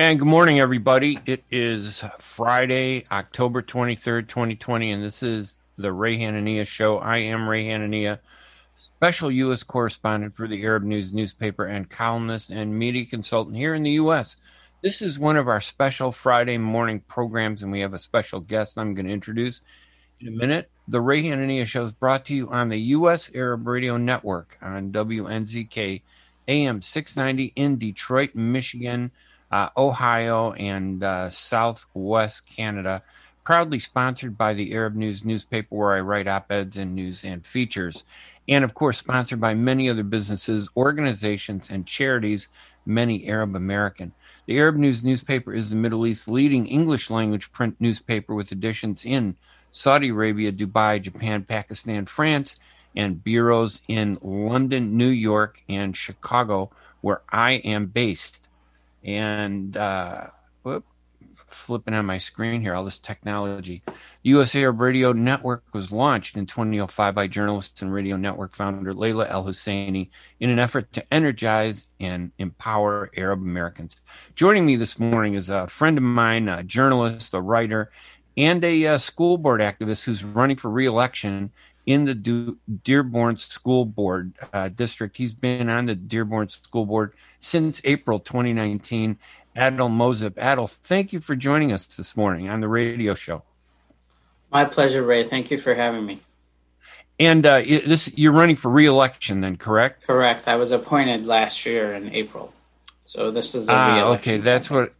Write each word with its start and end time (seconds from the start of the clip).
And 0.00 0.18
good 0.18 0.28
morning, 0.28 0.60
everybody. 0.60 1.18
It 1.26 1.44
is 1.50 2.02
Friday, 2.20 3.04
October 3.12 3.60
23rd, 3.60 4.28
2020, 4.28 4.92
and 4.92 5.04
this 5.04 5.22
is 5.22 5.58
the 5.76 5.92
Ray 5.92 6.16
Hanania 6.16 6.66
Show. 6.66 6.96
I 6.96 7.18
am 7.18 7.46
Ray 7.46 7.66
Hanania, 7.66 8.18
special 8.80 9.30
U.S. 9.30 9.62
correspondent 9.62 10.34
for 10.34 10.48
the 10.48 10.64
Arab 10.64 10.84
News 10.84 11.12
newspaper 11.12 11.66
and 11.66 11.90
columnist 11.90 12.50
and 12.50 12.78
media 12.78 13.04
consultant 13.04 13.58
here 13.58 13.74
in 13.74 13.82
the 13.82 13.90
U.S. 13.90 14.38
This 14.80 15.02
is 15.02 15.18
one 15.18 15.36
of 15.36 15.48
our 15.48 15.60
special 15.60 16.12
Friday 16.12 16.56
morning 16.56 17.00
programs, 17.00 17.62
and 17.62 17.70
we 17.70 17.80
have 17.80 17.92
a 17.92 17.98
special 17.98 18.40
guest 18.40 18.78
I'm 18.78 18.94
going 18.94 19.04
to 19.04 19.12
introduce 19.12 19.60
in 20.18 20.28
a 20.28 20.30
minute. 20.30 20.70
The 20.88 21.02
Ray 21.02 21.24
Hanania 21.24 21.66
Show 21.66 21.84
is 21.84 21.92
brought 21.92 22.24
to 22.24 22.34
you 22.34 22.48
on 22.48 22.70
the 22.70 22.80
U.S. 22.80 23.30
Arab 23.34 23.66
Radio 23.66 23.98
Network 23.98 24.56
on 24.62 24.92
WNZK 24.92 26.00
AM 26.48 26.80
690 26.80 27.52
in 27.54 27.76
Detroit, 27.76 28.34
Michigan, 28.34 29.10
uh, 29.50 29.68
Ohio, 29.76 30.52
and 30.52 31.02
uh, 31.02 31.30
Southwest 31.30 32.46
Canada. 32.46 33.02
Proudly 33.44 33.80
sponsored 33.80 34.36
by 34.38 34.54
the 34.54 34.72
Arab 34.74 34.94
News 34.94 35.24
newspaper, 35.24 35.74
where 35.74 35.94
I 35.94 36.00
write 36.00 36.28
op 36.28 36.52
eds 36.52 36.76
and 36.76 36.94
news 36.94 37.24
and 37.24 37.44
features. 37.44 38.04
And 38.46 38.64
of 38.64 38.74
course, 38.74 38.98
sponsored 38.98 39.40
by 39.40 39.54
many 39.54 39.88
other 39.88 40.02
businesses, 40.02 40.68
organizations, 40.76 41.70
and 41.70 41.86
charities, 41.86 42.48
many 42.86 43.26
Arab 43.28 43.56
American. 43.56 44.12
The 44.46 44.58
Arab 44.58 44.76
News 44.76 45.04
newspaper 45.04 45.52
is 45.54 45.70
the 45.70 45.76
Middle 45.76 46.06
East's 46.06 46.28
leading 46.28 46.66
English 46.66 47.10
language 47.10 47.52
print 47.52 47.76
newspaper 47.80 48.34
with 48.34 48.52
editions 48.52 49.04
in 49.04 49.36
Saudi 49.70 50.08
Arabia, 50.08 50.50
Dubai, 50.52 51.00
Japan, 51.00 51.44
Pakistan, 51.44 52.06
France, 52.06 52.58
and 52.96 53.22
bureaus 53.22 53.80
in 53.86 54.18
London, 54.20 54.96
New 54.96 55.08
York, 55.08 55.62
and 55.68 55.96
Chicago, 55.96 56.70
where 57.00 57.22
I 57.30 57.52
am 57.52 57.86
based. 57.86 58.48
And 59.04 59.76
uh, 59.76 60.28
whoop, 60.62 60.84
flipping 61.48 61.94
on 61.94 62.06
my 62.06 62.18
screen 62.18 62.60
here, 62.60 62.74
all 62.74 62.84
this 62.84 62.98
technology. 62.98 63.82
US 64.22 64.54
Arab 64.54 64.80
Radio 64.80 65.12
Network 65.12 65.64
was 65.72 65.90
launched 65.90 66.36
in 66.36 66.46
2005 66.46 67.14
by 67.14 67.26
journalist 67.26 67.82
and 67.82 67.92
radio 67.92 68.16
network 68.16 68.54
founder 68.54 68.94
Layla 68.94 69.28
El 69.30 69.44
Husseini 69.44 70.10
in 70.38 70.50
an 70.50 70.58
effort 70.58 70.92
to 70.92 71.14
energize 71.14 71.88
and 71.98 72.32
empower 72.38 73.10
Arab 73.16 73.40
Americans. 73.40 74.00
Joining 74.34 74.66
me 74.66 74.76
this 74.76 74.98
morning 74.98 75.34
is 75.34 75.48
a 75.48 75.66
friend 75.66 75.98
of 75.98 76.04
mine, 76.04 76.48
a 76.48 76.62
journalist, 76.62 77.34
a 77.34 77.40
writer, 77.40 77.90
and 78.36 78.64
a 78.64 78.86
uh, 78.86 78.98
school 78.98 79.38
board 79.38 79.60
activist 79.60 80.04
who's 80.04 80.24
running 80.24 80.56
for 80.56 80.70
reelection 80.70 81.50
in 81.90 82.04
the 82.04 82.14
du- 82.14 82.56
Dearborn 82.84 83.36
School 83.36 83.84
Board 83.84 84.34
uh, 84.52 84.68
district. 84.68 85.16
He's 85.16 85.34
been 85.34 85.68
on 85.68 85.86
the 85.86 85.96
Dearborn 85.96 86.48
School 86.48 86.86
Board 86.86 87.14
since 87.40 87.80
April 87.84 88.20
2019. 88.20 89.18
Adel 89.56 89.88
Mozip. 89.88 90.34
Adel, 90.36 90.68
thank 90.68 91.12
you 91.12 91.18
for 91.18 91.34
joining 91.34 91.72
us 91.72 91.84
this 91.84 92.16
morning 92.16 92.48
on 92.48 92.60
the 92.60 92.68
radio 92.68 93.14
show. 93.14 93.42
My 94.52 94.64
pleasure, 94.64 95.02
Ray. 95.02 95.24
Thank 95.24 95.50
you 95.50 95.58
for 95.58 95.74
having 95.74 96.06
me. 96.06 96.20
And 97.18 97.44
uh, 97.44 97.58
this, 97.58 98.16
you're 98.16 98.32
running 98.32 98.56
for 98.56 98.70
re-election, 98.70 99.40
then, 99.40 99.56
correct? 99.56 100.06
Correct. 100.06 100.46
I 100.46 100.54
was 100.54 100.70
appointed 100.70 101.26
last 101.26 101.66
year 101.66 101.92
in 101.92 102.14
April, 102.14 102.54
so 103.04 103.32
this 103.32 103.54
is 103.56 103.68
a 103.68 103.72
ah, 103.72 104.04
okay. 104.14 104.38
That's 104.38 104.68
campaign. 104.68 104.84
what. 104.84 104.94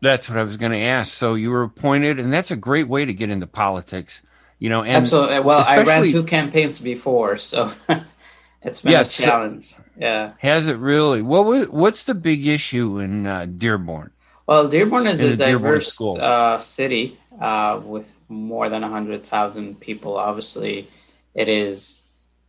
That's 0.00 0.28
what 0.28 0.38
I 0.38 0.42
was 0.42 0.56
going 0.56 0.72
to 0.72 0.80
ask. 0.80 1.12
So 1.14 1.34
you 1.34 1.50
were 1.50 1.62
appointed, 1.62 2.18
and 2.18 2.32
that's 2.32 2.50
a 2.50 2.56
great 2.56 2.88
way 2.88 3.04
to 3.04 3.14
get 3.14 3.30
into 3.30 3.46
politics. 3.46 4.22
You 4.58 4.70
know, 4.70 4.82
and 4.82 4.96
absolutely. 4.96 5.40
Well, 5.40 5.64
I 5.66 5.82
ran 5.82 6.08
two 6.08 6.24
campaigns 6.24 6.80
before, 6.80 7.36
so 7.36 7.72
it's 8.62 8.80
been 8.80 8.92
yes, 8.92 9.18
a 9.18 9.22
challenge. 9.22 9.74
Yeah. 9.98 10.32
Has 10.38 10.68
it 10.68 10.78
really? 10.78 11.22
What 11.22 11.70
what's 11.70 12.04
the 12.04 12.14
big 12.14 12.46
issue 12.46 12.98
in 12.98 13.26
uh, 13.26 13.46
Dearborn? 13.46 14.12
Well, 14.46 14.68
Dearborn 14.68 15.06
is 15.06 15.20
a 15.20 15.36
diverse 15.36 15.98
uh, 16.00 16.58
city 16.58 17.18
uh, 17.40 17.80
with 17.82 18.18
more 18.28 18.68
than 18.68 18.82
100,000 18.82 19.80
people. 19.80 20.18
Obviously, 20.18 20.88
it 21.34 21.48
is 21.48 22.02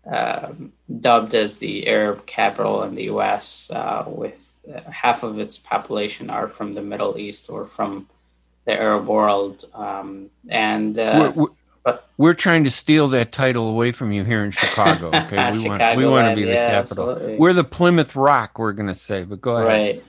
um, 0.06 0.74
dubbed 1.00 1.34
as 1.34 1.58
the 1.60 1.88
Arab 1.88 2.26
capital 2.26 2.84
in 2.84 2.96
the 2.96 3.06
U.S., 3.06 3.72
uh, 3.72 4.04
with 4.08 4.66
uh, 4.74 4.92
half 4.92 5.24
of 5.24 5.40
its 5.40 5.58
population 5.58 6.30
are 6.30 6.48
from 6.48 6.74
the 6.74 6.82
Middle 6.82 7.18
East 7.18 7.50
or 7.50 7.66
from 7.66 8.08
the 8.66 8.74
Arab 8.74 9.08
world. 9.08 9.66
Um, 9.74 10.30
and 10.50 11.00
uh, 11.00 11.32
we're, 11.36 11.48
we're, 11.86 12.00
we're, 12.18 12.34
trying 12.34 12.64
to 12.64 12.72
steal 12.72 13.08
that 13.10 13.32
title 13.32 13.70
away 13.70 13.92
from 13.92 14.12
you 14.12 14.24
here 14.24 14.44
in 14.44 14.52
Chicago. 14.52 15.08
Okay, 15.08 15.52
we 15.52 15.68
want 15.68 15.98
we 15.98 16.06
want 16.08 16.30
to 16.30 16.36
be 16.36 16.44
the 16.44 16.52
yeah, 16.52 16.70
capital. 16.70 17.12
Absolutely. 17.12 17.38
We're 17.38 17.54
the 17.54 17.64
Plymouth 17.64 18.16
Rock. 18.16 18.60
We're 18.60 18.74
going 18.74 18.90
to 18.90 18.96
say, 18.96 19.24
but 19.24 19.42
go 19.42 19.58
ahead. 19.58 19.68
Right. 19.68 20.04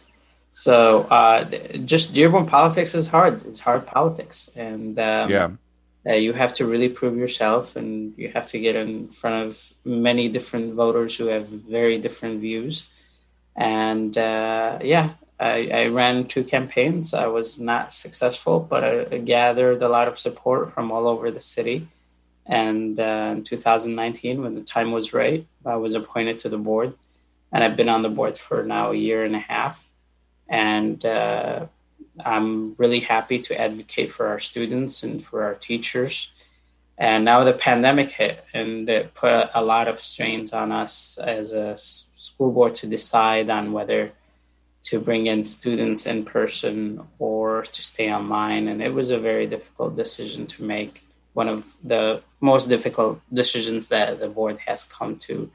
So 0.52 1.02
uh, 1.02 1.44
just 1.84 2.14
Dearborn 2.14 2.46
politics 2.46 2.94
is 2.94 3.08
hard. 3.08 3.44
It's 3.44 3.60
hard 3.60 3.86
politics, 3.86 4.50
and 4.56 4.98
um, 4.98 5.30
yeah, 5.30 5.50
uh, 6.06 6.14
you 6.14 6.32
have 6.32 6.52
to 6.54 6.66
really 6.66 6.88
prove 6.88 7.16
yourself, 7.18 7.76
and 7.76 8.14
you 8.16 8.30
have 8.30 8.46
to 8.46 8.58
get 8.58 8.76
in 8.76 9.08
front 9.08 9.46
of 9.46 9.74
many 9.84 10.28
different 10.28 10.72
voters 10.72 11.16
who 11.16 11.26
have 11.26 11.48
very 11.48 11.98
different 11.98 12.40
views. 12.40 12.88
And 13.54 14.16
uh, 14.16 14.78
yeah, 14.82 15.10
I, 15.38 15.68
I, 15.72 15.86
ran 15.88 16.26
two 16.26 16.44
campaigns. 16.44 17.12
I 17.12 17.26
was 17.26 17.58
not 17.58 17.92
successful, 17.92 18.58
but 18.60 18.82
I, 18.84 19.18
gathered 19.18 19.82
a 19.82 19.88
lot 19.88 20.08
of 20.08 20.18
support 20.18 20.72
from 20.72 20.90
all 20.90 21.06
over 21.06 21.30
the 21.30 21.42
city. 21.42 21.88
And 22.46 22.98
uh, 22.98 23.34
in 23.36 23.44
2019, 23.44 24.42
when 24.42 24.54
the 24.54 24.62
time 24.62 24.92
was 24.92 25.12
right, 25.12 25.46
I 25.64 25.76
was 25.76 25.94
appointed 25.94 26.38
to 26.40 26.48
the 26.48 26.58
board, 26.58 26.94
and 27.52 27.62
I've 27.62 27.76
been 27.76 27.88
on 27.88 28.02
the 28.02 28.08
board 28.08 28.38
for 28.38 28.64
now 28.64 28.92
a 28.92 28.96
year 28.96 29.24
and 29.24 29.36
a 29.36 29.40
half 29.40 29.90
and 30.48 31.04
uh, 31.04 31.66
I'm 32.24 32.74
really 32.76 33.00
happy 33.00 33.38
to 33.40 33.60
advocate 33.60 34.10
for 34.10 34.28
our 34.28 34.40
students 34.40 35.02
and 35.02 35.22
for 35.22 35.42
our 35.42 35.54
teachers. 35.54 36.32
And 36.98 37.24
now 37.24 37.44
the 37.44 37.52
pandemic 37.52 38.10
hit, 38.10 38.44
and 38.54 38.88
it 38.88 39.12
put 39.12 39.50
a 39.54 39.62
lot 39.62 39.86
of 39.86 40.00
strains 40.00 40.52
on 40.52 40.72
us 40.72 41.18
as 41.18 41.52
a 41.52 41.76
school 41.76 42.50
board 42.50 42.74
to 42.76 42.86
decide 42.86 43.50
on 43.50 43.72
whether 43.72 44.12
to 44.88 45.00
bring 45.00 45.26
in 45.26 45.44
students 45.44 46.06
in 46.06 46.24
person 46.24 47.00
or 47.18 47.62
to 47.62 47.82
stay 47.82 48.12
online. 48.12 48.68
And 48.68 48.80
it 48.82 48.94
was 48.94 49.10
a 49.10 49.18
very 49.18 49.46
difficult 49.46 49.96
decision 49.96 50.46
to 50.46 50.62
make, 50.62 51.02
one 51.34 51.48
of 51.48 51.74
the 51.82 52.22
most 52.40 52.68
difficult 52.68 53.20
decisions 53.32 53.88
that 53.88 54.20
the 54.20 54.28
board 54.28 54.58
has 54.66 54.84
come 54.84 55.16
to. 55.26 55.50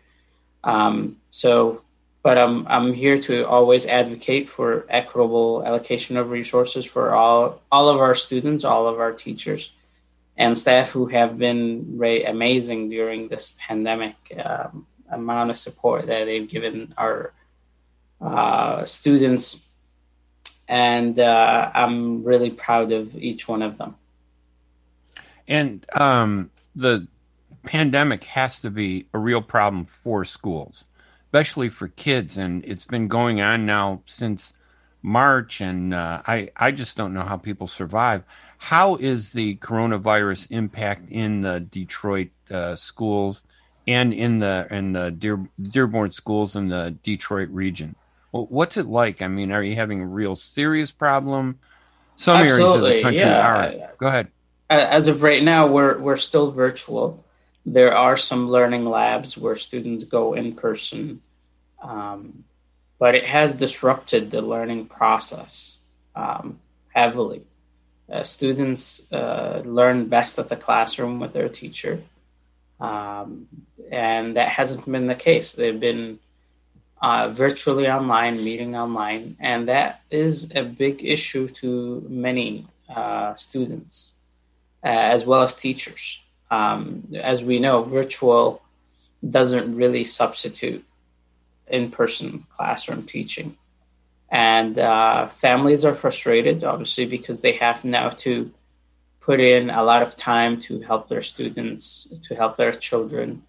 Um, 0.63 1.17
so 1.29 1.81
but 2.23 2.37
I'm 2.37 2.67
I'm 2.67 2.93
here 2.93 3.17
to 3.17 3.47
always 3.47 3.87
advocate 3.87 4.47
for 4.47 4.85
equitable 4.89 5.63
allocation 5.65 6.17
of 6.17 6.29
resources 6.29 6.85
for 6.85 7.15
all 7.15 7.61
all 7.71 7.89
of 7.89 7.99
our 7.99 8.13
students, 8.13 8.63
all 8.63 8.87
of 8.87 8.99
our 8.99 9.11
teachers, 9.11 9.73
and 10.37 10.55
staff 10.55 10.91
who 10.91 11.07
have 11.07 11.39
been 11.39 11.97
very 11.97 12.23
amazing 12.23 12.89
during 12.89 13.27
this 13.27 13.55
pandemic. 13.57 14.15
Um, 14.37 14.85
amount 15.11 15.49
of 15.51 15.57
support 15.57 16.07
that 16.07 16.23
they've 16.25 16.47
given 16.47 16.93
our 16.97 17.33
uh, 18.21 18.85
students, 18.85 19.61
and 20.67 21.19
uh, 21.19 21.71
I'm 21.73 22.23
really 22.23 22.51
proud 22.51 22.91
of 22.91 23.15
each 23.15 23.47
one 23.47 23.61
of 23.61 23.77
them. 23.77 23.95
And 25.47 25.85
um, 25.93 26.51
the 26.75 27.07
pandemic 27.63 28.23
has 28.25 28.61
to 28.61 28.69
be 28.69 29.07
a 29.13 29.19
real 29.19 29.41
problem 29.41 29.85
for 29.85 30.23
schools 30.23 30.85
especially 31.31 31.69
for 31.69 31.87
kids. 31.87 32.37
And 32.37 32.65
it's 32.65 32.85
been 32.85 33.07
going 33.07 33.39
on 33.39 33.65
now 33.65 34.01
since 34.05 34.53
March, 35.01 35.61
and 35.61 35.93
uh, 35.93 36.21
I 36.27 36.49
I 36.55 36.71
just 36.71 36.97
don't 36.97 37.13
know 37.13 37.23
how 37.23 37.37
people 37.37 37.67
survive. 37.67 38.23
How 38.57 38.97
is 38.97 39.31
the 39.31 39.55
coronavirus 39.55 40.51
impact 40.51 41.09
in 41.09 41.41
the 41.41 41.59
Detroit 41.61 42.29
uh, 42.51 42.75
schools 42.75 43.43
and 43.87 44.13
in 44.13 44.39
the 44.39 44.67
in 44.69 44.93
the 44.93 45.09
Dear, 45.09 45.47
Dearborn 45.59 46.11
schools 46.11 46.55
in 46.55 46.67
the 46.67 46.95
Detroit 47.01 47.49
region? 47.49 47.95
Well, 48.31 48.47
what's 48.49 48.77
it 48.77 48.85
like? 48.85 49.21
I 49.21 49.27
mean, 49.27 49.51
are 49.51 49.63
you 49.63 49.75
having 49.75 50.01
a 50.01 50.05
real 50.05 50.35
serious 50.35 50.91
problem? 50.91 51.59
Some 52.15 52.37
Absolutely, 52.37 52.63
areas 52.63 52.75
of 52.75 52.81
the 52.81 53.01
country 53.01 53.19
yeah. 53.19 53.47
are. 53.47 53.93
Go 53.97 54.07
ahead. 54.07 54.27
As 54.69 55.07
of 55.07 55.23
right 55.23 55.43
now, 55.43 55.67
we're 55.67 55.97
we're 55.97 56.17
still 56.17 56.51
virtual. 56.51 57.25
There 57.65 57.95
are 57.95 58.17
some 58.17 58.49
learning 58.49 58.85
labs 58.85 59.37
where 59.37 59.55
students 59.55 60.03
go 60.03 60.33
in 60.33 60.55
person, 60.55 61.21
um, 61.81 62.45
but 62.97 63.15
it 63.15 63.25
has 63.25 63.53
disrupted 63.53 64.31
the 64.31 64.41
learning 64.41 64.85
process 64.85 65.79
um, 66.15 66.59
heavily. 66.93 67.43
Uh, 68.11 68.23
students 68.23 69.11
uh, 69.11 69.61
learn 69.65 70.07
best 70.07 70.39
at 70.39 70.47
the 70.47 70.55
classroom 70.55 71.19
with 71.19 71.33
their 71.33 71.49
teacher, 71.49 72.01
um, 72.79 73.47
and 73.91 74.37
that 74.37 74.49
hasn't 74.49 74.89
been 74.89 75.07
the 75.07 75.15
case. 75.15 75.53
They've 75.53 75.79
been 75.79 76.19
uh, 77.01 77.29
virtually 77.29 77.89
online, 77.89 78.43
meeting 78.43 78.75
online, 78.75 79.35
and 79.39 79.67
that 79.67 80.01
is 80.09 80.51
a 80.55 80.63
big 80.63 81.03
issue 81.03 81.47
to 81.47 82.05
many 82.07 82.67
uh, 82.89 83.35
students 83.35 84.13
uh, 84.83 84.87
as 84.87 85.25
well 85.25 85.43
as 85.43 85.55
teachers 85.55 86.21
um, 86.51 87.07
as 87.15 87.43
we 87.43 87.59
know, 87.59 87.81
virtual 87.81 88.61
doesn't 89.27 89.75
really 89.75 90.03
substitute 90.03 90.85
in 91.67 91.89
person 91.89 92.45
classroom 92.49 93.03
teaching. 93.03 93.57
And 94.29 94.77
uh, 94.77 95.27
families 95.27 95.85
are 95.85 95.93
frustrated, 95.93 96.63
obviously, 96.63 97.05
because 97.05 97.41
they 97.41 97.53
have 97.53 97.83
now 97.85 98.09
to 98.09 98.51
put 99.21 99.39
in 99.39 99.69
a 99.69 99.83
lot 99.83 100.01
of 100.01 100.15
time 100.15 100.59
to 100.59 100.81
help 100.81 101.07
their 101.07 101.21
students, 101.21 102.07
to 102.23 102.35
help 102.35 102.57
their 102.57 102.73
children. 102.73 103.43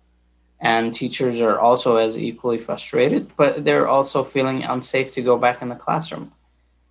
And 0.63 0.95
teachers 0.95 1.41
are 1.41 1.59
also 1.59 1.97
as 1.97 2.17
equally 2.17 2.57
frustrated, 2.57 3.33
but 3.37 3.65
they're 3.65 3.89
also 3.89 4.23
feeling 4.23 4.63
unsafe 4.63 5.13
to 5.15 5.21
go 5.21 5.37
back 5.37 5.61
in 5.61 5.69
the 5.69 5.75
classroom. 5.75 6.33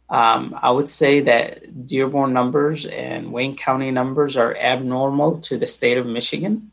Um, 0.10 0.60
I 0.62 0.72
would 0.72 0.90
say 0.90 1.22
that 1.22 1.88
Dearborn 1.88 2.34
numbers 2.34 2.86
and 2.86 3.32
Wayne 3.32 3.56
County 3.56 3.90
numbers 3.90 4.36
are 4.36 4.54
abnormal 4.54 5.40
to 5.48 5.58
the 5.58 5.68
state 5.68 5.98
of 5.98 6.06
Michigan. 6.06 6.72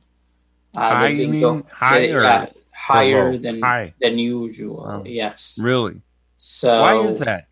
Uh? 0.76 1.08
Go, 1.08 1.64
higher, 1.70 2.24
uh, 2.24 2.46
higher 2.72 3.38
than 3.38 3.62
High. 3.62 3.94
than 4.00 4.18
usual. 4.18 5.04
Yes. 5.06 5.56
Really? 5.60 6.02
So 6.36 6.82
why 6.82 6.96
is 7.06 7.20
that? 7.20 7.46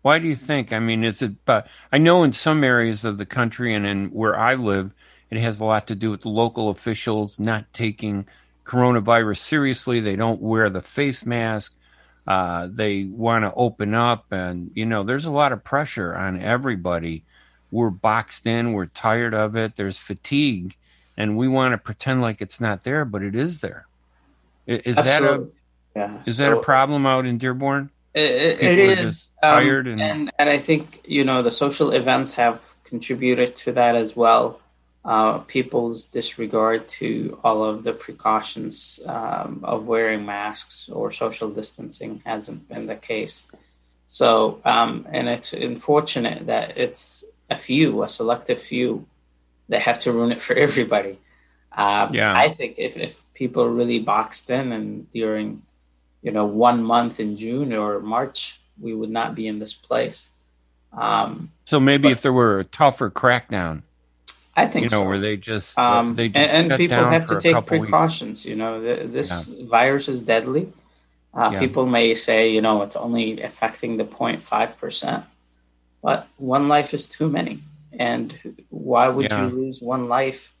Why 0.00 0.18
do 0.18 0.28
you 0.28 0.36
think? 0.36 0.72
I 0.72 0.78
mean, 0.78 1.04
is 1.04 1.20
it? 1.20 1.44
But 1.44 1.68
I 1.92 1.98
know 1.98 2.22
in 2.24 2.32
some 2.32 2.64
areas 2.64 3.04
of 3.04 3.18
the 3.18 3.26
country 3.26 3.74
and 3.74 3.86
in 3.86 4.06
where 4.08 4.38
I 4.38 4.54
live, 4.54 4.92
it 5.30 5.38
has 5.38 5.60
a 5.60 5.64
lot 5.64 5.86
to 5.88 5.94
do 5.94 6.10
with 6.10 6.22
the 6.22 6.28
local 6.28 6.70
officials 6.70 7.38
not 7.38 7.72
taking 7.72 8.26
coronavirus 8.64 9.38
seriously. 9.38 10.00
They 10.00 10.16
don't 10.16 10.40
wear 10.40 10.70
the 10.70 10.82
face 10.82 11.24
mask. 11.24 11.76
Uh, 12.26 12.68
they 12.70 13.04
want 13.04 13.44
to 13.44 13.52
open 13.54 13.94
up, 13.94 14.26
and 14.30 14.70
you 14.74 14.86
know, 14.86 15.02
there's 15.02 15.24
a 15.24 15.30
lot 15.30 15.52
of 15.52 15.64
pressure 15.64 16.14
on 16.14 16.38
everybody. 16.38 17.24
We're 17.70 17.90
boxed 17.90 18.46
in. 18.46 18.72
We're 18.74 18.86
tired 18.86 19.34
of 19.34 19.56
it. 19.56 19.76
There's 19.76 19.98
fatigue, 19.98 20.76
and 21.16 21.36
we 21.36 21.48
want 21.48 21.72
to 21.72 21.78
pretend 21.78 22.22
like 22.22 22.40
it's 22.40 22.60
not 22.60 22.82
there, 22.82 23.04
but 23.04 23.22
it 23.22 23.34
is 23.34 23.60
there. 23.60 23.86
Is 24.66 24.98
Absolutely. 24.98 25.52
that 25.94 26.00
a 26.00 26.12
yeah. 26.12 26.22
is 26.24 26.36
so, 26.36 26.42
that 26.44 26.52
a 26.58 26.60
problem 26.60 27.06
out 27.06 27.26
in 27.26 27.38
Dearborn? 27.38 27.90
it, 28.14 28.62
it 28.62 28.78
is 28.78 29.28
um, 29.42 29.54
tired 29.54 29.86
and... 29.86 30.00
and 30.00 30.30
and 30.38 30.48
I 30.50 30.58
think 30.58 31.00
you 31.06 31.24
know 31.24 31.42
the 31.42 31.52
social 31.52 31.90
events 31.92 32.32
have 32.34 32.74
contributed 32.84 33.56
to 33.56 33.72
that 33.72 33.96
as 33.96 34.14
well 34.14 34.60
uh, 35.04 35.38
people's 35.38 36.06
disregard 36.06 36.86
to 36.86 37.38
all 37.42 37.64
of 37.64 37.82
the 37.82 37.92
precautions 37.92 39.00
um, 39.06 39.60
of 39.64 39.86
wearing 39.86 40.24
masks 40.24 40.88
or 40.88 41.10
social 41.10 41.50
distancing 41.50 42.22
hasn't 42.24 42.68
been 42.68 42.86
the 42.86 42.94
case. 42.94 43.46
So, 44.06 44.60
um, 44.64 45.06
and 45.10 45.28
it's 45.28 45.52
unfortunate 45.52 46.46
that 46.46 46.78
it's 46.78 47.24
a 47.50 47.56
few, 47.56 48.02
a 48.02 48.08
selective 48.08 48.58
few, 48.58 49.06
that 49.68 49.82
have 49.82 49.98
to 50.00 50.12
ruin 50.12 50.32
it 50.32 50.40
for 50.40 50.54
everybody. 50.66 51.18
Um, 51.72 52.14
yeah. 52.14 52.32
I 52.36 52.50
think 52.50 52.78
if, 52.78 52.96
if 52.96 53.22
people 53.34 53.66
really 53.68 53.98
boxed 53.98 54.50
in 54.50 54.70
and 54.70 55.10
during, 55.12 55.62
you 56.22 56.30
know, 56.30 56.44
one 56.44 56.82
month 56.82 57.18
in 57.18 57.36
June 57.36 57.72
or 57.72 57.98
March, 58.00 58.60
we 58.78 58.94
would 58.94 59.10
not 59.10 59.34
be 59.34 59.48
in 59.48 59.58
this 59.58 59.72
place. 59.72 60.30
Um, 60.92 61.50
so 61.64 61.80
maybe 61.80 62.04
but, 62.04 62.12
if 62.12 62.22
there 62.22 62.32
were 62.32 62.60
a 62.60 62.64
tougher 62.64 63.10
crackdown 63.10 63.82
I 64.54 64.66
think 64.66 64.84
you 64.84 64.90
know 64.90 65.02
so. 65.02 65.08
where 65.08 65.18
they 65.18 65.36
just 65.36 65.78
um, 65.78 66.14
they 66.14 66.28
just 66.28 66.38
and, 66.38 66.72
and 66.72 66.78
people 66.78 66.98
have 66.98 67.26
to 67.28 67.40
take 67.40 67.64
precautions. 67.66 68.40
Weeks. 68.40 68.46
You 68.46 68.56
know, 68.56 68.80
this 69.06 69.50
yeah. 69.50 69.66
virus 69.66 70.08
is 70.08 70.20
deadly. 70.22 70.72
Uh, 71.34 71.50
yeah. 71.52 71.58
People 71.58 71.86
may 71.86 72.12
say, 72.12 72.50
you 72.50 72.60
know, 72.60 72.82
it's 72.82 72.96
only 72.96 73.40
affecting 73.40 73.96
the 73.96 74.04
0.5 74.04 74.76
percent, 74.76 75.24
but 76.02 76.28
one 76.36 76.68
life 76.68 76.92
is 76.92 77.08
too 77.08 77.30
many. 77.30 77.62
And 77.98 78.56
why 78.68 79.08
would 79.08 79.30
yeah. 79.30 79.42
you 79.42 79.48
lose 79.48 79.80
one 79.80 80.08
life 80.08 80.52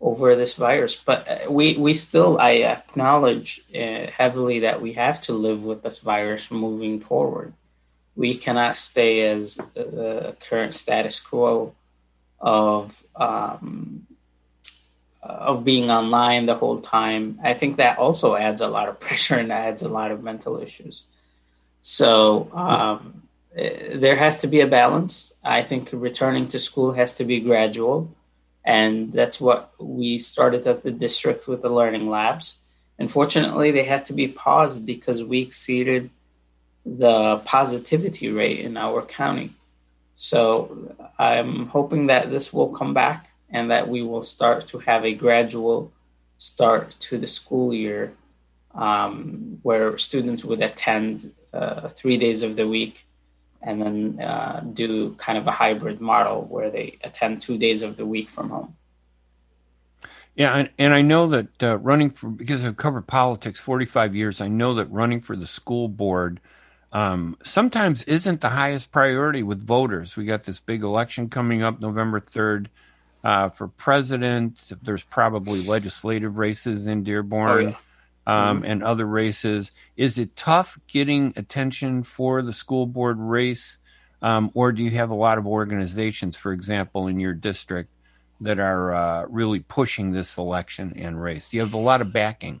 over 0.00 0.34
this 0.34 0.54
virus? 0.54 0.96
But 0.96 1.28
uh, 1.28 1.50
we 1.50 1.76
we 1.76 1.92
still 1.92 2.38
I 2.38 2.52
acknowledge 2.62 3.60
uh, 3.74 4.06
heavily 4.06 4.60
that 4.60 4.80
we 4.80 4.94
have 4.94 5.20
to 5.22 5.34
live 5.34 5.64
with 5.64 5.82
this 5.82 5.98
virus 5.98 6.50
moving 6.50 6.98
forward. 6.98 7.52
We 8.16 8.34
cannot 8.34 8.76
stay 8.76 9.20
as 9.30 9.58
the 9.74 10.34
current 10.40 10.74
status 10.74 11.20
quo 11.20 11.74
of 12.40 13.04
um, 13.16 14.06
of 15.22 15.64
being 15.64 15.90
online 15.90 16.46
the 16.46 16.54
whole 16.54 16.80
time. 16.80 17.38
I 17.42 17.54
think 17.54 17.76
that 17.76 17.98
also 17.98 18.36
adds 18.36 18.60
a 18.60 18.68
lot 18.68 18.88
of 18.88 19.00
pressure 19.06 19.36
and 19.36 19.52
adds 19.52 19.82
a 19.82 19.88
lot 19.88 20.10
of 20.10 20.22
mental 20.22 20.58
issues. 20.60 21.04
So 21.82 22.50
um, 22.52 23.22
eh, 23.56 23.96
there 23.96 24.16
has 24.16 24.38
to 24.38 24.46
be 24.46 24.60
a 24.60 24.66
balance. 24.66 25.32
I 25.44 25.62
think 25.62 25.90
returning 25.92 26.48
to 26.48 26.58
school 26.58 26.92
has 26.92 27.14
to 27.14 27.24
be 27.24 27.40
gradual, 27.40 28.14
and 28.64 29.12
that's 29.12 29.40
what 29.40 29.72
we 29.78 30.18
started 30.18 30.66
at 30.66 30.82
the 30.82 30.90
district 30.90 31.48
with 31.48 31.62
the 31.62 31.70
learning 31.70 32.08
labs. 32.08 32.58
Unfortunately, 32.98 33.70
they 33.70 33.84
had 33.84 34.04
to 34.06 34.12
be 34.12 34.26
paused 34.26 34.84
because 34.84 35.22
we 35.22 35.40
exceeded 35.40 36.10
the 36.84 37.36
positivity 37.44 38.28
rate 38.28 38.60
in 38.60 38.76
our 38.76 39.02
county. 39.02 39.54
So 40.20 40.96
I'm 41.16 41.66
hoping 41.68 42.08
that 42.08 42.28
this 42.28 42.52
will 42.52 42.70
come 42.70 42.92
back 42.92 43.30
and 43.50 43.70
that 43.70 43.88
we 43.88 44.02
will 44.02 44.24
start 44.24 44.66
to 44.66 44.80
have 44.80 45.04
a 45.04 45.14
gradual 45.14 45.92
start 46.38 46.96
to 46.98 47.18
the 47.18 47.28
school 47.28 47.72
year 47.72 48.12
um, 48.74 49.60
where 49.62 49.96
students 49.96 50.44
would 50.44 50.60
attend 50.60 51.32
uh, 51.52 51.88
three 51.88 52.16
days 52.16 52.42
of 52.42 52.56
the 52.56 52.66
week 52.66 53.06
and 53.62 53.80
then 53.80 54.20
uh, 54.20 54.64
do 54.72 55.14
kind 55.14 55.38
of 55.38 55.46
a 55.46 55.52
hybrid 55.52 56.00
model 56.00 56.42
where 56.42 56.68
they 56.68 56.98
attend 57.04 57.40
two 57.40 57.56
days 57.56 57.82
of 57.82 57.96
the 57.96 58.04
week 58.04 58.28
from 58.28 58.50
home. 58.50 58.76
Yeah, 60.34 60.52
and, 60.56 60.70
and 60.78 60.94
I 60.94 61.02
know 61.02 61.28
that 61.28 61.62
uh, 61.62 61.78
running 61.78 62.10
for 62.10 62.28
because 62.28 62.64
I've 62.64 62.76
covered 62.76 63.06
politics 63.06 63.60
45 63.60 64.16
years, 64.16 64.40
I 64.40 64.48
know 64.48 64.74
that 64.74 64.90
running 64.90 65.20
for 65.20 65.36
the 65.36 65.46
school 65.46 65.86
board– 65.86 66.40
um, 66.92 67.36
sometimes 67.44 68.02
isn't 68.04 68.40
the 68.40 68.50
highest 68.50 68.90
priority 68.90 69.42
with 69.42 69.64
voters. 69.64 70.16
We 70.16 70.24
got 70.24 70.44
this 70.44 70.60
big 70.60 70.82
election 70.82 71.28
coming 71.28 71.62
up 71.62 71.80
November 71.80 72.20
3rd 72.20 72.66
uh, 73.22 73.50
for 73.50 73.68
president. 73.68 74.72
There's 74.82 75.04
probably 75.04 75.62
legislative 75.62 76.38
races 76.38 76.86
in 76.86 77.04
Dearborn 77.04 77.50
oh, 77.66 77.76
yeah. 78.26 78.48
um, 78.48 78.56
mm-hmm. 78.58 78.70
and 78.70 78.82
other 78.82 79.06
races. 79.06 79.72
Is 79.96 80.18
it 80.18 80.34
tough 80.34 80.78
getting 80.86 81.34
attention 81.36 82.02
for 82.04 82.42
the 82.42 82.52
school 82.52 82.86
board 82.86 83.18
race? 83.18 83.78
Um, 84.22 84.50
or 84.54 84.72
do 84.72 84.82
you 84.82 84.90
have 84.92 85.10
a 85.10 85.14
lot 85.14 85.38
of 85.38 85.46
organizations, 85.46 86.36
for 86.36 86.52
example, 86.52 87.06
in 87.06 87.20
your 87.20 87.34
district 87.34 87.90
that 88.40 88.58
are 88.58 88.94
uh, 88.94 89.26
really 89.28 89.60
pushing 89.60 90.12
this 90.12 90.38
election 90.38 90.92
and 90.96 91.20
race? 91.20 91.50
Do 91.50 91.58
you 91.58 91.62
have 91.62 91.74
a 91.74 91.78
lot 91.78 92.00
of 92.00 92.12
backing? 92.12 92.60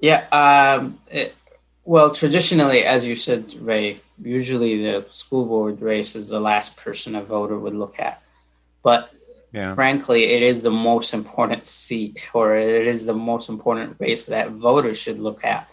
Yeah, 0.00 0.26
um, 0.30 0.98
it, 1.10 1.34
well, 1.88 2.10
traditionally, 2.10 2.84
as 2.84 3.06
you 3.06 3.16
said, 3.16 3.54
Ray, 3.54 4.02
usually 4.22 4.82
the 4.82 5.06
school 5.08 5.46
board 5.46 5.80
race 5.80 6.14
is 6.14 6.28
the 6.28 6.38
last 6.38 6.76
person 6.76 7.14
a 7.14 7.22
voter 7.22 7.58
would 7.58 7.74
look 7.74 7.98
at. 7.98 8.22
But 8.82 9.10
yeah. 9.54 9.74
frankly, 9.74 10.24
it 10.24 10.42
is 10.42 10.60
the 10.60 10.70
most 10.70 11.14
important 11.14 11.64
seat, 11.64 12.28
or 12.34 12.54
it 12.54 12.86
is 12.86 13.06
the 13.06 13.14
most 13.14 13.48
important 13.48 13.96
race 13.98 14.26
that 14.26 14.50
voters 14.50 14.98
should 14.98 15.18
look 15.18 15.42
at 15.46 15.66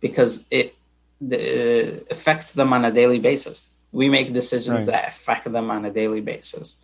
because 0.00 0.44
it, 0.50 0.74
it 1.20 2.04
affects 2.10 2.52
them 2.52 2.72
on 2.72 2.84
a 2.84 2.90
daily 2.90 3.20
basis. 3.20 3.70
We 3.92 4.08
make 4.08 4.32
decisions 4.32 4.88
right. 4.88 4.94
that 4.94 5.08
affect 5.10 5.52
them 5.52 5.70
on 5.70 5.84
a 5.84 5.92
daily 5.92 6.20
basis. 6.20 6.74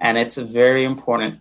And 0.00 0.18
it's 0.18 0.36
very 0.36 0.82
important 0.82 1.38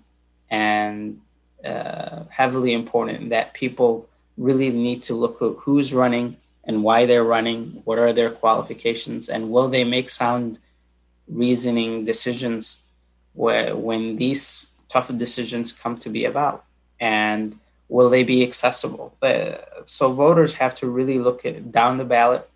and 0.51 1.19
uh, 1.65 2.25
heavily 2.29 2.73
important 2.73 3.31
that 3.31 3.55
people 3.55 4.07
really 4.37 4.69
need 4.69 5.01
to 5.09 5.15
look 5.15 5.41
at 5.41 5.63
who's 5.63 5.95
running 5.95 6.37
and 6.63 6.83
why 6.83 7.05
they're 7.05 7.23
running, 7.23 7.81
what 7.85 7.97
are 7.97 8.13
their 8.13 8.29
qualifications, 8.29 9.29
and 9.29 9.49
will 9.49 9.67
they 9.67 9.83
make 9.83 10.09
sound 10.09 10.59
reasoning 11.27 12.05
decisions 12.05 12.81
where, 13.33 13.75
when 13.75 14.17
these 14.17 14.67
tough 14.87 15.15
decisions 15.17 15.71
come 15.71 15.97
to 15.97 16.09
be 16.09 16.25
about? 16.25 16.63
And 16.99 17.57
will 17.89 18.09
they 18.09 18.23
be 18.23 18.43
accessible? 18.43 19.15
Uh, 19.21 19.53
so 19.85 20.11
voters 20.11 20.53
have 20.55 20.75
to 20.75 20.87
really 20.87 21.19
look 21.19 21.45
at 21.45 21.71
down 21.71 21.97
the 21.97 22.05
ballot. 22.05 22.47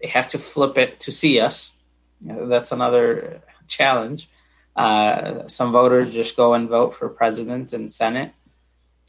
They 0.00 0.08
have 0.08 0.28
to 0.30 0.38
flip 0.38 0.76
it 0.76 0.98
to 1.00 1.12
see 1.12 1.38
us. 1.38 1.76
that's 2.20 2.72
another 2.72 3.42
challenge. 3.68 4.28
Uh, 4.74 5.46
some 5.48 5.70
voters 5.70 6.12
just 6.12 6.36
go 6.36 6.54
and 6.54 6.68
vote 6.68 6.94
for 6.94 7.08
president 7.08 7.72
and 7.72 7.92
senate, 7.92 8.32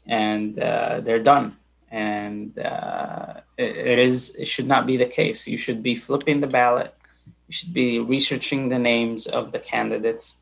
and 0.06 0.58
uh, 0.58 1.00
they're 1.00 1.22
done 1.22 1.56
and 1.94 2.58
uh, 2.58 3.34
it, 3.56 3.76
it 3.76 3.98
is 4.00 4.34
it 4.34 4.48
should 4.48 4.66
not 4.66 4.84
be 4.84 4.96
the 4.96 5.06
case. 5.06 5.46
You 5.46 5.56
should 5.56 5.80
be 5.80 5.94
flipping 5.94 6.40
the 6.40 6.48
ballot. 6.48 6.92
You 7.46 7.52
should 7.52 7.72
be 7.72 8.00
researching 8.00 8.68
the 8.68 8.80
names 8.80 9.28
of 9.28 9.52
the 9.52 9.60
candidates. 9.60 10.36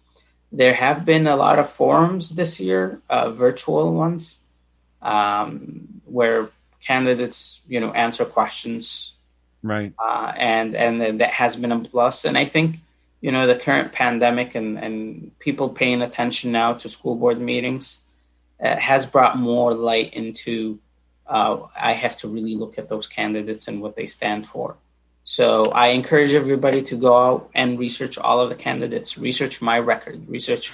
There 0.50 0.72
have 0.72 1.04
been 1.04 1.26
a 1.26 1.36
lot 1.36 1.58
of 1.58 1.68
forums 1.68 2.30
this 2.30 2.58
year, 2.58 3.02
uh, 3.10 3.30
virtual 3.30 3.92
ones, 3.92 4.40
um, 5.02 6.00
where 6.06 6.48
candidates 6.80 7.60
you 7.68 7.80
know 7.80 7.92
answer 7.92 8.24
questions, 8.24 9.12
right? 9.62 9.92
Uh, 9.98 10.32
and 10.34 10.74
and 10.74 11.20
that 11.20 11.32
has 11.32 11.56
been 11.56 11.70
a 11.70 11.80
plus. 11.80 12.24
And 12.24 12.38
I 12.38 12.46
think 12.46 12.80
you 13.20 13.30
know 13.30 13.46
the 13.46 13.56
current 13.56 13.92
pandemic 13.92 14.54
and 14.54 14.78
and 14.78 15.38
people 15.38 15.68
paying 15.68 16.00
attention 16.00 16.50
now 16.50 16.72
to 16.72 16.88
school 16.88 17.14
board 17.14 17.38
meetings 17.38 18.02
uh, 18.64 18.76
has 18.76 19.04
brought 19.04 19.36
more 19.36 19.74
light 19.74 20.14
into 20.14 20.78
uh, 21.26 21.58
I 21.80 21.92
have 21.92 22.16
to 22.16 22.28
really 22.28 22.56
look 22.56 22.78
at 22.78 22.88
those 22.88 23.06
candidates 23.06 23.68
and 23.68 23.80
what 23.80 23.96
they 23.96 24.06
stand 24.06 24.46
for. 24.46 24.76
So 25.24 25.66
I 25.66 25.88
encourage 25.88 26.32
everybody 26.32 26.82
to 26.82 26.96
go 26.96 27.16
out 27.16 27.50
and 27.54 27.78
research 27.78 28.18
all 28.18 28.40
of 28.40 28.48
the 28.48 28.56
candidates, 28.56 29.16
research 29.16 29.62
my 29.62 29.78
record, 29.78 30.28
research 30.28 30.72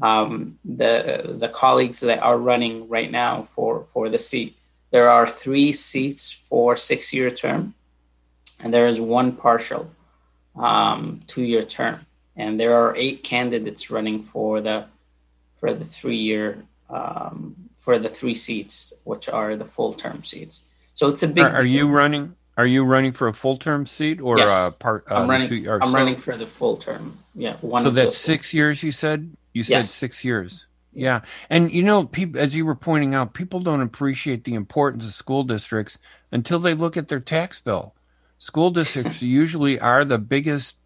um, 0.00 0.58
the 0.64 1.36
the 1.38 1.48
colleagues 1.48 2.00
that 2.00 2.22
are 2.22 2.38
running 2.38 2.88
right 2.88 3.10
now 3.10 3.42
for 3.42 3.84
for 3.84 4.08
the 4.08 4.18
seat. 4.18 4.56
There 4.90 5.10
are 5.10 5.26
three 5.26 5.72
seats 5.72 6.32
for 6.32 6.76
six 6.76 7.12
year 7.12 7.30
term, 7.30 7.74
and 8.60 8.72
there 8.72 8.86
is 8.86 9.00
one 9.00 9.32
partial 9.32 9.90
um, 10.56 11.22
two 11.26 11.42
year 11.42 11.62
term, 11.62 12.06
and 12.36 12.58
there 12.58 12.74
are 12.74 12.96
eight 12.96 13.22
candidates 13.22 13.90
running 13.90 14.22
for 14.22 14.60
the 14.60 14.86
for 15.58 15.74
the 15.74 15.84
three 15.84 16.16
year 16.16 16.64
um, 16.88 17.69
for 17.80 17.98
the 17.98 18.08
three 18.08 18.34
seats, 18.34 18.92
which 19.04 19.28
are 19.28 19.56
the 19.56 19.64
full 19.64 19.92
term 19.92 20.22
seats. 20.22 20.62
So 20.94 21.08
it's 21.08 21.22
a 21.24 21.28
big. 21.28 21.44
Are, 21.44 21.56
are 21.56 21.64
you 21.64 21.88
running? 21.88 22.36
Are 22.56 22.66
you 22.66 22.84
running 22.84 23.12
for 23.12 23.26
a 23.26 23.32
full 23.32 23.56
term 23.56 23.86
seat 23.86 24.20
or 24.20 24.38
yes. 24.38 24.68
a 24.68 24.70
part? 24.70 25.10
Uh, 25.10 25.14
I'm 25.14 25.30
running. 25.30 25.48
Two, 25.48 25.70
I'm 25.70 25.90
so, 25.90 25.96
running 25.96 26.16
for 26.16 26.36
the 26.36 26.46
full 26.46 26.76
term. 26.76 27.18
Yeah, 27.34 27.56
one. 27.62 27.82
So 27.82 27.90
that's 27.90 28.16
six 28.16 28.54
years. 28.54 28.82
You 28.82 28.92
said. 28.92 29.34
You 29.52 29.64
said 29.64 29.78
yes. 29.78 29.90
six 29.90 30.24
years. 30.24 30.66
Yeah, 30.92 31.22
and 31.48 31.72
you 31.72 31.82
know, 31.82 32.04
people, 32.04 32.40
as 32.40 32.54
you 32.54 32.66
were 32.66 32.74
pointing 32.74 33.14
out, 33.14 33.32
people 33.32 33.60
don't 33.60 33.80
appreciate 33.80 34.44
the 34.44 34.54
importance 34.54 35.06
of 35.06 35.12
school 35.12 35.44
districts 35.44 35.98
until 36.30 36.58
they 36.58 36.74
look 36.74 36.96
at 36.96 37.08
their 37.08 37.20
tax 37.20 37.60
bill. 37.60 37.94
School 38.38 38.70
districts 38.80 39.22
usually 39.22 39.80
are 39.80 40.04
the 40.04 40.18
biggest 40.18 40.76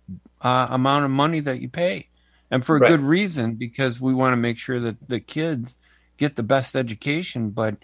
uh, 0.42 0.68
amount 0.70 1.06
of 1.06 1.10
money 1.10 1.40
that 1.40 1.60
you 1.60 1.68
pay, 1.68 2.08
and 2.50 2.64
for 2.64 2.76
a 2.76 2.80
right. 2.80 2.88
good 2.88 3.00
reason 3.00 3.54
because 3.54 4.00
we 4.00 4.14
want 4.14 4.32
to 4.32 4.36
make 4.36 4.58
sure 4.58 4.78
that 4.78 5.08
the 5.08 5.18
kids 5.18 5.76
get 6.16 6.36
the 6.36 6.42
best 6.42 6.76
education. 6.76 7.50
But 7.50 7.76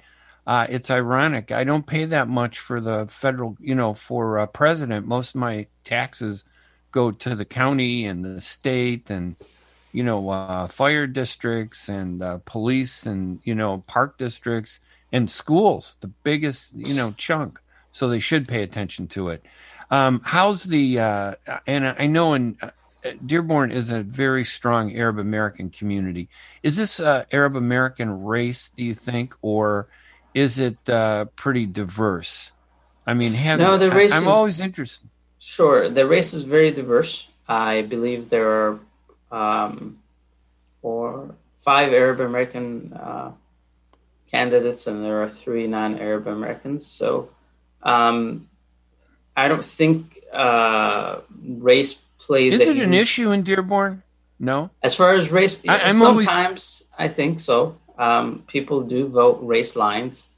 uh, 0.46 0.66
it's 0.68 0.90
ironic. 0.90 1.52
I 1.52 1.64
don't 1.64 1.86
pay 1.86 2.04
that 2.06 2.28
much 2.28 2.58
for 2.58 2.80
the 2.80 3.06
federal, 3.08 3.56
you 3.60 3.74
know, 3.74 3.94
for 3.94 4.38
uh, 4.38 4.46
president. 4.46 5.06
Most 5.06 5.34
of 5.34 5.40
my 5.40 5.66
taxes 5.84 6.44
go 6.92 7.10
to 7.10 7.34
the 7.34 7.44
county 7.44 8.04
and 8.04 8.24
the 8.24 8.40
state 8.40 9.10
and, 9.10 9.36
you 9.92 10.02
know, 10.02 10.28
uh, 10.30 10.66
fire 10.66 11.06
districts 11.06 11.88
and 11.88 12.22
uh, 12.22 12.38
police 12.44 13.06
and, 13.06 13.40
you 13.44 13.54
know, 13.54 13.84
park 13.86 14.18
districts 14.18 14.80
and 15.12 15.30
schools, 15.30 15.96
the 16.00 16.08
biggest, 16.08 16.74
you 16.74 16.94
know, 16.94 17.14
chunk. 17.16 17.60
So 17.92 18.08
they 18.08 18.20
should 18.20 18.48
pay 18.48 18.62
attention 18.62 19.08
to 19.08 19.28
it. 19.28 19.44
Um, 19.90 20.20
how's 20.24 20.64
the, 20.64 21.00
uh, 21.00 21.34
and 21.66 21.86
I 21.86 22.06
know 22.06 22.34
in, 22.34 22.56
uh, 22.62 22.70
Dearborn 23.24 23.72
is 23.72 23.90
a 23.90 24.02
very 24.02 24.44
strong 24.44 24.94
Arab 24.94 25.18
American 25.18 25.70
community. 25.70 26.28
Is 26.62 26.76
this 26.76 27.00
uh, 27.00 27.24
Arab 27.32 27.56
American 27.56 28.24
race, 28.24 28.68
do 28.68 28.84
you 28.84 28.94
think, 28.94 29.34
or 29.42 29.88
is 30.34 30.58
it 30.58 30.76
uh, 30.88 31.26
pretty 31.36 31.66
diverse? 31.66 32.52
I 33.06 33.14
mean, 33.14 33.32
have, 33.34 33.58
no, 33.58 33.78
the 33.78 33.90
race. 33.90 34.12
I, 34.12 34.18
am 34.18 34.28
always 34.28 34.60
interested. 34.60 35.08
Sure, 35.38 35.88
the 35.88 36.06
race 36.06 36.34
is 36.34 36.44
very 36.44 36.70
diverse. 36.70 37.26
I 37.48 37.82
believe 37.82 38.28
there 38.28 38.48
are 38.50 38.80
um, 39.32 39.98
four, 40.82 41.34
five 41.58 41.92
Arab 41.92 42.20
American 42.20 42.92
uh, 42.92 43.32
candidates, 44.30 44.86
and 44.86 45.02
there 45.02 45.22
are 45.22 45.30
three 45.30 45.66
non-Arab 45.66 46.26
Americans. 46.26 46.86
So, 46.86 47.30
um, 47.82 48.48
I 49.36 49.48
don't 49.48 49.64
think 49.64 50.22
uh, 50.32 51.20
race 51.42 51.98
plays. 52.20 52.54
Is 52.54 52.68
it 52.68 52.76
an 52.76 52.94
issue 52.94 53.32
in 53.32 53.42
Dearborn? 53.42 54.02
No. 54.38 54.70
As 54.82 54.94
far 54.94 55.12
as 55.18 55.32
race, 55.32 55.60
I, 55.68 55.92
sometimes 55.92 56.00
always... 56.02 56.84
I 56.98 57.08
think 57.08 57.40
so. 57.40 57.76
Um, 57.98 58.44
people 58.46 58.80
do 58.82 59.08
vote 59.08 59.38
race 59.42 59.76
lines, 59.76 60.28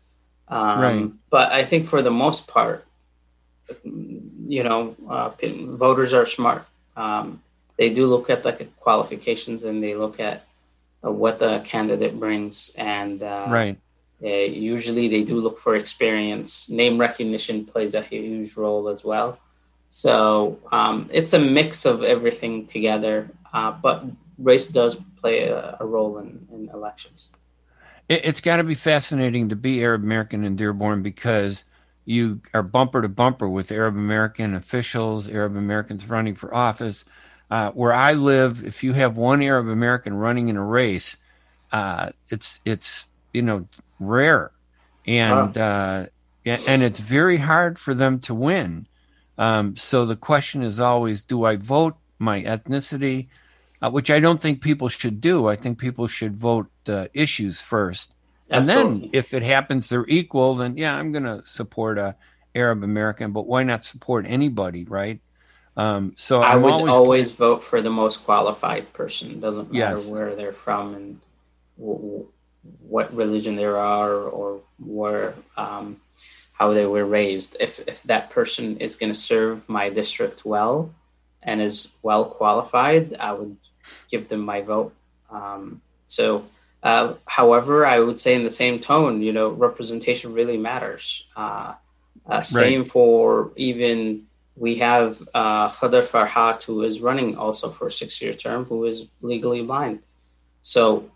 um, 0.49 0.81
right? 0.81 1.11
But 1.31 1.53
I 1.53 1.63
think 1.63 1.87
for 1.87 2.03
the 2.03 2.11
most 2.11 2.49
part, 2.49 2.85
you 3.85 4.63
know, 4.67 4.97
uh, 5.09 5.31
voters 5.85 6.13
are 6.13 6.27
smart. 6.27 6.67
Um, 6.97 7.43
they 7.79 7.91
do 7.91 8.07
look 8.07 8.29
at 8.29 8.43
the 8.43 8.53
qualifications 8.79 9.63
and 9.63 9.83
they 9.83 9.95
look 9.95 10.19
at 10.19 10.45
uh, 11.05 11.11
what 11.11 11.39
the 11.39 11.61
candidate 11.65 12.19
brings, 12.19 12.73
and 12.77 13.23
uh, 13.23 13.47
right. 13.49 13.79
Uh, 14.23 14.29
usually, 14.29 15.09
they 15.09 15.25
do 15.25 15.41
look 15.41 15.59
for 15.59 15.75
experience. 15.75 16.71
Name 16.71 16.99
recognition 16.99 17.65
plays 17.65 17.95
a 17.95 18.03
huge 18.03 18.57
role 18.57 18.89
as 18.89 19.03
well. 19.05 19.39
So 19.95 20.59
um, 20.73 21.09
it's 21.13 21.35
a 21.35 21.39
mix 21.39 21.85
of 21.85 22.03
everything 22.03 22.67
together, 22.67 23.31
uh, 23.53 23.73
but 23.73 24.05
race 24.39 24.67
does 24.67 24.97
play 25.21 25.45
a, 25.45 25.77
a 25.79 25.87
role 25.87 26.19
in, 26.19 26.49
in 26.53 26.71
elections 26.71 27.29
it, 28.09 28.25
has 28.25 28.41
got 28.41 28.57
to 28.57 28.65
be 28.65 28.75
fascinating 28.75 29.49
to 29.49 29.57
be 29.57 29.83
Arab 29.83 30.03
American 30.03 30.45
in 30.45 30.57
Dearborn 30.57 31.03
because 31.03 31.65
you 32.05 32.41
are 32.53 32.63
bumper 32.63 33.03
to 33.03 33.09
bumper 33.09 33.49
with 33.49 33.71
Arab 33.71 33.97
American 33.97 34.55
officials, 34.55 35.29
Arab 35.29 35.57
Americans 35.57 36.07
running 36.07 36.35
for 36.35 36.55
office. 36.55 37.05
Uh, 37.51 37.71
where 37.73 37.93
I 37.93 38.15
live, 38.15 38.65
if 38.65 38.83
you 38.83 38.95
have 38.95 39.17
one 39.17 39.43
Arab 39.43 39.69
American 39.69 40.15
running 40.15 40.49
in 40.49 40.57
a 40.57 40.65
race, 40.65 41.19
uh, 41.71 42.11
it's 42.31 42.61
it's 42.65 43.09
you 43.35 43.43
know 43.43 43.69
rare, 44.01 44.53
and 45.07 45.59
uh, 45.59 46.07
and 46.45 46.83
it's 46.83 47.01
very 47.01 47.37
hard 47.37 47.79
for 47.79 47.93
them 47.93 48.21
to 48.21 48.35
win. 48.35 48.87
Um, 49.39 49.77
so 49.77 50.05
the 50.05 50.17
question 50.17 50.63
is 50.63 50.79
always, 50.79 51.23
do 51.23 51.45
I 51.45 51.57
vote 51.57 51.97
my 52.19 52.43
ethnicity? 52.43 53.29
uh, 53.83 53.91
which 53.91 54.11
I 54.11 54.21
don't 54.21 54.41
think 54.41 54.63
people 54.63 54.89
should 54.89 55.21
do. 55.21 55.49
I 55.49 55.57
think 55.57 55.79
people 55.79 56.07
should 56.07 56.37
vote 56.37 56.69
uh, 56.87 57.09
issues 57.13 57.61
first, 57.61 58.15
and 58.49 58.69
then 58.69 59.11
if 59.13 59.35
it 59.35 59.43
happens 59.43 59.89
they're 59.89 60.07
equal, 60.09 60.55
then 60.55 60.77
yeah, 60.77 60.95
I'm 60.95 61.11
going 61.11 61.25
to 61.25 61.43
support 61.45 61.99
a 61.99 62.15
Arab 62.55 62.85
American. 62.85 63.33
But 63.33 63.47
why 63.47 63.65
not 63.65 63.85
support 63.85 64.25
anybody, 64.29 64.85
right? 64.85 65.21
Um, 65.77 66.13
so 66.17 66.43
I 66.43 66.53
I'm 66.53 66.63
would 66.63 66.73
always, 66.73 66.93
always 66.93 67.33
vote 67.33 67.65
for 67.65 67.83
the 67.83 67.91
most 67.91 68.25
qualified 68.25 68.93
person. 68.93 69.41
Doesn't 69.41 69.73
matter 69.73 69.97
yes. 69.97 70.07
where 70.07 70.37
they're 70.37 70.53
from 70.53 70.95
and 70.95 71.21
w- 71.79 72.27
what 72.87 73.13
religion 73.17 73.57
they 73.57 73.65
are 73.65 74.13
or 74.13 74.61
where 74.79 75.35
um, 75.57 76.01
how 76.63 76.73
they 76.73 76.87
were 76.87 77.09
raised. 77.21 77.57
If 77.67 77.73
if 77.93 77.99
that 78.13 78.25
person 78.39 78.67
is 78.87 78.95
going 79.01 79.13
to 79.17 79.21
serve 79.33 79.69
my 79.79 79.87
district 80.01 80.39
well 80.55 80.77
and 81.49 81.61
is 81.69 81.77
well 82.09 82.25
qualified, 82.39 83.05
I 83.29 83.31
would 83.39 83.57
give 84.13 84.25
them 84.31 84.43
my 84.53 84.61
vote. 84.73 84.93
Um, 85.39 85.83
so, 86.07 86.27
uh, 86.89 87.07
however, 87.39 87.77
I 87.95 87.99
would 88.07 88.21
say 88.25 88.33
in 88.39 88.45
the 88.45 88.57
same 88.63 88.77
tone, 88.79 89.15
you 89.27 89.33
know, 89.37 89.49
representation 89.69 90.29
really 90.39 90.59
matters. 90.71 91.05
Uh, 91.43 91.75
uh, 92.31 92.41
same 92.41 92.83
right. 92.83 92.91
for 92.95 93.51
even 93.57 94.27
we 94.65 94.73
have 94.89 95.11
uh, 95.41 95.67
Khadr 95.77 96.05
Farhat, 96.13 96.63
who 96.67 96.77
is 96.89 97.01
running 97.09 97.31
also 97.45 97.67
for 97.77 97.87
a 97.89 97.97
six-year 98.01 98.35
term, 98.45 98.61
who 98.71 98.79
is 98.91 98.97
legally 99.31 99.63
blind. 99.71 99.99
So 100.75 101.11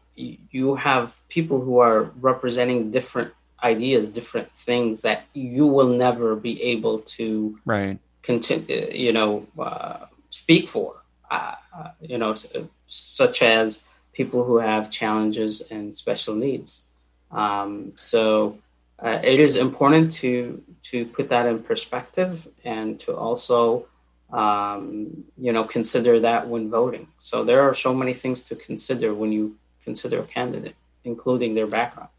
you 0.60 0.68
have 0.88 1.06
people 1.36 1.58
who 1.60 1.78
are 1.88 2.02
representing 2.30 2.90
different 2.90 3.30
ideas, 3.62 4.08
different 4.08 4.52
things 4.52 5.02
that 5.02 5.24
you 5.34 5.66
will 5.66 5.88
never 5.88 6.36
be 6.36 6.62
able 6.62 6.98
to 6.98 7.58
right 7.64 7.98
continue, 8.22 8.90
you 8.92 9.12
know, 9.12 9.46
uh, 9.58 10.06
speak 10.30 10.68
for. 10.68 10.96
Uh, 11.30 11.54
uh, 11.76 11.90
you 12.00 12.18
know, 12.18 12.34
such 12.86 13.42
as 13.42 13.82
people 14.12 14.44
who 14.44 14.58
have 14.58 14.90
challenges 14.90 15.60
and 15.70 15.94
special 15.94 16.34
needs. 16.34 16.82
Um, 17.30 17.92
so 17.96 18.58
uh, 18.98 19.18
it 19.22 19.40
is 19.40 19.56
important 19.56 20.12
to 20.20 20.62
to 20.90 21.04
put 21.06 21.28
that 21.28 21.46
in 21.46 21.58
perspective 21.62 22.46
and 22.64 22.98
to 23.00 23.14
also 23.16 23.86
um, 24.32 25.24
you 25.36 25.52
know 25.52 25.64
consider 25.64 26.20
that 26.20 26.48
when 26.48 26.70
voting. 26.70 27.08
So 27.18 27.44
there 27.44 27.62
are 27.62 27.74
so 27.74 27.92
many 27.94 28.14
things 28.14 28.42
to 28.44 28.54
consider 28.54 29.12
when 29.14 29.32
you 29.32 29.56
consider 29.84 30.20
a 30.20 30.26
candidate, 30.26 30.76
including 31.04 31.54
their 31.54 31.66
background. 31.66 32.10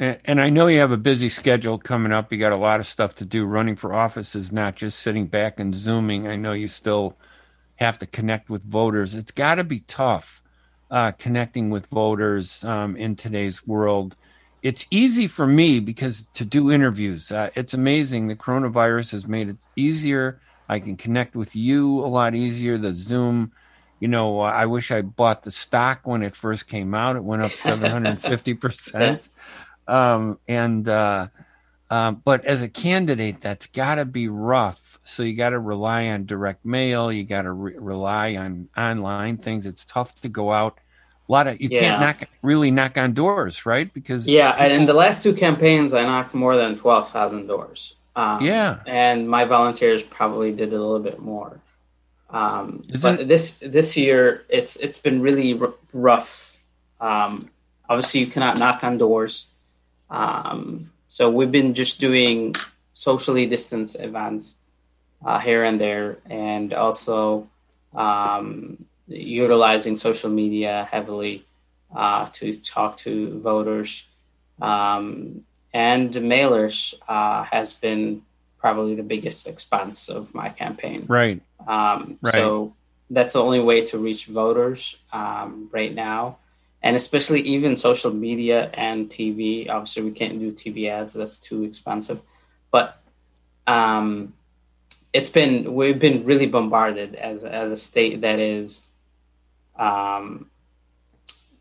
And, 0.00 0.40
I 0.40 0.48
know 0.48 0.68
you 0.68 0.78
have 0.78 0.92
a 0.92 0.96
busy 0.96 1.28
schedule 1.28 1.76
coming 1.76 2.12
up. 2.12 2.32
You 2.32 2.38
got 2.38 2.52
a 2.52 2.56
lot 2.56 2.78
of 2.78 2.86
stuff 2.86 3.16
to 3.16 3.24
do. 3.24 3.44
Running 3.44 3.74
for 3.74 3.92
office 3.92 4.36
is 4.36 4.52
not 4.52 4.76
just 4.76 5.00
sitting 5.00 5.26
back 5.26 5.58
and 5.58 5.74
zooming. 5.74 6.28
I 6.28 6.36
know 6.36 6.52
you 6.52 6.68
still 6.68 7.16
have 7.76 7.98
to 7.98 8.06
connect 8.06 8.48
with 8.48 8.62
voters. 8.62 9.14
It's 9.14 9.32
got 9.32 9.56
to 9.56 9.64
be 9.64 9.80
tough 9.80 10.40
uh, 10.90 11.12
connecting 11.12 11.70
with 11.70 11.86
voters 11.86 12.64
um, 12.64 12.96
in 12.96 13.16
today's 13.16 13.66
world. 13.66 14.14
It's 14.62 14.86
easy 14.90 15.26
for 15.26 15.46
me 15.46 15.80
because 15.80 16.26
to 16.34 16.44
do 16.44 16.70
interviews, 16.70 17.32
uh, 17.32 17.50
it's 17.56 17.74
amazing. 17.74 18.28
The 18.28 18.36
coronavirus 18.36 19.12
has 19.12 19.26
made 19.26 19.48
it 19.48 19.56
easier. 19.74 20.40
I 20.68 20.78
can 20.78 20.96
connect 20.96 21.34
with 21.34 21.56
you 21.56 22.00
a 22.04 22.06
lot 22.06 22.36
easier. 22.36 22.78
The 22.78 22.94
Zoom, 22.94 23.52
you 23.98 24.08
know, 24.08 24.40
I 24.40 24.66
wish 24.66 24.92
I 24.92 25.02
bought 25.02 25.42
the 25.42 25.50
stock 25.50 26.00
when 26.04 26.22
it 26.22 26.36
first 26.36 26.68
came 26.68 26.94
out. 26.94 27.16
It 27.16 27.24
went 27.24 27.42
up 27.42 27.50
750%. 27.52 29.28
Um, 29.88 30.38
and, 30.46 30.88
uh, 30.88 31.28
um, 31.90 32.20
but 32.24 32.44
as 32.44 32.62
a 32.62 32.68
candidate, 32.68 33.40
that's 33.40 33.66
got 33.66 33.96
to 33.96 34.04
be 34.04 34.28
rough 34.28 34.88
so 35.08 35.22
you 35.22 35.34
got 35.34 35.50
to 35.50 35.58
rely 35.58 36.08
on 36.08 36.26
direct 36.26 36.66
mail. 36.66 37.10
You 37.10 37.24
got 37.24 37.42
to 37.42 37.52
re- 37.52 37.78
rely 37.78 38.36
on 38.36 38.68
online 38.76 39.38
things. 39.38 39.64
It's 39.64 39.86
tough 39.86 40.14
to 40.20 40.28
go 40.28 40.52
out. 40.52 40.78
A 41.28 41.32
lot 41.32 41.46
of 41.46 41.60
you 41.60 41.68
yeah. 41.70 41.80
can't 41.80 42.00
knock 42.00 42.28
really 42.42 42.70
knock 42.70 42.98
on 42.98 43.14
doors, 43.14 43.64
right? 43.64 43.92
Because 43.92 44.28
yeah, 44.28 44.52
people... 44.52 44.64
and 44.64 44.72
in 44.74 44.86
the 44.86 44.92
last 44.92 45.22
two 45.22 45.32
campaigns, 45.32 45.94
I 45.94 46.02
knocked 46.02 46.34
more 46.34 46.56
than 46.56 46.76
twelve 46.76 47.10
thousand 47.10 47.46
doors. 47.46 47.94
Um, 48.16 48.42
yeah. 48.42 48.80
And 48.86 49.28
my 49.28 49.46
volunteers 49.46 50.02
probably 50.02 50.52
did 50.52 50.74
a 50.74 50.78
little 50.78 50.98
bit 50.98 51.20
more. 51.20 51.58
Um, 52.28 52.84
but 53.00 53.26
this 53.26 53.58
this 53.60 53.96
year, 53.96 54.44
it's 54.50 54.76
it's 54.76 54.98
been 54.98 55.22
really 55.22 55.58
r- 55.58 55.72
rough. 55.94 56.58
Um, 57.00 57.48
obviously, 57.88 58.20
you 58.20 58.26
cannot 58.26 58.58
knock 58.58 58.84
on 58.84 58.98
doors. 58.98 59.46
Um, 60.10 60.90
so 61.08 61.30
we've 61.30 61.52
been 61.52 61.74
just 61.74 62.00
doing 62.00 62.54
socially 62.92 63.46
distanced 63.46 64.00
events 64.00 64.56
uh, 65.24 65.38
here 65.38 65.64
and 65.64 65.80
there, 65.80 66.18
and 66.28 66.72
also 66.72 67.48
um, 67.94 68.84
utilizing 69.06 69.96
social 69.96 70.30
media 70.30 70.88
heavily 70.90 71.44
uh, 71.94 72.26
to 72.32 72.52
talk 72.52 72.96
to 72.98 73.38
voters. 73.38 74.04
Um, 74.60 75.44
and 75.72 76.12
mailers 76.12 76.94
uh, 77.08 77.44
has 77.44 77.72
been 77.72 78.22
probably 78.58 78.94
the 78.94 79.02
biggest 79.02 79.46
expense 79.46 80.08
of 80.08 80.34
my 80.34 80.48
campaign. 80.48 81.04
Right. 81.06 81.40
Um, 81.66 82.18
right. 82.20 82.32
So 82.32 82.74
that's 83.10 83.34
the 83.34 83.42
only 83.42 83.60
way 83.60 83.82
to 83.82 83.98
reach 83.98 84.26
voters 84.26 84.96
um, 85.12 85.68
right 85.72 85.94
now. 85.94 86.38
And 86.82 86.96
especially 86.96 87.40
even 87.40 87.74
social 87.76 88.12
media 88.12 88.70
and 88.74 89.08
TV. 89.08 89.68
Obviously, 89.68 90.04
we 90.04 90.12
can't 90.12 90.38
do 90.38 90.52
TV 90.52 90.88
ads, 90.88 91.12
that's 91.12 91.38
too 91.38 91.64
expensive. 91.64 92.22
But 92.70 93.02
um, 93.66 94.34
it's 95.12 95.28
been, 95.28 95.74
we've 95.74 95.98
been 95.98 96.24
really 96.24 96.46
bombarded 96.46 97.14
as, 97.16 97.42
as 97.42 97.72
a 97.72 97.76
state 97.76 98.20
that 98.20 98.38
is 98.38 98.86
um, 99.76 100.50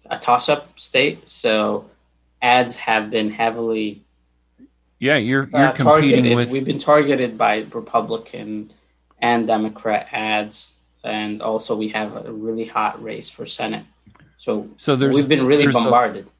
a 0.09 0.19
toss 0.19 0.49
up 0.49 0.79
state. 0.79 1.27
So 1.27 1.89
ads 2.41 2.75
have 2.77 3.09
been 3.09 3.31
heavily 3.31 4.03
yeah 4.99 5.17
you're 5.17 5.49
you're 5.51 5.61
uh, 5.61 5.71
competing 5.71 6.23
targeted. 6.23 6.35
with 6.35 6.49
we've 6.49 6.65
been 6.65 6.79
targeted 6.79 7.37
by 7.37 7.65
republican 7.71 8.71
and 9.19 9.47
democrat 9.47 10.07
ads 10.11 10.79
and 11.03 11.41
also 11.41 11.75
we 11.75 11.89
have 11.89 12.15
a 12.25 12.31
really 12.31 12.65
hot 12.65 13.01
race 13.01 13.29
for 13.29 13.45
senate 13.45 13.85
so 14.37 14.69
so 14.77 14.95
there's 14.95 15.15
we've 15.15 15.27
been 15.27 15.45
really 15.45 15.67
bombarded 15.67 16.25
the, 16.25 16.31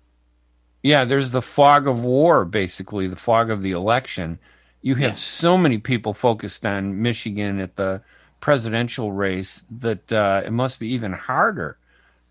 yeah 0.90 1.06
there's 1.06 1.32
the 1.32 1.42
fog 1.42 1.88
of 1.88 2.04
war 2.04 2.46
basically 2.46 3.08
the 3.08 3.16
fog 3.16 3.50
of 3.50 3.62
the 3.62 3.72
election 3.72 4.40
you 4.82 4.96
have 4.96 5.12
yeah. 5.12 5.16
so 5.16 5.58
many 5.58 5.78
people 5.78 6.14
focused 6.14 6.66
on 6.66 7.02
michigan 7.02 7.60
at 7.60 7.76
the 7.76 8.02
presidential 8.40 9.12
race 9.12 9.64
that 9.70 10.14
uh, 10.14 10.42
it 10.46 10.52
must 10.52 10.80
be 10.80 10.88
even 10.88 11.12
harder 11.12 11.78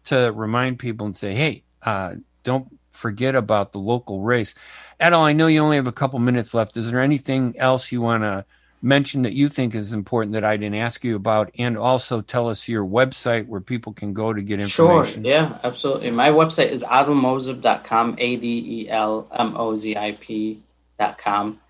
to 0.05 0.33
remind 0.33 0.79
people 0.79 1.05
and 1.05 1.17
say 1.17 1.35
hey 1.35 1.63
uh, 1.83 2.15
don't 2.43 2.69
forget 2.97 3.35
about 3.35 3.73
the 3.73 3.79
local 3.79 4.23
race. 4.23 4.55
Adel, 4.99 5.21
I 5.21 5.33
know 5.33 5.47
you 5.47 5.61
only 5.61 5.77
have 5.77 5.87
a 5.87 5.93
couple 5.93 6.19
minutes 6.19 6.55
left. 6.55 6.77
Is 6.77 6.91
there 6.91 7.01
anything 7.01 7.55
else 7.59 7.93
you 7.93 8.01
want 8.01 8.23
to 8.23 8.45
mention 8.83 9.23
that 9.23 9.33
you 9.33 9.49
think 9.49 9.75
is 9.75 9.93
important 9.93 10.33
that 10.35 10.45
I 10.45 10.57
didn't 10.57 10.77
ask 10.77 11.05
you 11.05 11.17
about? 11.17 11.51
And 11.59 11.77
also 11.77 12.21
tell 12.21 12.49
us 12.49 12.69
your 12.69 12.85
website 12.85 13.47
where 13.47 13.61
people 13.61 13.93
can 13.93 14.13
go 14.13 14.33
to 14.33 14.43
get 14.43 14.61
information. 14.61 15.25
Sure. 15.25 15.33
Yeah, 15.33 15.59
absolutely. 15.65 16.11
My 16.11 16.31
website 16.31 16.71
is 16.71 16.85
adelmozip.com, 16.85 18.17
A 18.19 18.37
D 18.37 18.83
E 18.83 18.91
L 18.91 19.29
M 19.33 19.57
O 19.57 19.75
Z 19.77 19.97
I 19.97 20.13
P.com. 20.13 21.61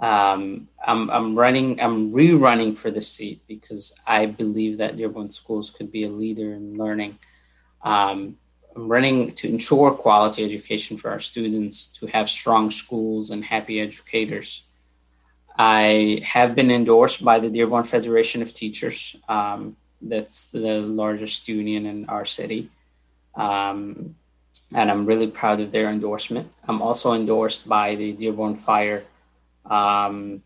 Um, 0.00 0.68
I'm, 0.84 1.08
I'm 1.08 1.34
running, 1.34 1.80
I'm 1.80 2.12
rerunning 2.12 2.74
for 2.74 2.90
the 2.90 3.00
seat 3.00 3.42
because 3.46 3.94
I 4.06 4.26
believe 4.26 4.78
that 4.78 4.96
Dearborn 4.96 5.30
Schools 5.30 5.70
could 5.70 5.90
be 5.90 6.04
a 6.04 6.10
leader 6.10 6.52
in 6.52 6.76
learning. 6.76 7.18
Um, 7.82 8.36
I'm 8.76 8.88
running 8.88 9.32
to 9.32 9.48
ensure 9.48 9.92
quality 9.92 10.44
education 10.44 10.96
for 10.96 11.10
our 11.10 11.20
students, 11.20 11.86
to 11.88 12.06
have 12.06 12.28
strong 12.28 12.70
schools 12.70 13.30
and 13.30 13.44
happy 13.44 13.80
educators. 13.80 14.63
I 15.56 16.22
have 16.24 16.54
been 16.54 16.70
endorsed 16.70 17.24
by 17.24 17.38
the 17.38 17.48
Dearborn 17.48 17.84
Federation 17.84 18.42
of 18.42 18.52
Teachers. 18.52 19.16
Um, 19.28 19.76
that's 20.02 20.46
the 20.46 20.80
largest 20.80 21.48
union 21.48 21.86
in 21.86 22.06
our 22.06 22.24
city. 22.24 22.70
Um, 23.34 24.16
and 24.72 24.90
I'm 24.90 25.06
really 25.06 25.28
proud 25.28 25.60
of 25.60 25.70
their 25.70 25.88
endorsement. 25.88 26.52
I'm 26.66 26.82
also 26.82 27.14
endorsed 27.14 27.68
by 27.68 27.94
the 27.94 28.12
Dearborn 28.12 28.56
Fire 28.56 29.04
um, 29.64 30.42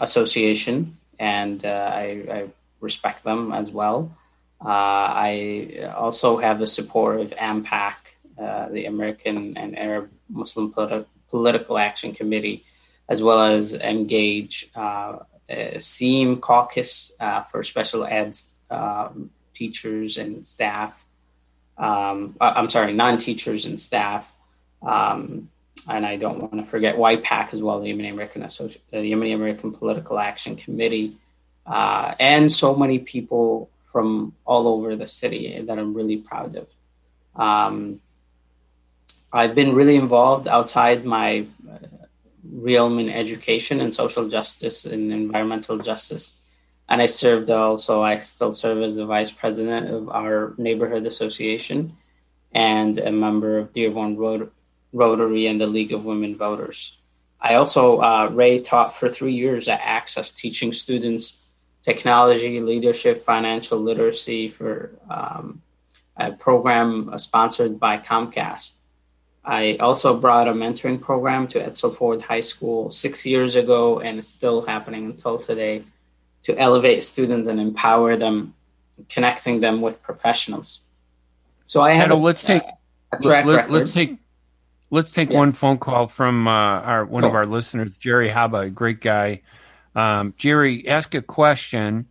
Association, 0.00 0.96
and 1.18 1.64
uh, 1.64 1.90
I, 1.94 2.04
I, 2.30 2.46
respect 2.80 3.24
them 3.24 3.52
as 3.52 3.70
well. 3.70 4.16
Uh, 4.60 4.68
I 4.68 5.92
also 5.96 6.36
have 6.36 6.58
the 6.58 6.66
support 6.66 7.20
of 7.20 7.30
AMPAC, 7.30 7.94
uh, 8.38 8.68
the 8.68 8.84
American 8.84 9.56
and 9.56 9.78
Arab 9.78 10.10
Muslim 10.28 10.72
Politi- 10.72 11.06
Political 11.30 11.78
Action 11.78 12.12
Committee, 12.12 12.64
as 13.08 13.22
well 13.22 13.40
as 13.40 13.74
Engage, 13.74 14.68
uh, 14.74 15.18
SEAM 15.78 16.40
Caucus 16.40 17.12
uh, 17.20 17.42
for 17.42 17.62
special 17.62 18.04
ed 18.04 18.36
um, 18.70 19.30
teachers 19.54 20.16
and 20.16 20.46
staff. 20.46 21.06
Um, 21.78 22.36
uh, 22.40 22.52
I'm 22.56 22.68
sorry, 22.68 22.92
non 22.92 23.18
teachers 23.18 23.66
and 23.66 23.78
staff. 23.78 24.34
Um, 24.82 25.50
and 25.88 26.04
I 26.04 26.16
don't 26.16 26.40
want 26.40 26.58
to 26.58 26.64
forget 26.64 26.96
YPAC 26.96 27.52
as 27.52 27.62
well, 27.62 27.80
the 27.80 27.92
Yemeni 27.92 28.10
American 28.10 28.42
Associ- 28.42 28.80
the 28.90 28.98
Yemeni 28.98 29.34
American 29.34 29.72
Political 29.72 30.18
Action 30.18 30.56
Committee, 30.56 31.16
uh, 31.64 32.14
and 32.18 32.50
so 32.50 32.74
many 32.74 32.98
people 32.98 33.70
from 33.84 34.34
all 34.44 34.66
over 34.68 34.96
the 34.96 35.06
city 35.06 35.60
that 35.60 35.78
I'm 35.78 35.94
really 35.94 36.16
proud 36.16 36.56
of. 36.56 37.40
Um, 37.40 38.00
I've 39.32 39.54
been 39.54 39.74
really 39.74 39.96
involved 39.96 40.48
outside 40.48 41.04
my 41.04 41.46
realm 42.56 42.98
in 42.98 43.10
education 43.10 43.80
and 43.80 43.92
social 43.92 44.28
justice 44.28 44.86
and 44.86 45.12
environmental 45.12 45.78
justice. 45.78 46.38
And 46.88 47.02
I 47.02 47.06
served 47.06 47.50
also, 47.50 48.02
I 48.02 48.18
still 48.20 48.52
serve 48.52 48.82
as 48.82 48.96
the 48.96 49.04
vice 49.06 49.30
president 49.30 49.92
of 49.92 50.08
our 50.08 50.54
neighborhood 50.56 51.04
association 51.04 51.96
and 52.52 52.96
a 52.98 53.12
member 53.12 53.58
of 53.58 53.72
Dearborn 53.74 54.16
Rot- 54.16 54.52
Rotary 54.92 55.46
and 55.46 55.60
the 55.60 55.66
League 55.66 55.92
of 55.92 56.06
Women 56.06 56.36
Voters. 56.36 56.96
I 57.40 57.56
also, 57.56 57.98
uh, 57.98 58.30
Ray 58.32 58.60
taught 58.60 58.94
for 58.94 59.08
three 59.08 59.34
years 59.34 59.68
at 59.68 59.80
Access, 59.82 60.32
teaching 60.32 60.72
students 60.72 61.42
technology, 61.82 62.60
leadership, 62.60 63.16
financial 63.16 63.78
literacy 63.78 64.48
for 64.48 64.90
um, 65.08 65.62
a 66.16 66.32
program 66.32 67.16
sponsored 67.18 67.78
by 67.78 67.98
Comcast. 67.98 68.74
I 69.46 69.76
also 69.76 70.16
brought 70.18 70.48
a 70.48 70.52
mentoring 70.52 71.00
program 71.00 71.46
to 71.48 71.60
Edsel 71.60 71.94
Ford 71.94 72.20
High 72.20 72.40
School 72.40 72.90
six 72.90 73.24
years 73.24 73.54
ago, 73.54 74.00
and 74.00 74.18
it's 74.18 74.28
still 74.28 74.66
happening 74.66 75.06
until 75.06 75.38
today 75.38 75.84
to 76.42 76.58
elevate 76.58 77.04
students 77.04 77.46
and 77.46 77.60
empower 77.60 78.16
them, 78.16 78.54
connecting 79.08 79.60
them 79.60 79.80
with 79.80 80.02
professionals. 80.02 80.80
So 81.66 81.80
I 81.80 81.92
have. 81.92 82.10
a, 82.10 82.14
let's 82.16 82.42
take 82.42 82.62
a 83.12 83.18
let, 83.22 83.70
us 83.70 83.94
take 83.94 84.18
let's 84.90 85.12
take 85.12 85.30
yeah. 85.30 85.38
one 85.38 85.52
phone 85.52 85.78
call 85.78 86.08
from 86.08 86.48
uh, 86.48 86.50
our 86.50 87.04
one 87.04 87.24
of 87.24 87.34
our 87.34 87.46
listeners, 87.46 87.96
Jerry 87.96 88.28
Haba, 88.28 88.66
a 88.66 88.70
great 88.70 89.00
guy 89.00 89.42
um, 89.96 90.34
Jerry, 90.36 90.86
ask 90.86 91.14
a 91.14 91.22
question, 91.22 92.06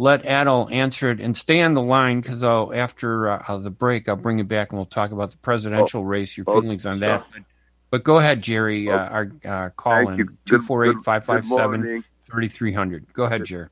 let 0.00 0.24
Adel 0.24 0.66
answer 0.72 1.10
it, 1.10 1.20
and 1.20 1.36
stay 1.36 1.60
on 1.60 1.74
the 1.74 1.82
line 1.82 2.22
because 2.22 2.42
I'll 2.42 2.72
after 2.74 3.28
uh, 3.28 3.58
the 3.58 3.68
break, 3.70 4.08
I'll 4.08 4.16
bring 4.16 4.38
you 4.38 4.44
back 4.44 4.70
and 4.70 4.78
we'll 4.78 4.86
talk 4.86 5.12
about 5.12 5.30
the 5.30 5.36
presidential 5.36 6.00
oh, 6.00 6.04
race, 6.04 6.38
your 6.38 6.46
oh, 6.48 6.58
feelings 6.58 6.86
on 6.86 6.92
sure. 6.92 7.00
that. 7.00 7.26
But, 7.30 7.42
but, 7.90 8.04
go 8.04 8.16
ahead, 8.16 8.40
Jerry. 8.40 8.88
Uh, 8.88 8.96
our 8.96 9.32
uh, 9.44 9.68
call 9.76 10.08
in 10.08 10.16
248 10.46 11.04
557 11.04 12.02
3300. 12.22 13.12
Go 13.12 13.24
ahead, 13.24 13.44
Jerry. 13.44 13.68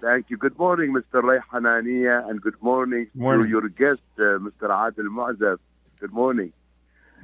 Thank 0.00 0.30
you. 0.30 0.36
Good 0.36 0.58
morning, 0.58 0.92
Mr. 0.92 1.22
Ray 1.22 1.38
Hanania, 1.52 2.28
and 2.28 2.42
good 2.42 2.60
morning, 2.60 3.06
morning. 3.14 3.44
to 3.44 3.48
your 3.48 3.68
guest, 3.68 4.00
uh, 4.18 4.42
Mr. 4.42 4.64
Adel 4.64 5.04
Mu'azzab. 5.04 5.58
Good 6.00 6.12
morning. 6.12 6.52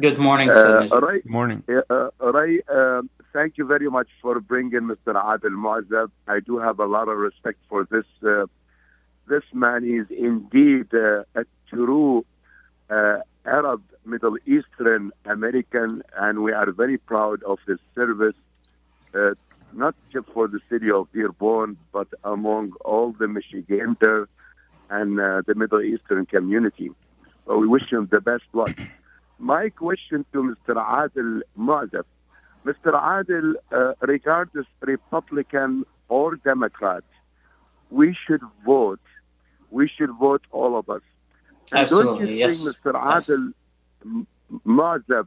Good 0.01 0.19
morning, 0.19 0.51
uh, 0.51 0.89
Ray, 1.03 1.23
Good 1.23 1.31
morning. 1.31 1.65
Uh, 1.69 2.09
Ray, 2.21 2.61
um, 2.69 3.11
thank 3.35 3.59
you 3.59 3.67
very 3.67 3.91
much 3.91 4.09
for 4.23 4.41
bringing 4.41 4.83
Mr. 4.93 5.11
Adel 5.11 5.51
Mu'azzab. 5.51 6.11
I 6.29 6.41
do 6.41 6.59
have 6.59 6.79
a 6.79 6.87
lot 6.87 7.09
of 7.09 7.19
respect 7.19 7.59
for 7.69 7.85
this. 7.91 8.07
Uh, 8.23 8.47
this 9.29 9.43
man 9.53 9.85
is 9.85 10.07
indeed 10.17 10.95
uh, 10.95 11.25
a 11.35 11.45
true 11.69 12.25
uh, 12.89 13.19
Arab, 13.45 13.83
Middle 14.07 14.39
Eastern 14.47 15.11
American, 15.25 16.03
and 16.17 16.43
we 16.45 16.53
are 16.53 16.71
very 16.71 16.97
proud 16.97 17.43
of 17.43 17.59
his 17.67 17.79
service, 17.95 18.37
uh, 19.15 19.35
not 19.73 19.95
just 20.13 20.29
for 20.29 20.47
the 20.47 20.61
city 20.71 20.91
of 20.91 21.09
Dearborn, 21.13 21.77
but 21.93 22.09
among 22.23 22.73
all 22.85 23.13
the 23.13 23.27
Michiganders 23.27 24.29
and 24.91 25.19
uh, 25.19 25.43
the 25.47 25.55
Middle 25.57 25.83
Eastern 25.83 26.25
community. 26.25 26.91
So 27.47 27.59
we 27.59 27.67
wish 27.67 27.91
him 27.91 28.09
the 28.13 28.21
best 28.21 28.45
luck. 28.53 28.79
My 29.39 29.71
question 29.71 30.25
to 30.33 30.55
Mr. 30.55 30.73
Adel 30.77 31.43
Mu'azzab 31.59 32.05
Mr. 32.65 33.21
Adel, 33.21 33.55
uh, 33.73 33.93
regardless 34.01 34.67
Republican 34.81 35.85
or 36.09 36.37
Democrat, 36.37 37.05
we 37.91 38.17
should 38.27 38.43
vote. 38.65 39.01
We 39.71 39.89
should 39.89 40.11
vote 40.11 40.43
all 40.51 40.77
of 40.77 40.89
us. 40.89 41.03
And 41.73 41.81
Absolutely, 41.81 42.19
don't 42.19 42.29
you 42.29 42.35
yes. 42.37 42.65
think, 42.65 42.77
Mr. 42.77 43.19
Adel 43.19 43.53
yes. 44.05 44.27
Mu'azzab, 44.67 45.27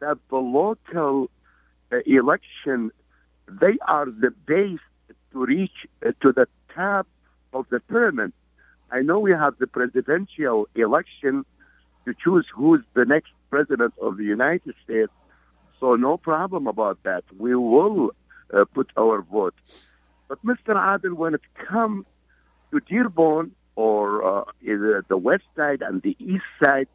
that 0.00 0.18
the 0.30 0.36
local 0.36 1.30
uh, 1.92 1.96
election 2.06 2.90
they 3.48 3.76
are 3.86 4.06
the 4.06 4.30
base 4.46 4.80
to 5.32 5.44
reach 5.44 5.86
uh, 6.04 6.12
to 6.22 6.32
the 6.32 6.48
top 6.74 7.06
of 7.52 7.66
the 7.70 7.80
pyramid. 7.80 8.32
I 8.90 9.00
know 9.00 9.18
we 9.18 9.32
have 9.32 9.58
the 9.58 9.66
presidential 9.66 10.68
election 10.74 11.44
to 12.04 12.14
choose 12.14 12.46
who's 12.54 12.80
the 12.94 13.04
next 13.04 13.32
president 13.50 13.94
of 14.00 14.16
the 14.16 14.24
United 14.24 14.74
States, 14.84 15.12
so 15.80 15.96
no 15.96 16.16
problem 16.16 16.66
about 16.66 17.02
that. 17.04 17.24
We 17.38 17.54
will 17.54 18.10
uh, 18.52 18.64
put 18.74 18.90
our 18.96 19.22
vote. 19.22 19.54
But 20.28 20.44
Mr. 20.44 20.74
Adel, 20.76 21.14
when 21.14 21.34
it 21.34 21.42
comes 21.68 22.06
to 22.70 22.80
Dearborn 22.80 23.52
or 23.76 24.24
uh, 24.24 24.44
the 24.62 25.16
west 25.16 25.44
side 25.56 25.82
and 25.82 26.02
the 26.02 26.16
east 26.18 26.44
side, 26.62 26.88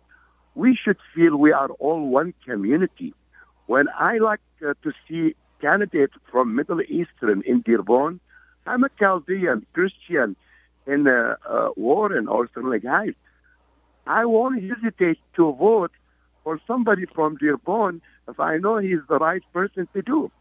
we 0.55 0.75
should 0.75 0.97
feel 1.13 1.37
we 1.37 1.51
are 1.51 1.69
all 1.79 2.07
one 2.07 2.33
community. 2.45 3.13
When 3.67 3.87
I 3.97 4.17
like 4.17 4.41
uh, 4.65 4.73
to 4.83 4.91
see 5.07 5.35
candidates 5.61 6.13
from 6.31 6.55
Middle 6.55 6.81
Eastern 6.81 7.43
in 7.45 7.61
Dearborn, 7.61 8.19
I'm 8.65 8.83
a 8.83 8.89
Chaldean 8.99 9.65
Christian 9.73 10.35
in 10.87 11.07
uh, 11.07 11.35
uh, 11.47 11.69
Warren 11.75 12.27
or 12.27 12.47
Sterling 12.49 12.81
Heights. 12.81 13.17
I 14.07 14.25
won't 14.25 14.61
hesitate 14.61 15.19
to 15.35 15.53
vote 15.53 15.91
for 16.43 16.59
somebody 16.65 17.05
from 17.05 17.37
Dearborn 17.37 18.01
if 18.29 18.39
I 18.39 18.57
know 18.57 18.77
he's 18.77 18.99
the 19.07 19.17
right 19.17 19.43
person 19.53 19.87
to 19.93 20.01
do. 20.01 20.31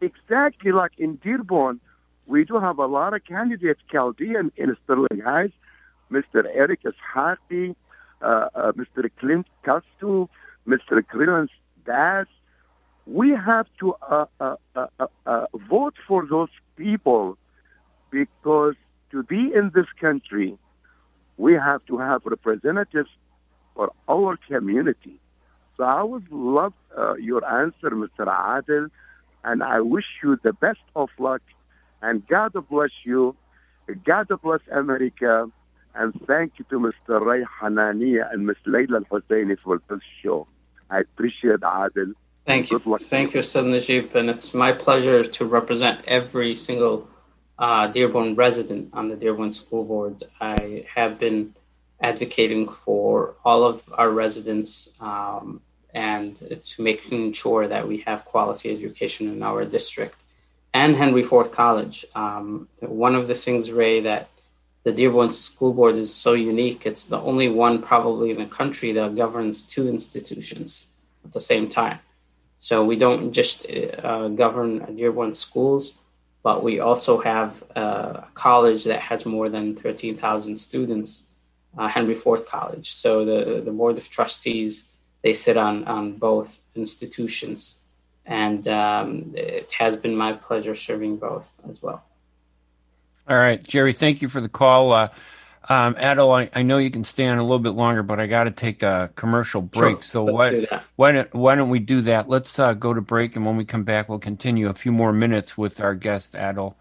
Exactly 0.00 0.72
like 0.72 0.92
in 0.98 1.16
Dearborn, 1.16 1.80
we 2.26 2.44
do 2.44 2.58
have 2.58 2.78
a 2.78 2.86
lot 2.86 3.14
of 3.14 3.24
candidates, 3.24 3.80
Chaldean 3.90 4.52
in 4.56 4.76
Sterling 4.84 5.20
Heights, 5.24 5.54
Mr. 6.10 6.44
Eric 6.52 6.80
Ishaqi, 6.82 7.74
uh, 8.20 8.48
uh, 8.54 8.72
Mr. 8.72 9.10
Clint 9.18 9.46
Castu, 9.64 10.28
Mr. 10.66 11.06
Clarence 11.06 11.50
Das. 11.84 12.26
We 13.06 13.30
have 13.30 13.66
to 13.80 13.94
uh, 14.02 14.26
uh, 14.40 14.56
uh, 14.76 14.86
uh, 15.26 15.46
vote 15.68 15.94
for 16.06 16.26
those 16.26 16.50
people 16.76 17.36
because 18.10 18.74
to 19.10 19.22
be 19.24 19.52
in 19.52 19.72
this 19.74 19.86
country, 20.00 20.56
we 21.36 21.54
have 21.54 21.84
to 21.86 21.98
have 21.98 22.22
representatives 22.24 23.10
for 23.74 23.90
our 24.08 24.36
community. 24.48 25.18
So 25.82 25.88
I 25.88 26.04
would 26.04 26.30
love 26.30 26.74
your 27.18 27.44
answer, 27.44 27.90
Mr. 27.90 28.22
Adel, 28.22 28.86
and 29.42 29.64
I 29.64 29.80
wish 29.80 30.04
you 30.22 30.38
the 30.44 30.52
best 30.52 30.78
of 30.94 31.08
luck 31.18 31.42
and 32.00 32.24
God 32.28 32.52
bless 32.70 32.92
you. 33.02 33.34
God 34.04 34.28
bless 34.44 34.60
America. 34.70 35.50
And 35.96 36.14
thank 36.28 36.52
you 36.60 36.64
to 36.70 36.78
Mr. 36.78 37.20
Ray 37.20 37.44
Hanania 37.60 38.32
and 38.32 38.46
Ms. 38.46 38.58
Layla 38.64 39.04
Al-Husseini 39.10 39.56
for 39.58 39.82
this 39.90 39.98
show. 40.22 40.46
I 40.88 41.00
appreciate 41.00 41.58
Adil. 41.60 42.12
Thank 42.46 42.70
you. 42.70 42.78
Thank 42.78 43.34
you, 43.34 43.40
Ustad 43.40 43.66
Najib. 43.66 44.14
And 44.14 44.30
it's 44.30 44.54
my 44.54 44.70
pleasure 44.70 45.24
to 45.24 45.44
represent 45.44 46.04
every 46.06 46.54
single 46.54 47.08
uh, 47.58 47.88
Dearborn 47.88 48.36
resident 48.36 48.90
on 48.92 49.08
the 49.08 49.16
Dearborn 49.16 49.50
School 49.50 49.84
Board. 49.84 50.22
I 50.40 50.86
have 50.94 51.18
been 51.18 51.56
advocating 52.00 52.68
for 52.68 53.34
all 53.44 53.64
of 53.64 53.82
our 53.98 54.10
residents 54.10 54.88
um, 55.00 55.60
and 55.94 56.36
to 56.64 56.82
making 56.82 57.32
sure 57.32 57.68
that 57.68 57.86
we 57.86 57.98
have 57.98 58.24
quality 58.24 58.70
education 58.70 59.28
in 59.28 59.42
our 59.42 59.64
district 59.64 60.16
and 60.74 60.96
Henry 60.96 61.22
Ford 61.22 61.52
College. 61.52 62.04
Um, 62.14 62.68
one 62.80 63.14
of 63.14 63.28
the 63.28 63.34
things, 63.34 63.70
Ray, 63.70 64.00
that 64.00 64.28
the 64.84 64.92
Dearborn 64.92 65.30
School 65.30 65.72
Board 65.72 65.98
is 65.98 66.14
so 66.14 66.32
unique. 66.32 66.86
It's 66.86 67.06
the 67.06 67.20
only 67.20 67.48
one 67.48 67.82
probably 67.82 68.30
in 68.30 68.38
the 68.38 68.46
country 68.46 68.92
that 68.92 69.14
governs 69.14 69.64
two 69.64 69.88
institutions 69.88 70.86
at 71.24 71.32
the 71.32 71.40
same 71.40 71.68
time. 71.68 72.00
So 72.58 72.84
we 72.84 72.96
don't 72.96 73.32
just 73.32 73.66
uh, 73.70 74.28
govern 74.28 74.96
Dearborn 74.96 75.34
schools, 75.34 75.94
but 76.42 76.64
we 76.64 76.80
also 76.80 77.20
have 77.20 77.62
uh, 77.76 78.22
a 78.22 78.28
college 78.34 78.84
that 78.84 79.00
has 79.00 79.26
more 79.26 79.48
than 79.48 79.76
13,000 79.76 80.56
students, 80.56 81.24
uh, 81.76 81.88
Henry 81.88 82.14
Ford 82.14 82.46
College. 82.46 82.90
So 82.90 83.24
the, 83.24 83.60
the 83.60 83.72
Board 83.72 83.98
of 83.98 84.08
Trustees, 84.08 84.84
they 85.22 85.32
sit 85.32 85.56
on, 85.56 85.84
on 85.84 86.12
both 86.12 86.60
institutions 86.74 87.78
and 88.26 88.68
um, 88.68 89.32
it 89.34 89.72
has 89.72 89.96
been 89.96 90.16
my 90.16 90.32
pleasure 90.32 90.74
serving 90.74 91.16
both 91.16 91.54
as 91.68 91.82
well. 91.82 92.04
All 93.28 93.36
right, 93.36 93.62
Jerry, 93.62 93.92
thank 93.92 94.22
you 94.22 94.28
for 94.28 94.40
the 94.40 94.48
call. 94.48 94.92
Uh, 94.92 95.08
um, 95.68 95.94
Adel, 95.96 96.32
I, 96.32 96.50
I, 96.54 96.62
know 96.62 96.78
you 96.78 96.90
can 96.90 97.04
stay 97.04 97.26
on 97.26 97.38
a 97.38 97.42
little 97.42 97.60
bit 97.60 97.70
longer, 97.70 98.02
but 98.02 98.18
I 98.18 98.26
got 98.26 98.44
to 98.44 98.50
take 98.50 98.82
a 98.82 99.10
commercial 99.14 99.62
break. 99.62 99.96
Sure. 99.98 100.02
So 100.02 100.24
why, 100.24 100.66
why, 100.96 101.12
don't, 101.12 101.32
why 101.32 101.54
don't 101.54 101.70
we 101.70 101.78
do 101.78 102.00
that? 102.02 102.28
Let's 102.28 102.58
uh, 102.58 102.74
go 102.74 102.92
to 102.92 103.00
break, 103.00 103.36
and 103.36 103.46
when 103.46 103.56
we 103.56 103.64
come 103.64 103.84
back, 103.84 104.08
we'll 104.08 104.18
continue 104.18 104.68
a 104.68 104.74
few 104.74 104.90
more 104.90 105.12
minutes 105.12 105.56
with 105.56 105.80
our 105.80 105.94
guest, 105.94 106.34
Adel. 106.34 106.76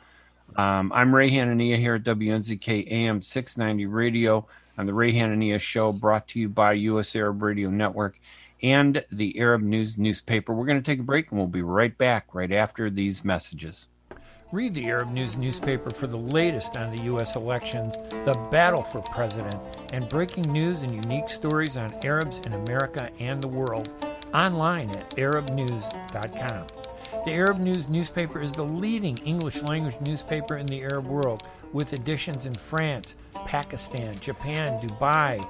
Um, 0.56 0.92
I'm 0.94 1.14
Ray 1.14 1.30
Hanania 1.30 1.78
here 1.78 1.96
at 1.96 2.04
WNZK 2.04 2.92
AM 2.92 3.22
690 3.22 3.86
Radio 3.86 4.48
on 4.78 4.86
the 4.86 4.94
Ray 4.94 5.14
Hanania 5.14 5.60
Show, 5.60 5.92
brought 5.92 6.28
to 6.30 6.40
you 6.40 6.50
by 6.50 6.74
U.S. 6.74 7.16
Arab 7.16 7.42
Radio 7.42 7.70
Network 7.70 8.20
and 8.64 9.04
the 9.12 9.40
Arab 9.40 9.62
News 9.62 9.98
newspaper. 9.98 10.54
We're 10.54 10.66
going 10.66 10.82
to 10.82 10.92
take 10.92 11.00
a 11.00 11.04
break 11.04 11.32
and 11.32 11.40
we'll 11.40 11.48
be 11.48 11.62
right 11.62 11.98
back 11.98 12.34
right 12.34 12.52
after 12.52 12.90
these 12.90 13.26
messages. 13.26 13.88
Read 14.52 14.74
the 14.74 14.86
Arab 14.88 15.12
News 15.14 15.38
newspaper 15.38 15.90
for 15.92 16.08
the 16.08 16.18
latest 16.18 16.76
on 16.76 16.94
the 16.94 17.04
U.S. 17.04 17.38
elections, 17.38 17.96
the 18.26 18.38
battle 18.52 18.84
for 18.84 19.02
president, 19.02 19.56
and 19.94 20.10
breaking 20.10 20.52
news 20.52 20.84
and 20.84 20.94
unique 20.94 21.30
stories 21.30 21.78
on 21.78 21.94
Arabs 22.04 22.40
in 22.40 22.54
America 22.54 23.10
and 23.20 23.42
the 23.42 23.48
world 23.48 23.90
online 24.34 24.90
at 24.90 25.10
arabnews.com. 25.12 26.68
The 27.26 27.34
Arab 27.34 27.60
News 27.60 27.88
newspaper 27.88 28.42
is 28.42 28.54
the 28.54 28.66
leading 28.66 29.18
English 29.20 29.62
language 29.62 29.96
newspaper 30.02 30.58
in 30.58 30.66
the 30.66 30.82
Arab 30.82 31.08
world, 31.08 31.44
with 31.72 31.94
editions 31.94 32.46
in 32.46 32.54
France, 32.54 33.16
Pakistan, 33.46 34.20
Japan, 34.20 34.80
Dubai, 34.82 35.44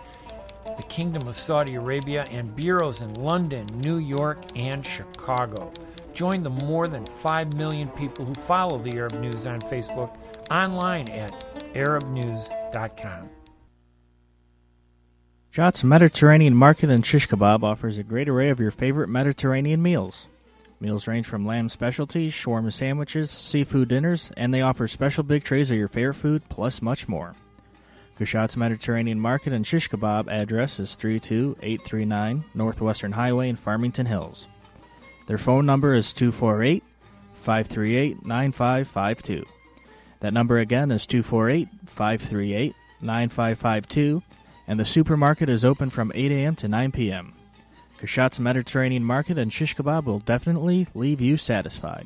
the 0.77 0.84
Kingdom 0.84 1.27
of 1.27 1.38
Saudi 1.38 1.75
Arabia, 1.75 2.25
and 2.32 2.56
bureaus 2.56 3.01
in 3.01 3.13
London, 3.15 3.65
New 3.75 3.97
York, 3.97 4.39
and 4.56 4.86
Chicago. 4.86 5.71
Join 6.13 6.43
the 6.43 6.49
more 6.49 6.88
than 6.88 7.06
5 7.06 7.54
million 7.56 7.88
people 7.89 8.25
who 8.25 8.34
follow 8.34 8.77
the 8.77 8.97
Arab 8.97 9.13
News 9.13 9.47
on 9.47 9.62
Facebook 9.62 10.15
online 10.49 11.10
at 11.10 11.32
arabnews.com. 11.73 13.30
Shots 15.49 15.84
Mediterranean 15.84 16.56
Market 16.56 16.89
and 16.89 17.06
Shish 17.06 17.27
Kebab 17.27 17.63
offers 17.63 17.97
a 17.97 18.04
great 18.04 18.30
array 18.30 18.49
of 18.49 18.60
your 18.60 18.71
favorite 18.71 19.10
Mediterranean 19.10 19.82
meals. 19.82 20.27
Meals 20.80 21.08
range 21.08 21.27
from 21.27 21.45
lamb 21.45 21.69
specialties, 21.69 22.34
shawarma 22.34 22.73
sandwiches, 22.73 23.30
seafood 23.30 23.89
dinners, 23.89 24.32
and 24.38 24.54
they 24.54 24.62
offer 24.62 24.88
special 24.88 25.23
big 25.23 25.43
trays 25.43 25.69
of 25.69 25.77
your 25.77 25.88
favorite 25.88 26.15
food, 26.15 26.41
plus 26.49 26.82
much 26.82 27.08
more. 27.08 27.34
Kushat's 28.22 28.56
Mediterranean 28.56 29.20
Market 29.20 29.52
and 29.52 29.66
Shish 29.66 29.90
Kebab 29.90 30.28
address 30.28 30.80
is 30.80 30.94
32839 30.94 32.44
Northwestern 32.54 33.14
Highway 33.14 33.50
in 33.50 33.56
Farmington 33.56 34.06
Hills. 34.06 34.46
Their 35.26 35.40
phone 35.40 35.66
number 35.66 35.96
is 35.96 36.14
248 36.14 36.84
538 37.34 38.24
9552. 38.24 39.44
That 40.20 40.34
number 40.34 40.60
again 40.60 40.92
is 40.92 41.08
248 41.08 41.68
538 41.88 42.76
9552, 43.02 44.22
and 44.68 44.80
the 44.80 44.86
supermarket 44.86 45.50
is 45.50 45.66
open 45.66 45.90
from 45.90 46.12
8 46.14 46.32
a.m. 46.32 46.56
to 46.58 46.68
9 46.68 46.92
p.m. 46.92 47.34
Kushat's 48.00 48.40
Mediterranean 48.40 49.04
Market 49.04 49.40
and 49.40 49.52
Shish 49.52 49.76
Kebab 49.76 50.06
will 50.06 50.20
definitely 50.20 50.86
leave 50.94 51.22
you 51.22 51.38
satisfied. 51.38 52.06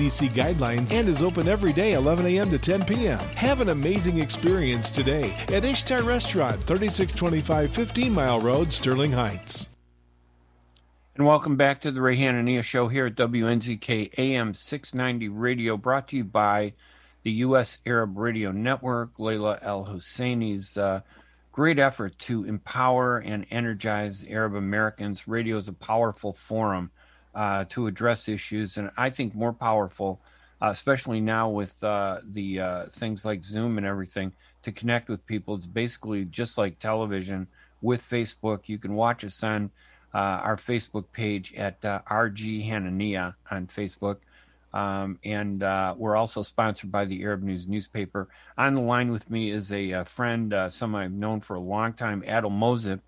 CDC 0.00 0.30
guidelines 0.30 0.92
and 0.92 1.10
is 1.10 1.22
open 1.22 1.46
every 1.46 1.74
day 1.74 1.92
11 1.92 2.24
a.m. 2.24 2.50
to 2.50 2.58
10 2.58 2.86
p.m. 2.86 3.18
Have 3.36 3.60
an 3.60 3.68
amazing 3.68 4.18
experience 4.18 4.90
today 4.90 5.34
at 5.48 5.62
Ishtar 5.62 6.02
Restaurant, 6.02 6.62
3625 6.64 7.70
15 7.70 8.14
Mile 8.14 8.40
Road, 8.40 8.72
Sterling 8.72 9.12
Heights. 9.12 9.68
And 11.14 11.26
welcome 11.26 11.56
back 11.56 11.82
to 11.82 11.90
the 11.90 12.00
Ray 12.00 12.16
Hanania 12.16 12.62
Show 12.62 12.88
here 12.88 13.06
at 13.06 13.14
WNZK 13.14 14.18
AM 14.18 14.54
690 14.54 15.28
Radio, 15.28 15.76
brought 15.76 16.08
to 16.08 16.16
you 16.16 16.24
by 16.24 16.72
the 17.22 17.32
U.S. 17.32 17.82
Arab 17.84 18.16
Radio 18.16 18.52
Network. 18.52 19.18
Layla 19.18 19.58
El 19.60 19.84
Husseini's 19.84 20.78
uh, 20.78 21.02
great 21.52 21.78
effort 21.78 22.18
to 22.20 22.44
empower 22.44 23.18
and 23.18 23.44
energize 23.50 24.24
Arab 24.30 24.54
Americans. 24.54 25.28
Radio 25.28 25.58
is 25.58 25.68
a 25.68 25.74
powerful 25.74 26.32
forum 26.32 26.90
uh, 27.34 27.64
to 27.68 27.86
address 27.86 28.28
issues, 28.28 28.76
and 28.76 28.90
I 28.96 29.10
think 29.10 29.34
more 29.34 29.52
powerful, 29.52 30.20
uh, 30.60 30.68
especially 30.68 31.20
now 31.20 31.48
with 31.48 31.82
uh, 31.82 32.18
the 32.24 32.60
uh, 32.60 32.84
things 32.86 33.24
like 33.24 33.44
Zoom 33.44 33.78
and 33.78 33.86
everything, 33.86 34.32
to 34.62 34.72
connect 34.72 35.08
with 35.08 35.26
people. 35.26 35.54
It's 35.54 35.66
basically 35.66 36.24
just 36.24 36.58
like 36.58 36.78
television 36.78 37.46
with 37.80 38.02
Facebook. 38.08 38.62
You 38.66 38.78
can 38.78 38.94
watch 38.94 39.24
us 39.24 39.42
on 39.42 39.70
uh, 40.12 40.18
our 40.18 40.56
Facebook 40.56 41.04
page 41.12 41.54
at 41.54 41.84
uh, 41.84 42.00
RG 42.10 42.68
Hanania 42.68 43.34
on 43.50 43.68
Facebook. 43.68 44.18
Um, 44.72 45.18
and 45.24 45.62
we're 45.98 46.14
also 46.14 46.42
sponsored 46.42 46.92
by 46.92 47.04
the 47.04 47.24
Arab 47.24 47.42
News 47.42 47.66
newspaper. 47.66 48.28
On 48.56 48.74
the 48.74 48.80
line 48.80 49.10
with 49.10 49.28
me 49.28 49.50
is 49.50 49.72
a, 49.72 50.04
friend, 50.04 50.54
someone 50.68 51.02
I've 51.02 51.12
known 51.12 51.40
for 51.40 51.56
a 51.56 51.60
long 51.60 51.92
time, 51.92 52.22
Adel 52.24 52.50
Mozip 52.50 53.00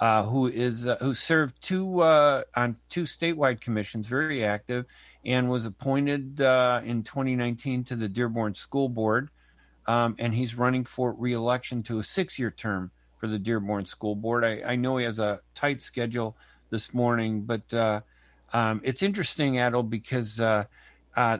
uh, 0.00 0.24
who 0.24 0.48
is 0.48 0.86
uh, 0.86 0.96
who 1.00 1.14
served 1.14 1.60
two 1.62 2.00
uh, 2.02 2.42
on 2.54 2.76
two 2.88 3.04
statewide 3.04 3.60
commissions, 3.60 4.06
very 4.06 4.44
active, 4.44 4.86
and 5.24 5.48
was 5.48 5.66
appointed 5.66 6.40
uh, 6.40 6.80
in 6.84 7.02
2019 7.02 7.84
to 7.84 7.96
the 7.96 8.08
Dearborn 8.08 8.54
School 8.54 8.88
Board, 8.88 9.30
um, 9.86 10.16
and 10.18 10.34
he's 10.34 10.56
running 10.56 10.84
for 10.84 11.12
reelection 11.12 11.82
to 11.84 12.00
a 12.00 12.04
six-year 12.04 12.50
term 12.50 12.90
for 13.18 13.28
the 13.28 13.38
Dearborn 13.38 13.86
School 13.86 14.16
Board. 14.16 14.44
I, 14.44 14.62
I 14.72 14.76
know 14.76 14.96
he 14.96 15.04
has 15.04 15.18
a 15.18 15.40
tight 15.54 15.80
schedule 15.82 16.36
this 16.70 16.92
morning, 16.92 17.42
but 17.42 17.72
uh, 17.72 18.00
um, 18.52 18.80
it's 18.84 19.02
interesting, 19.02 19.58
Adel, 19.58 19.82
because. 19.82 20.40
Uh, 20.40 20.64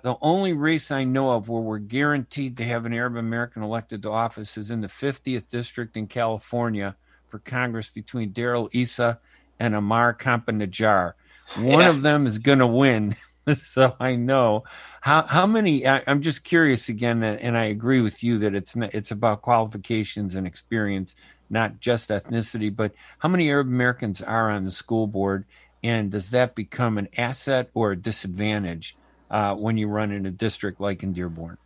the 0.04 0.16
only 0.22 0.52
race 0.52 0.92
I 0.92 1.02
know 1.02 1.32
of 1.32 1.48
where 1.48 1.60
we're 1.60 1.78
guaranteed 1.78 2.56
to 2.58 2.64
have 2.64 2.86
an 2.86 2.94
Arab 2.94 3.16
American 3.16 3.64
elected 3.64 4.04
to 4.04 4.10
office 4.12 4.56
is 4.56 4.70
in 4.70 4.82
the 4.82 4.86
50th 4.86 5.48
district 5.48 5.96
in 5.96 6.06
California, 6.06 6.94
for 7.34 7.40
Congress 7.40 7.88
between 7.88 8.30
Darrell 8.30 8.70
Issa 8.72 9.18
and 9.58 9.74
Ammar 9.74 10.16
Campa-Najjar. 10.16 11.14
One 11.56 11.80
yeah. 11.80 11.88
of 11.88 12.02
them 12.02 12.28
is 12.28 12.38
going 12.38 12.60
to 12.60 12.66
win. 12.66 13.16
so 13.64 13.96
I 13.98 14.14
know 14.14 14.62
how 15.00 15.22
how 15.22 15.44
many. 15.44 15.84
I, 15.84 15.98
am 16.06 16.22
just 16.22 16.44
curious 16.44 16.88
again, 16.88 17.24
and 17.24 17.58
I 17.58 17.64
agree 17.64 18.00
with 18.00 18.22
you 18.22 18.38
that 18.38 18.54
it's 18.54 18.76
not, 18.76 18.94
it's 18.94 19.10
about 19.10 19.42
qualifications 19.42 20.36
and 20.36 20.46
experience, 20.46 21.16
not 21.50 21.80
just 21.80 22.10
ethnicity. 22.10 22.74
But 22.74 22.92
how 23.18 23.28
many 23.28 23.50
Arab 23.50 23.66
Americans 23.66 24.22
are 24.22 24.48
on 24.48 24.62
the 24.62 24.70
school 24.70 25.08
board, 25.08 25.44
and 25.82 26.12
does 26.12 26.30
that 26.30 26.54
become 26.54 26.98
an 26.98 27.08
asset 27.18 27.68
or 27.74 27.90
a 27.90 27.96
disadvantage 27.96 28.96
uh, 29.28 29.56
when 29.56 29.76
you 29.76 29.88
run 29.88 30.12
in 30.12 30.24
a 30.24 30.30
district 30.30 30.80
like 30.80 31.02
in 31.02 31.12
Dearborn? 31.12 31.58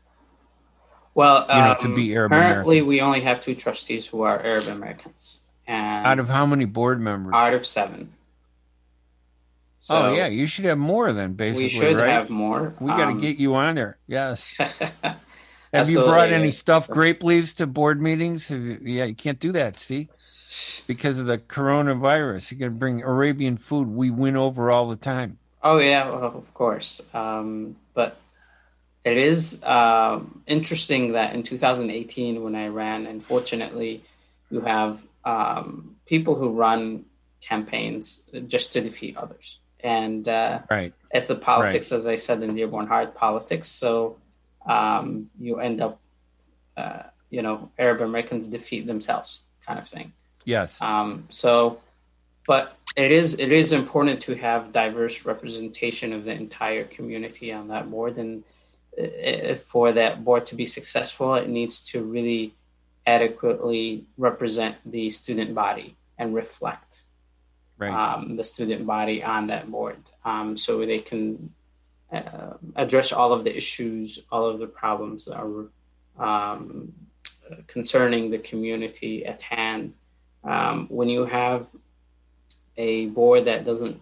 Well, 1.15 1.43
you 1.43 1.55
know, 1.55 1.73
um, 1.73 1.79
to 1.81 1.95
be 1.95 2.15
Arab 2.15 2.31
currently 2.31 2.79
American. 2.79 2.89
we 2.89 3.01
only 3.03 3.21
have 3.21 3.43
two 3.43 3.55
trustees 3.55 4.07
who 4.07 4.23
are 4.23 4.41
Arab 4.43 4.69
Americans. 4.69 5.43
And 5.69 6.07
out 6.07 6.19
of 6.19 6.29
how 6.29 6.47
many 6.47 6.65
board 6.65 7.01
members? 7.01 7.33
Out 7.35 7.55
of 7.55 7.67
seven. 7.67 8.13
So 9.81 9.97
oh 9.97 10.13
yeah, 10.15 10.27
you 10.27 10.47
should 10.47 10.65
have 10.65 10.79
more 10.79 11.13
than 11.13 11.35
basically. 11.35 11.65
We 11.65 11.69
should 11.69 11.97
right? 11.97 12.09
have 12.09 12.31
more. 12.31 12.75
We 12.81 12.89
got 12.89 13.07
to 13.07 13.13
um, 13.13 13.21
get 13.21 13.39
you 13.39 13.55
on 13.55 13.77
there. 13.77 13.99
Yes. 14.07 14.55
have 15.73 15.89
you 15.89 16.03
brought 16.05 16.33
any 16.33 16.51
stuffed 16.51 16.91
grape 16.91 17.23
leaves 17.23 17.55
to 17.55 17.67
board 17.67 18.03
meetings? 18.03 18.51
You, 18.51 18.79
yeah, 18.83 19.05
you 19.05 19.15
can't 19.15 19.39
do 19.39 19.53
that. 19.53 19.79
See, 19.79 20.09
because 20.87 21.19
of 21.19 21.27
the 21.27 21.39
coronavirus, 21.39 22.53
you 22.53 22.59
to 22.59 22.71
bring 22.71 23.03
Arabian 23.03 23.57
food. 23.57 23.89
We 23.89 24.11
win 24.11 24.37
over 24.37 24.71
all 24.71 24.89
the 24.89 24.97
time. 24.97 25.39
Oh 25.63 25.79
yeah, 25.79 26.09
well, 26.09 26.37
of 26.37 26.53
course. 26.55 27.01
Um, 27.15 27.77
but 27.95 28.19
it 29.05 29.17
is 29.17 29.63
um, 29.63 30.43
interesting 30.47 31.13
that 31.13 31.35
in 31.35 31.43
2018, 31.43 32.43
when 32.43 32.55
I 32.55 32.67
ran, 32.69 33.07
unfortunately, 33.07 34.03
you 34.51 34.61
have 34.61 35.07
um, 35.25 35.97
people 36.07 36.35
who 36.35 36.51
run 36.51 37.05
campaigns 37.41 38.23
just 38.47 38.73
to 38.73 38.81
defeat 38.81 39.17
others. 39.17 39.59
And 39.81 40.29
uh, 40.29 40.61
right. 40.71 40.93
it's 41.13 41.29
the 41.29 41.37
politics, 41.37 41.93
right. 41.93 41.99
as 41.99 42.07
I 42.07 42.17
said 42.17 42.43
in 42.43 42.55
Dearborn 42.55 42.87
Hard 42.87 43.15
politics. 43.15 43.69
So 43.69 44.19
um, 44.67 45.31
you 45.39 45.61
end 45.61 45.81
up, 45.81 46.01
uh, 46.77 47.05
you 47.31 47.43
know, 47.43 47.71
Arab 47.79 48.01
Americans 48.01 48.47
defeat 48.47 48.87
themselves, 48.87 49.43
kind 49.65 49.79
of 49.79 49.87
thing. 49.87 50.13
Yes. 50.45 50.81
Um, 50.81 51.27
so, 51.29 51.81
but 52.47 52.77
it 52.97 53.13
is 53.13 53.39
it 53.39 53.53
is 53.53 53.73
important 53.73 54.21
to 54.21 54.35
have 54.35 54.73
diverse 54.73 55.27
representation 55.27 56.13
of 56.13 56.25
the 56.25 56.33
entire 56.33 56.85
community 56.85 57.53
on 57.53 57.69
that 57.69 57.91
board, 57.91 58.17
and 58.17 58.45
uh, 58.99 59.55
for 59.55 59.93
that 59.93 60.25
board 60.25 60.47
to 60.47 60.55
be 60.55 60.65
successful, 60.65 61.35
it 61.35 61.49
needs 61.49 61.83
to 61.91 62.03
really 62.03 62.55
adequately 63.09 64.05
represent 64.19 64.77
the 64.85 65.09
student 65.09 65.55
body 65.55 65.97
and 66.19 66.35
reflect 66.35 67.05
right. 67.79 67.91
um, 67.91 68.37
the 68.37 68.45
student 68.45 68.87
body 68.87 69.25
on 69.25 69.47
that 69.47 69.71
board 69.71 70.03
um, 70.27 70.57
so 70.57 70.85
they 70.85 70.99
can 70.99 71.51
uh, 72.13 72.53
address 72.77 73.11
all 73.13 73.33
of 73.33 73.45
the 73.45 73.57
issues, 73.57 74.21
all 74.31 74.47
of 74.47 74.59
the 74.59 74.67
problems 74.67 75.25
that 75.25 75.39
are 75.39 75.71
um, 76.19 76.93
concerning 77.67 78.31
the 78.31 78.39
community 78.39 79.25
at 79.25 79.41
hand. 79.41 79.95
Um, 80.45 80.87
when 80.89 81.09
you 81.09 81.25
have 81.25 81.67
a 82.77 83.07
board 83.07 83.47
that 83.47 83.65
doesn't 83.65 84.01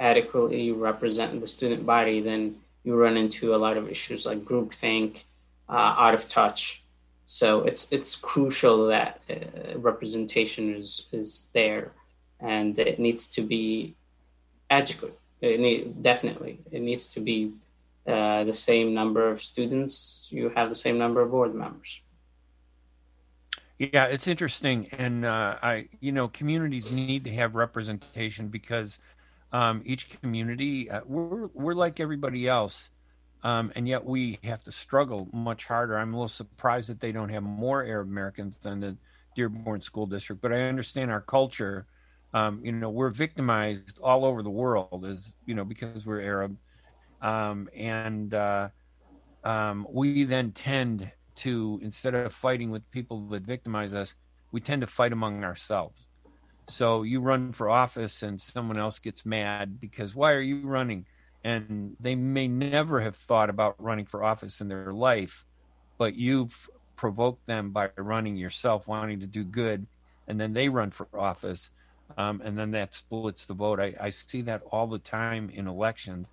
adequately 0.00 0.72
represent 0.72 1.40
the 1.40 1.46
student 1.46 1.86
body, 1.86 2.20
then 2.20 2.56
you 2.82 2.96
run 2.96 3.16
into 3.16 3.54
a 3.54 3.58
lot 3.64 3.76
of 3.76 3.88
issues 3.88 4.26
like 4.26 4.44
groupthink, 4.44 5.24
uh, 5.68 5.94
out 6.04 6.14
of 6.14 6.26
touch, 6.26 6.82
so 7.30 7.62
it's 7.62 7.86
it's 7.92 8.16
crucial 8.16 8.88
that 8.88 9.20
uh, 9.30 9.78
representation 9.78 10.74
is 10.74 11.06
is 11.12 11.48
there, 11.52 11.92
and 12.40 12.76
it 12.76 12.98
needs 12.98 13.28
to 13.28 13.42
be 13.42 13.94
adequate. 14.68 15.16
It 15.40 15.60
need, 15.60 16.02
definitely 16.02 16.58
it 16.72 16.82
needs 16.82 17.06
to 17.10 17.20
be 17.20 17.52
uh, 18.04 18.42
the 18.42 18.52
same 18.52 18.94
number 18.94 19.30
of 19.30 19.40
students. 19.40 20.28
You 20.32 20.50
have 20.56 20.70
the 20.70 20.74
same 20.74 20.98
number 20.98 21.20
of 21.20 21.30
board 21.30 21.54
members. 21.54 22.00
Yeah, 23.78 24.06
it's 24.06 24.26
interesting, 24.26 24.88
and 24.98 25.24
uh, 25.24 25.54
I, 25.62 25.88
you 26.00 26.10
know, 26.10 26.26
communities 26.26 26.90
need 26.90 27.22
to 27.24 27.32
have 27.34 27.54
representation 27.54 28.48
because 28.48 28.98
um, 29.52 29.82
each 29.84 30.20
community, 30.20 30.90
uh, 30.90 31.02
we're 31.06 31.46
we're 31.54 31.74
like 31.74 32.00
everybody 32.00 32.48
else. 32.48 32.90
Um, 33.42 33.72
and 33.74 33.88
yet 33.88 34.04
we 34.04 34.38
have 34.44 34.62
to 34.64 34.72
struggle 34.72 35.28
much 35.32 35.64
harder. 35.64 35.96
I'm 35.96 36.12
a 36.12 36.16
little 36.16 36.28
surprised 36.28 36.90
that 36.90 37.00
they 37.00 37.12
don't 37.12 37.30
have 37.30 37.42
more 37.42 37.82
Arab 37.84 38.08
Americans 38.08 38.56
than 38.56 38.80
the 38.80 38.96
Dearborn 39.34 39.80
School 39.80 40.06
District, 40.06 40.42
but 40.42 40.52
I 40.52 40.62
understand 40.62 41.10
our 41.10 41.20
culture. 41.20 41.86
Um, 42.34 42.60
you 42.62 42.72
know, 42.72 42.90
we're 42.90 43.10
victimized 43.10 43.98
all 44.02 44.24
over 44.24 44.42
the 44.42 44.50
world, 44.50 45.04
as 45.06 45.34
you 45.46 45.54
know, 45.54 45.64
because 45.64 46.04
we're 46.04 46.20
Arab, 46.20 46.56
um, 47.22 47.68
and 47.74 48.32
uh, 48.34 48.68
um, 49.42 49.86
we 49.90 50.24
then 50.24 50.52
tend 50.52 51.10
to 51.36 51.80
instead 51.82 52.14
of 52.14 52.32
fighting 52.32 52.70
with 52.70 52.88
people 52.90 53.26
that 53.28 53.42
victimize 53.42 53.94
us, 53.94 54.14
we 54.52 54.60
tend 54.60 54.82
to 54.82 54.86
fight 54.86 55.12
among 55.12 55.42
ourselves. 55.42 56.08
So 56.68 57.02
you 57.02 57.20
run 57.20 57.52
for 57.52 57.68
office, 57.68 58.22
and 58.22 58.40
someone 58.40 58.78
else 58.78 58.98
gets 58.98 59.24
mad 59.24 59.80
because 59.80 60.14
why 60.14 60.32
are 60.32 60.40
you 60.40 60.60
running? 60.66 61.06
And 61.42 61.96
they 61.98 62.14
may 62.14 62.48
never 62.48 63.00
have 63.00 63.16
thought 63.16 63.50
about 63.50 63.82
running 63.82 64.06
for 64.06 64.22
office 64.22 64.60
in 64.60 64.68
their 64.68 64.92
life, 64.92 65.44
but 65.98 66.14
you've 66.14 66.68
provoked 66.96 67.46
them 67.46 67.70
by 67.70 67.88
running 67.96 68.36
yourself, 68.36 68.86
wanting 68.86 69.20
to 69.20 69.26
do 69.26 69.42
good, 69.42 69.86
and 70.28 70.38
then 70.40 70.52
they 70.52 70.68
run 70.68 70.90
for 70.90 71.08
office, 71.14 71.70
um, 72.18 72.42
and 72.44 72.58
then 72.58 72.72
that 72.72 72.94
splits 72.94 73.46
the 73.46 73.54
vote. 73.54 73.80
I, 73.80 73.94
I, 73.98 74.10
see 74.10 74.42
that 74.42 74.62
all 74.70 74.86
the 74.86 74.98
time 74.98 75.48
in 75.48 75.66
elections. 75.66 76.28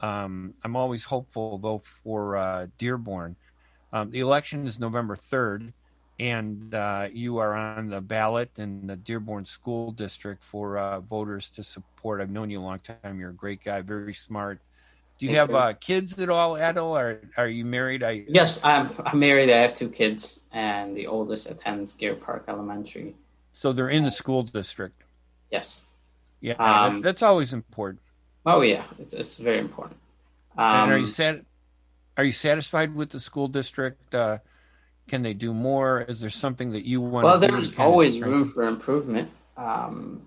Um, 0.00 0.54
I'm 0.64 0.74
always 0.74 1.04
hopeful, 1.04 1.58
though, 1.58 1.78
for 1.78 2.36
uh, 2.36 2.66
Dearborn. 2.78 3.36
Um, 3.92 4.10
the 4.10 4.20
election 4.20 4.66
is 4.66 4.80
November 4.80 5.14
3rd, 5.14 5.72
and 6.22 6.72
uh, 6.72 7.08
you 7.12 7.38
are 7.38 7.52
on 7.52 7.88
the 7.88 8.00
ballot 8.00 8.48
in 8.56 8.86
the 8.86 8.94
Dearborn 8.94 9.44
School 9.44 9.90
District 9.90 10.40
for 10.40 10.78
uh, 10.78 11.00
voters 11.00 11.50
to 11.50 11.64
support. 11.64 12.20
I've 12.20 12.30
known 12.30 12.48
you 12.48 12.60
a 12.60 12.62
long 12.62 12.78
time. 12.78 13.18
You're 13.18 13.30
a 13.30 13.34
great 13.34 13.64
guy, 13.64 13.80
very 13.80 14.14
smart. 14.14 14.60
Do 15.18 15.26
you 15.26 15.32
Thank 15.32 15.40
have 15.40 15.50
you. 15.50 15.56
Uh, 15.56 15.72
kids 15.72 16.20
at 16.20 16.30
all, 16.30 16.54
Adel, 16.54 16.96
or 16.96 17.22
are 17.36 17.48
you 17.48 17.64
married? 17.64 18.04
I, 18.04 18.22
yes, 18.28 18.64
I'm, 18.64 18.92
I'm 19.04 19.18
married. 19.18 19.50
I 19.50 19.56
have 19.56 19.74
two 19.74 19.88
kids, 19.88 20.42
and 20.52 20.96
the 20.96 21.08
oldest 21.08 21.50
attends 21.50 21.92
Geer 21.92 22.14
Park 22.14 22.44
Elementary. 22.46 23.16
So 23.52 23.72
they're 23.72 23.90
in 23.90 24.04
the 24.04 24.12
school 24.12 24.44
district. 24.44 25.02
Yes. 25.50 25.80
Yeah, 26.40 26.54
um, 26.54 27.02
that's 27.02 27.22
always 27.22 27.52
important. 27.52 28.00
Oh 28.46 28.60
yeah, 28.60 28.84
it's, 29.00 29.12
it's 29.12 29.38
very 29.38 29.58
important. 29.58 29.98
Um, 30.56 30.88
are 30.88 30.98
you 30.98 31.06
sat? 31.06 31.42
Are 32.16 32.24
you 32.24 32.32
satisfied 32.32 32.94
with 32.94 33.10
the 33.10 33.20
school 33.20 33.48
district? 33.48 34.14
Can 35.08 35.22
they 35.22 35.34
do 35.34 35.52
more? 35.52 36.00
Is 36.02 36.20
there 36.20 36.30
something 36.30 36.72
that 36.72 36.84
you 36.86 37.00
want? 37.00 37.24
Well, 37.24 37.38
there's 37.38 37.78
always 37.78 38.20
room 38.20 38.44
for 38.44 38.66
improvement. 38.66 39.30
Um, 39.56 40.22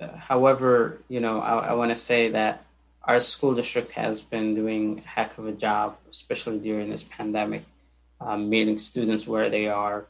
uh, 0.00 0.08
however, 0.16 1.00
you 1.08 1.20
know, 1.20 1.40
I, 1.40 1.68
I 1.68 1.72
want 1.72 1.90
to 1.90 1.96
say 1.96 2.30
that 2.30 2.64
our 3.02 3.20
school 3.20 3.54
district 3.54 3.92
has 3.92 4.20
been 4.20 4.54
doing 4.54 5.02
a 5.04 5.08
heck 5.08 5.38
of 5.38 5.46
a 5.46 5.52
job, 5.52 5.96
especially 6.10 6.58
during 6.58 6.90
this 6.90 7.04
pandemic, 7.04 7.64
um, 8.20 8.50
meeting 8.50 8.78
students 8.78 9.26
where 9.26 9.48
they 9.48 9.66
are. 9.66 10.06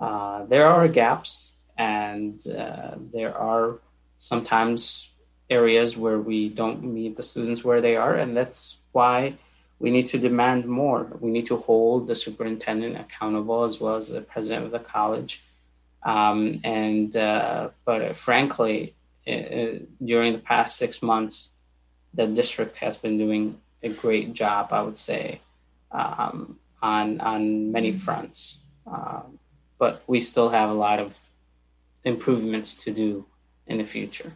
Uh, 0.00 0.44
there 0.46 0.66
are 0.66 0.88
gaps, 0.88 1.52
and 1.78 2.44
uh, 2.48 2.92
there 3.12 3.36
are 3.36 3.78
sometimes 4.18 5.10
areas 5.48 5.96
where 5.96 6.18
we 6.18 6.48
don't 6.48 6.82
meet 6.82 7.16
the 7.16 7.22
students 7.22 7.62
where 7.64 7.80
they 7.80 7.96
are, 7.96 8.14
and 8.14 8.36
that's 8.36 8.78
why 8.92 9.34
we 9.80 9.90
need 9.90 10.06
to 10.08 10.18
demand 10.18 10.66
more. 10.66 11.08
We 11.20 11.30
need 11.30 11.46
to 11.46 11.56
hold 11.56 12.06
the 12.06 12.14
superintendent 12.14 12.96
accountable 12.96 13.64
as 13.64 13.80
well 13.80 13.96
as 13.96 14.10
the 14.10 14.20
president 14.20 14.66
of 14.66 14.70
the 14.70 14.78
college. 14.78 15.42
Um, 16.02 16.60
and 16.62 17.16
uh, 17.16 17.70
but 17.84 18.16
frankly, 18.16 18.94
it, 19.26 19.88
during 20.04 20.34
the 20.34 20.38
past 20.38 20.76
six 20.76 21.02
months, 21.02 21.50
the 22.12 22.26
district 22.26 22.76
has 22.76 22.96
been 22.98 23.16
doing 23.18 23.60
a 23.82 23.88
great 23.88 24.34
job, 24.34 24.72
I 24.72 24.82
would 24.82 24.98
say, 24.98 25.40
um, 25.90 26.58
on 26.82 27.20
on 27.20 27.72
many 27.72 27.92
fronts. 27.92 28.60
Um, 28.86 29.38
but 29.78 30.02
we 30.06 30.20
still 30.20 30.50
have 30.50 30.68
a 30.68 30.74
lot 30.74 30.98
of 30.98 31.18
improvements 32.04 32.74
to 32.84 32.90
do 32.90 33.24
in 33.66 33.78
the 33.78 33.84
future. 33.84 34.34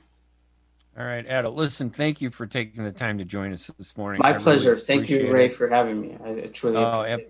All 0.96 1.04
right, 1.04 1.24
Adel. 1.26 1.52
Listen, 1.52 1.90
thank 1.90 2.20
you 2.20 2.30
for 2.30 2.46
taking 2.46 2.84
the 2.84 2.92
time 2.92 3.18
to 3.18 3.24
join 3.24 3.52
us 3.52 3.68
this 3.76 3.96
morning. 3.96 4.20
My 4.22 4.30
I 4.30 4.32
pleasure. 4.34 4.70
Really 4.70 4.82
thank 4.82 5.08
you, 5.08 5.32
Ray, 5.32 5.46
it. 5.46 5.52
for 5.52 5.68
having 5.68 6.00
me. 6.00 6.16
I 6.24 6.46
truly 6.52 6.76
oh, 6.76 7.02
ab- 7.02 7.20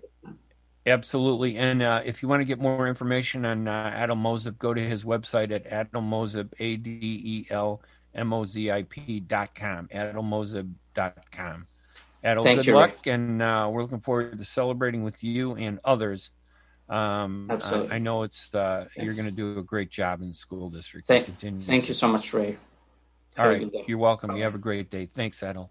Absolutely. 0.85 1.57
And 1.57 1.81
uh, 1.81 2.01
if 2.05 2.21
you 2.21 2.29
want 2.29 2.41
to 2.41 2.45
get 2.45 2.59
more 2.59 2.87
information 2.87 3.43
on 3.43 3.67
uh, 3.67 3.91
Adel 3.95 4.15
Mozip, 4.15 4.59
go 4.59 4.73
to 4.73 4.81
his 4.81 5.03
website 5.03 5.51
at 5.51 5.91
adelmozip, 5.91 6.53
A 6.59 6.77
D 6.77 6.91
E 6.91 7.47
L 7.49 7.81
M 8.13 8.31
O 8.33 8.45
Z 8.45 8.71
I 8.71 8.83
P 8.83 9.19
dot 9.19 9.55
com, 9.55 9.87
adelmozip.com. 9.87 11.67
Adel, 12.23 12.43
Thank 12.43 12.59
good 12.59 12.67
you, 12.67 12.75
luck. 12.75 12.97
Ray. 13.03 13.13
And 13.13 13.41
uh, 13.41 13.67
we're 13.71 13.81
looking 13.81 13.99
forward 13.99 14.37
to 14.37 14.45
celebrating 14.45 15.03
with 15.03 15.23
you 15.23 15.55
and 15.55 15.79
others. 15.83 16.29
Um, 16.87 17.47
Absolutely. 17.49 17.91
I, 17.91 17.95
I 17.95 17.99
know 17.99 18.21
it's 18.21 18.53
uh, 18.53 18.85
you're 18.95 19.13
going 19.13 19.25
to 19.25 19.31
do 19.31 19.57
a 19.57 19.63
great 19.63 19.89
job 19.89 20.21
in 20.21 20.29
the 20.29 20.35
school 20.35 20.69
district. 20.69 21.07
Thank, 21.07 21.39
thank 21.39 21.87
you 21.87 21.95
so 21.95 22.07
much, 22.07 22.31
Ray. 22.31 22.57
All 23.37 23.47
right. 23.47 23.69
You're 23.87 23.97
welcome. 23.97 24.29
Bye. 24.29 24.37
You 24.37 24.43
have 24.43 24.55
a 24.55 24.59
great 24.59 24.89
day. 24.89 25.05
Thanks, 25.05 25.41
Adel. 25.43 25.69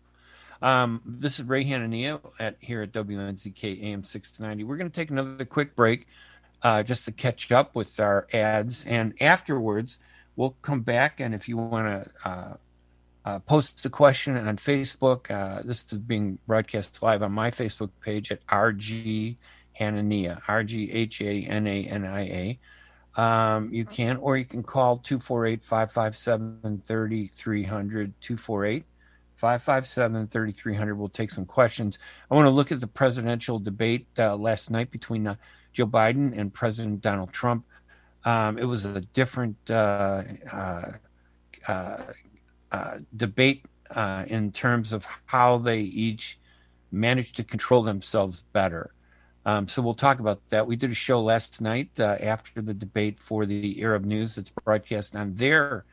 Um, 0.61 1.03
this 1.05 1.39
is 1.39 1.47
Ray 1.47 1.65
Hanania 1.65 2.21
at 2.39 2.57
here 2.61 2.83
at 2.83 2.93
WNZK 2.93 3.83
AM 3.83 4.05
690. 4.05 4.65
We're 4.65 4.77
going 4.77 4.91
to 4.91 4.95
take 4.95 5.11
another 5.11 5.45
quick 5.45 5.75
break 5.75 6.07
uh, 6.63 6.83
just 6.83 7.05
to 7.07 7.13
catch 7.13 7.51
up 7.53 7.75
with 7.75 7.99
our 8.01 8.27
ads. 8.33 8.85
And 8.85 9.15
afterwards, 9.21 9.99
we'll 10.37 10.57
come 10.63 10.81
back. 10.81 11.21
And 11.21 11.35
if 11.35 11.49
you 11.49 11.57
want 11.57 11.87
to 11.87 12.29
uh, 12.29 12.57
uh, 13.25 13.39
post 13.41 13.85
a 13.85 13.91
question 13.91 14.37
on 14.37 14.57
Facebook, 14.57 15.31
uh, 15.31 15.63
this 15.65 15.91
is 15.93 15.99
being 15.99 16.39
broadcast 16.47 17.03
live 17.03 17.23
on 17.23 17.33
my 17.33 17.51
Facebook 17.51 17.91
page 18.01 18.31
at 18.31 18.47
RG 18.47 19.37
Hanania, 19.81 20.41
R 20.49 20.65
G 20.65 20.91
H 20.91 21.21
A 21.21 21.45
N 21.45 21.67
A 21.67 21.85
N 21.85 22.05
I 22.05 22.21
A 22.21 22.59
um, 23.17 23.73
you 23.73 23.85
can, 23.85 24.17
or 24.17 24.37
you 24.37 24.45
can 24.45 24.63
call 24.63 24.97
248 24.99 25.65
557 25.65 26.83
3300. 26.87 28.13
248 28.21 28.85
557 29.37 30.27
3300. 30.27 30.95
We'll 30.95 31.09
take 31.09 31.31
some 31.31 31.47
questions. 31.47 31.99
I 32.31 32.35
want 32.35 32.47
to 32.47 32.51
look 32.51 32.73
at 32.73 32.81
the 32.81 32.87
presidential 32.87 33.59
debate 33.59 34.07
uh, 34.19 34.37
last 34.37 34.71
night 34.71 34.91
between 34.91 35.27
uh, 35.27 35.37
Joe 35.73 35.87
Biden 35.87 36.37
and 36.37 36.53
President 36.53 37.01
Donald 37.03 37.33
Trump. 37.33 37.65
Um, 38.25 38.59
it 38.59 38.65
was 38.65 38.85
a 38.85 39.01
different 39.01 39.57
uh, 39.71 40.23
uh, 40.51 40.93
uh, 41.69 41.97
uh 42.73 42.99
debate 43.17 43.65
in 44.27 44.51
terms 44.51 44.93
of 44.93 45.07
how 45.27 45.59
they 45.59 45.81
each 45.81 46.39
managed 46.91 47.37
to 47.37 47.45
control 47.45 47.83
themselves 47.83 48.43
better. 48.53 48.93
Um, 49.47 49.69
so 49.69 49.83
we'll 49.83 49.95
talk 49.95 50.21
about 50.21 50.49
that. 50.49 50.67
We 50.67 50.77
did 50.77 50.91
a 50.91 50.95
show 50.95 51.21
last 51.21 51.61
night 51.61 51.91
uh, 51.99 52.17
after 52.21 52.63
the 52.63 52.75
debate 52.75 53.21
for 53.21 53.45
the 53.45 53.81
Arab 53.83 54.05
News 54.05 54.37
that's 54.37 54.51
broadcast 54.51 55.15
on 55.15 55.35
their 55.35 55.85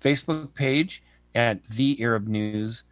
Facebook 0.00 0.54
page 0.54 1.02
at 1.34 1.64
the 1.66 2.00
Arab 2.02 2.28
News, 2.28 2.84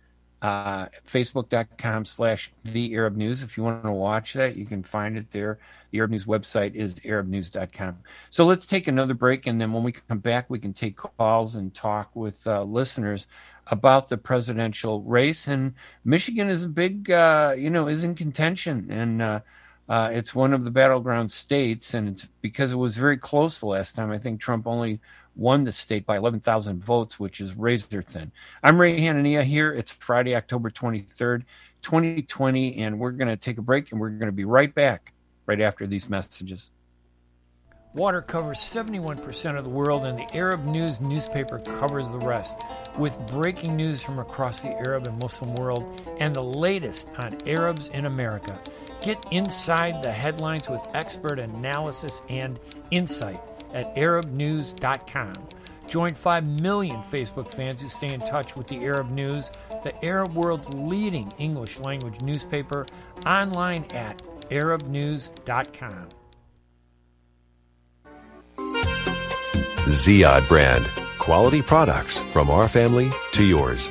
uh, 0.43 0.87
facebook.com 1.07 2.05
slash 2.05 2.53
the 2.65 2.95
Arab 2.95 3.17
News. 3.17 3.43
If 3.43 3.57
you 3.57 3.63
want 3.63 3.85
to 3.85 3.93
watch 3.93 4.35
that, 4.35 4.57
you 4.57 4.67
can 4.67 4.83
find 4.83 5.17
it 5.17 5.31
there. 5.31 5.59
The 5.91 5.99
Arab 5.99 6.11
News 6.11 6.25
website 6.25 6.75
is 6.75 6.97
arabnews.com. 6.97 7.99
So 8.31 8.45
let's 8.45 8.67
take 8.67 8.89
another 8.89 9.15
break, 9.15 9.47
and 9.47 9.61
then 9.61 9.73
when 9.73 9.85
we 9.85 9.93
come 9.93 10.19
back, 10.19 10.51
we 10.51 10.59
can 10.59 10.73
take 10.73 10.97
calls 10.97 11.55
and 11.55 11.75
talk 11.75 12.15
with 12.15 12.47
uh, 12.47 12.63
listeners 12.65 13.27
about 13.69 14.09
the 14.09 14.17
presidential 14.17 15.03
race. 15.03 15.47
And 15.47 15.75
Michigan 16.05 16.51
is 16.51 16.65
a 16.65 16.69
big, 16.69 17.11
uh, 17.11 17.55
you 17.57 17.71
know, 17.71 17.89
is 17.89 18.05
in 18.05 18.15
contention, 18.15 18.89
and 18.91 19.23
uh, 19.89 20.11
it's 20.13 20.35
one 20.35 20.53
of 20.53 20.65
the 20.65 20.71
battleground 20.71 21.33
states, 21.33 21.95
and 21.95 22.09
it's 22.09 22.29
because 22.43 22.73
it 22.73 22.77
was 22.77 22.97
very 22.97 23.17
close 23.17 23.59
the 23.59 23.67
last 23.67 23.95
time. 23.95 24.11
I 24.11 24.19
think 24.19 24.41
Trump 24.41 24.67
only 24.67 25.01
won 25.35 25.65
the 25.65 25.73
state 25.73 26.05
by 26.05 26.17
11,000 26.17 26.83
votes, 26.83 27.19
which 27.19 27.41
is 27.41 27.57
razor 27.57 28.03
thin. 28.03 28.31
I'm 28.63 28.79
Ray 28.79 29.01
Hanania 29.01 29.45
here. 29.45 29.73
It's 29.73 29.93
Friday, 29.93 30.37
October 30.37 30.69
23rd, 30.69 31.45
2020, 31.81 32.77
and 32.79 32.99
we're 32.99 33.13
going 33.13 33.29
to 33.29 33.37
take 33.37 33.57
a 33.57 33.63
break 33.63 33.91
and 33.91 34.01
we're 34.01 34.11
going 34.11 34.27
to 34.27 34.33
be 34.33 34.45
right 34.45 34.75
back 34.75 35.13
right 35.47 35.61
after 35.61 35.87
these 35.87 36.11
messages. 36.11 36.71
Water 37.95 38.21
covers 38.21 38.59
71% 38.59 39.57
of 39.57 39.65
the 39.65 39.71
world, 39.71 40.05
and 40.05 40.19
the 40.19 40.37
Arab 40.37 40.63
News 40.67 41.01
newspaper 41.01 41.59
covers 41.61 42.11
the 42.11 42.19
rest, 42.19 42.57
with 42.99 43.19
breaking 43.29 43.77
news 43.77 44.03
from 44.03 44.19
across 44.19 44.61
the 44.61 44.69
Arab 44.69 45.07
and 45.07 45.19
Muslim 45.19 45.55
world 45.55 46.03
and 46.21 46.37
the 46.37 46.43
latest 46.43 47.09
on 47.17 47.39
Arabs 47.47 47.89
in 47.89 48.05
America. 48.05 48.59
Get 49.03 49.25
inside 49.31 50.03
the 50.03 50.13
headlines 50.13 50.69
with 50.69 50.81
expert 50.95 51.39
analysis 51.39 52.23
and 52.29 52.59
insight 52.91 53.41
at 53.73 53.95
ArabNews.com. 53.97 55.35
Join 55.87 56.15
5 56.15 56.61
million 56.61 57.03
Facebook 57.03 57.53
fans 57.53 57.81
who 57.81 57.89
stay 57.89 58.13
in 58.13 58.21
touch 58.21 58.57
with 58.57 58.67
the 58.67 58.77
Arab 58.85 59.11
News, 59.11 59.51
the 59.85 60.05
Arab 60.05 60.35
world's 60.35 60.69
leading 60.75 61.33
English 61.39 61.79
language 61.81 62.21
newspaper, 62.21 62.85
online 63.25 63.85
at 63.95 64.23
ArabNews.com. 64.51 66.09
Ziyad 69.89 70.47
brand. 70.49 70.85
Quality 71.19 71.63
products 71.63 72.21
from 72.21 72.51
our 72.51 72.69
family 72.69 73.11
to 73.33 73.43
yours. 73.43 73.91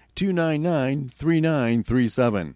299 0.15 1.11
3937. 1.17 2.55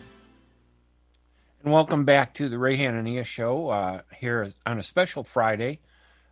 And 1.63 1.71
welcome 1.71 2.05
back 2.05 2.33
to 2.35 2.49
the 2.49 2.57
Ray 2.57 2.75
Hanania 2.75 3.23
Show 3.23 3.69
uh, 3.69 4.01
here 4.17 4.51
on 4.65 4.79
a 4.79 4.83
special 4.83 5.23
Friday, 5.23 5.79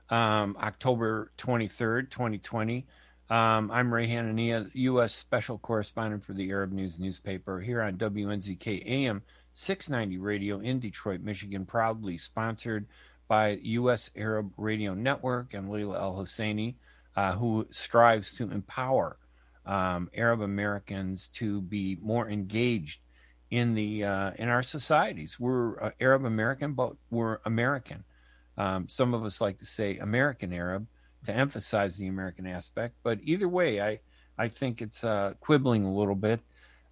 um, 0.09 0.57
October 0.59 1.31
23rd, 1.37 2.09
2020. 2.09 2.87
Um, 3.29 3.69
I'm 3.69 3.93
Ray 3.93 4.07
Hanania, 4.07 4.71
U.S. 4.73 5.13
Special 5.13 5.59
Correspondent 5.59 6.23
for 6.23 6.33
the 6.33 6.49
Arab 6.49 6.71
News 6.71 6.97
newspaper 6.97 7.59
here 7.59 7.79
on 7.79 7.97
WNZK 7.97 8.83
AM 8.87 9.21
690 9.53 10.17
Radio 10.17 10.59
in 10.61 10.79
Detroit, 10.79 11.21
Michigan, 11.21 11.63
proudly 11.63 12.17
sponsored 12.17 12.87
by 13.27 13.59
U.S. 13.61 14.09
Arab 14.15 14.51
Radio 14.57 14.95
Network 14.95 15.53
and 15.53 15.69
Leila 15.69 15.99
El 15.99 16.15
Husseini, 16.15 16.73
uh, 17.15 17.33
who 17.33 17.67
strives 17.69 18.33
to 18.33 18.49
empower 18.49 19.17
um, 19.63 20.09
Arab 20.15 20.41
Americans 20.41 21.27
to 21.27 21.61
be 21.61 21.99
more 22.01 22.27
engaged 22.27 23.01
in 23.51 23.73
the 23.73 24.03
uh, 24.03 24.31
in 24.37 24.49
our 24.49 24.63
societies. 24.63 25.39
We're 25.39 25.81
uh, 25.81 25.91
Arab 25.99 26.25
American, 26.25 26.73
but 26.73 26.93
we're 27.09 27.39
American. 27.45 28.03
Um, 28.57 28.87
some 28.89 29.13
of 29.13 29.23
us 29.23 29.41
like 29.41 29.57
to 29.59 29.65
say 29.65 29.97
American 29.97 30.53
Arab 30.53 30.87
to 31.25 31.33
emphasize 31.33 31.97
the 31.97 32.07
American 32.07 32.45
aspect, 32.47 32.95
but 33.03 33.19
either 33.23 33.47
way, 33.47 33.81
I 33.81 33.99
I 34.37 34.47
think 34.49 34.81
it's 34.81 35.03
uh, 35.03 35.33
quibbling 35.39 35.83
a 35.83 35.93
little 35.93 36.15
bit. 36.15 36.41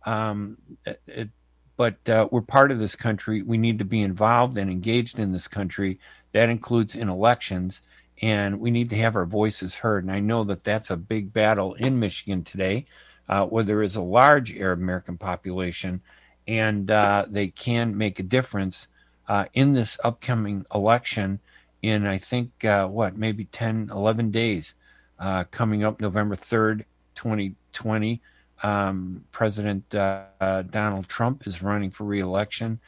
Um, 0.05 0.57
it, 0.85 1.01
it, 1.07 1.29
but 1.75 2.09
uh, 2.09 2.27
we're 2.31 2.41
part 2.41 2.71
of 2.71 2.79
this 2.79 2.95
country. 2.95 3.41
We 3.41 3.57
need 3.57 3.79
to 3.79 3.85
be 3.85 4.01
involved 4.01 4.57
and 4.57 4.71
engaged 4.71 5.19
in 5.19 5.31
this 5.31 5.47
country. 5.47 5.99
That 6.33 6.49
includes 6.49 6.95
in 6.95 7.07
elections, 7.07 7.81
and 8.21 8.59
we 8.59 8.71
need 8.71 8.89
to 8.89 8.97
have 8.97 9.15
our 9.15 9.25
voices 9.25 9.77
heard. 9.77 10.03
And 10.03 10.11
I 10.11 10.19
know 10.19 10.43
that 10.45 10.63
that's 10.63 10.89
a 10.89 10.97
big 10.97 11.33
battle 11.33 11.75
in 11.75 11.99
Michigan 11.99 12.43
today, 12.43 12.85
uh, 13.29 13.45
where 13.45 13.63
there 13.63 13.83
is 13.83 13.95
a 13.95 14.01
large 14.01 14.55
Arab 14.55 14.79
American 14.79 15.17
population 15.17 16.01
and 16.47 16.89
uh, 16.89 17.25
they 17.27 17.47
can 17.47 17.97
make 17.97 18.19
a 18.19 18.23
difference 18.23 18.87
uh, 19.27 19.45
in 19.53 19.73
this 19.73 19.99
upcoming 20.03 20.65
election 20.73 21.39
in 21.81 22.07
i 22.07 22.17
think 22.17 22.63
uh, 22.65 22.87
what 22.87 23.17
maybe 23.17 23.45
10 23.45 23.89
11 23.91 24.31
days 24.31 24.75
uh, 25.19 25.43
coming 25.45 25.83
up 25.83 25.99
november 25.99 26.35
3rd 26.35 26.85
2020 27.15 28.21
um, 28.63 29.23
president 29.31 29.93
uh, 29.93 30.23
uh, 30.39 30.61
donald 30.63 31.07
trump 31.07 31.45
is 31.45 31.61
running 31.61 31.91
for 31.91 32.05
reelection 32.05 32.79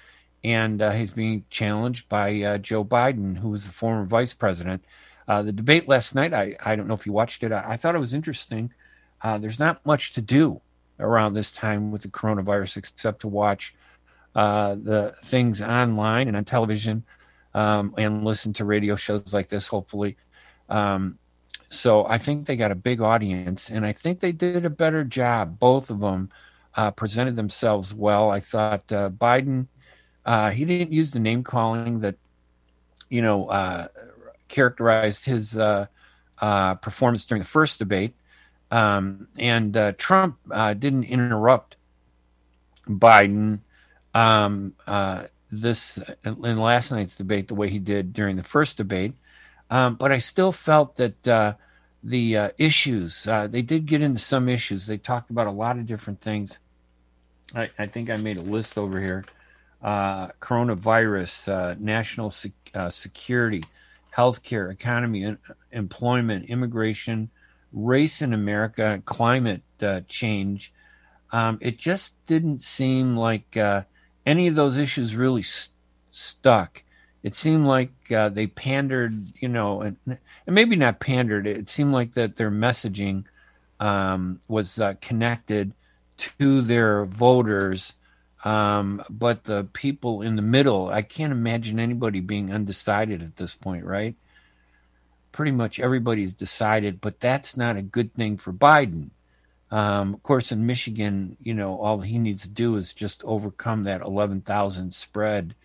and 0.44 0.82
he's 0.94 1.12
being 1.12 1.44
challenged 1.50 2.08
by 2.08 2.58
joe 2.60 2.84
biden 2.84 3.38
who 3.38 3.50
was 3.50 3.66
the 3.66 3.74
former 3.74 4.06
vice 4.06 4.34
president. 4.34 4.84
The 5.28 5.52
debate 5.52 5.88
last 5.88 6.16
night 6.16 6.34
I, 6.34 6.56
I 6.66 6.76
don't 6.76 6.88
know 6.88 6.96
if 6.96 7.06
you 7.06 7.12
watched 7.12 7.44
it 7.44 7.52
i, 7.52 7.74
I 7.74 7.78
thought 7.78 7.94
it 7.94 8.00
was 8.00 8.14
interesting. 8.14 8.74
There's 9.22 9.60
not 9.60 9.86
much 9.86 10.14
to 10.14 10.22
do 10.22 10.62
around 11.00 11.34
this 11.34 11.52
time 11.52 11.92
with 11.92 12.02
the 12.02 12.08
coronavirus 12.10 12.78
except 12.78 13.22
to 13.22 13.28
watch 13.28 13.74
uh, 14.36 14.76
the 14.76 15.16
things 15.24 15.62
online 15.62 16.28
and 16.28 16.38
on 16.38 16.46
television 16.46 17.04
um, 17.54 17.94
and 17.98 18.24
listen 18.24 18.54
to 18.54 18.66
radio 18.66 18.96
shows 18.96 19.34
like 19.34 19.50
this, 19.50 19.68
hopefully. 19.68 20.18
Um, 20.70 21.18
so 21.70 22.06
I 22.06 22.18
think 22.18 22.46
they 22.46 22.56
got 22.56 22.72
a 22.72 22.76
big 22.76 23.02
audience, 23.02 23.70
and 23.70 23.86
I 23.86 23.92
think 23.92 24.20
they 24.20 24.32
did 24.32 24.66
a 24.66 24.70
better 24.70 25.04
job. 25.04 25.60
Both 25.60 25.90
of 25.90 26.00
them 26.00 26.30
uh, 26.76 26.92
presented 26.92 27.36
themselves 27.36 27.94
well. 27.94 28.30
I 28.30 28.40
thought 28.40 28.92
uh, 28.92 29.10
Biden, 29.10 29.68
uh, 30.26 30.52
he 30.52 30.66
didn't 30.66 30.94
use 30.94 31.12
the 31.12 31.20
name 31.20 31.44
calling 31.44 32.00
that, 32.00 32.16
you 33.10 33.22
know, 33.22 33.48
uh, 33.48 33.88
characterized 34.48 35.26
his 35.26 35.58
uh, 35.58 35.88
performance 36.76 37.26
during 37.26 37.42
the 37.42 37.48
first 37.48 37.80
debate. 37.80 38.16
Um, 38.72 39.28
and 39.38 39.76
uh, 39.76 39.94
Trump 39.98 40.38
uh, 40.52 40.74
didn't 40.74 41.06
interrupt 41.06 41.76
Biden 42.88 43.60
um, 44.14 44.74
uh, 44.88 45.24
this 45.52 46.00
in 46.24 46.60
last 46.60 46.92
night's 46.92 47.18
debate 47.18 47.48
the 47.48 47.56
way 47.56 47.70
he 47.70 47.80
did 47.80 48.14
during 48.14 48.36
the 48.36 48.44
first 48.44 48.78
debate. 48.78 49.14
Um, 49.70 49.96
but 49.96 50.12
I 50.12 50.20
still 50.20 50.52
felt 50.52 50.96
that 50.98 51.28
uh, 51.28 51.54
the 52.04 52.38
uh, 52.38 52.50
issues 52.58 53.28
uh, 53.28 53.48
they 53.48 53.62
did 53.62 53.86
get 53.86 54.02
into 54.02 54.20
some 54.20 54.50
issues. 54.50 54.86
They 54.88 54.98
talked 54.98 55.30
about 55.30 55.48
a 55.48 55.52
lot 55.52 55.78
of 55.78 55.86
different 55.86 56.22
things. 56.22 56.60
I, 57.54 57.70
I 57.80 57.88
think 57.88 58.10
I 58.10 58.18
made 58.18 58.38
a 58.38 58.42
list 58.42 58.78
over 58.78 59.00
here: 59.02 59.26
coronavirus, 59.84 61.80
national 61.80 62.32
sec- 62.32 62.52
security, 62.90 63.64
healthcare, 64.16 64.72
economy, 64.72 65.36
employment, 65.72 66.46
immigration 66.46 67.32
race 67.72 68.22
in 68.22 68.34
America, 68.34 69.02
climate 69.06 69.62
uh, 69.82 70.02
change, 70.08 70.74
um, 71.32 71.60
it 71.62 71.78
just 71.78 72.24
didn't 72.26 72.62
seem 72.64 73.16
like 73.16 73.56
uh, 73.56 73.84
any 74.26 74.48
of 74.48 74.56
those 74.56 74.78
issues 74.78 75.16
really 75.16 75.44
st- 75.44 75.74
stuck. 76.10 76.84
It 77.22 77.36
seemed 77.36 77.66
like 77.66 77.92
uh, 78.12 78.30
they 78.30 78.48
pandered, 78.48 79.34
you 79.40 79.50
know, 79.50 79.82
and, 79.82 79.98
and, 80.06 80.20
maybe 80.48 80.76
not 80.76 81.00
pandered. 81.00 81.46
It 81.46 81.70
seemed 81.70 81.92
like 81.92 82.14
that 82.14 82.38
their 82.38 82.50
messaging 82.50 83.26
um, 83.80 84.40
was 84.48 84.80
uh, 84.80 84.96
connected 85.02 85.74
to 86.18 86.62
their 86.62 87.06
voters, 87.06 87.94
um, 88.44 89.02
but 89.10 89.44
the 89.44 89.66
people 89.74 90.22
in 90.22 90.36
the 90.36 90.42
middle, 90.42 90.90
I 90.90 91.02
can't 91.02 91.32
imagine 91.32 91.80
anybody 91.80 92.22
being 92.22 92.54
undecided 92.54 93.22
at 93.22 93.36
this 93.36 93.56
point, 93.56 93.86
right? 93.86 94.16
Pretty 95.32 95.52
much 95.52 95.80
everybody's 95.80 96.34
decided, 96.34 97.02
but 97.02 97.20
that's 97.20 97.56
not 97.56 97.78
a 97.78 97.82
good 97.82 98.14
thing 98.14 98.38
for 98.38 98.54
Biden. 98.54 99.10
Um, 99.72 100.14
of 100.14 100.24
course, 100.24 100.52
in 100.52 100.66
Michigan, 100.66 101.38
you 101.42 101.54
know, 101.54 101.78
all 101.78 102.00
he 102.00 102.18
needs 102.18 102.44
to 102.44 102.50
do 102.50 102.76
is 102.76 102.94
just 102.94 103.24
overcome 103.24 103.84
that 103.84 104.02
11,000 104.02 104.94
spread 104.94 105.56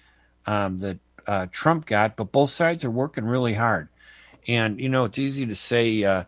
um, 0.46 0.80
that 0.80 0.98
uh, 1.26 1.46
Trump 1.50 1.86
got, 1.86 2.16
but 2.16 2.32
both 2.32 2.50
sides 2.50 2.84
are 2.84 2.90
working 2.90 3.24
really 3.24 3.54
hard. 3.54 3.88
And, 4.46 4.78
you 4.78 4.90
know, 4.90 5.04
it's 5.04 5.18
easy 5.18 5.46
to 5.46 5.54
say, 5.54 6.04
uh, 6.04 6.24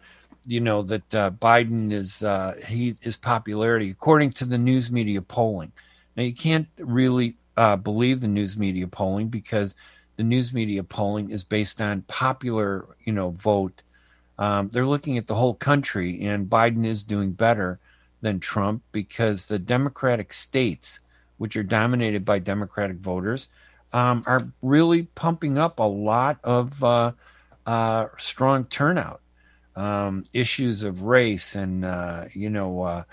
you 0.47 0.61
know, 0.61 0.83
that 0.83 1.15
uh, 1.15 1.31
Biden 1.31 1.93
is, 1.93 2.23
uh, 2.23 2.55
he, 2.67 2.97
his 3.01 3.17
popularity, 3.19 3.91
according 3.91 4.33
to 4.33 4.47
the 4.47 4.57
news 4.57 4.91
media 4.91 5.21
polling. 5.21 5.73
Now, 6.17 6.23
you 6.23 6.35
can't 6.35 6.69
really 6.79 7.37
uh, 7.59 7.77
believe 7.77 8.21
the 8.21 8.29
news 8.29 8.57
media 8.57 8.87
polling 8.87 9.29
because 9.29 9.77
the 10.17 10.25
news 10.25 10.53
media 10.55 10.83
polling 10.85 11.31
is 11.31 11.45
based 11.45 11.81
on 11.81 12.03
popular, 12.03 12.87
you 13.05 13.13
know, 13.13 13.31
vote. 13.31 13.83
Um, 14.39 14.71
they're 14.73 14.87
looking 14.87 15.19
at 15.19 15.27
the 15.29 15.35
whole 15.37 15.55
country, 15.55 16.23
and 16.23 16.49
Biden 16.51 16.87
is 16.87 17.05
doing 17.05 17.33
better 17.33 17.79
than 18.23 18.41
Trump 18.41 18.83
because 18.93 19.47
the 19.47 19.59
Democratic 19.59 20.33
states, 20.33 21.01
which 21.39 21.57
are 21.57 21.63
dominated 21.63 22.25
by 22.25 22.39
Democratic 22.39 22.99
voters, 22.99 23.49
um, 23.93 24.23
are 24.27 24.49
really 24.63 25.05
pumping 25.15 25.59
up 25.59 25.79
a 25.79 25.85
lot 25.85 26.39
of 26.45 26.83
uh, 26.85 27.13
uh, 27.67 28.09
strong 28.19 28.65
turnout. 28.67 29.21
um, 29.77 30.25
issues 30.33 30.83
of 30.83 31.03
race 31.03 31.55
and 31.55 31.85
uh, 31.85 32.25
you 32.33 32.51
know 32.51 32.83
uh, 32.83 33.05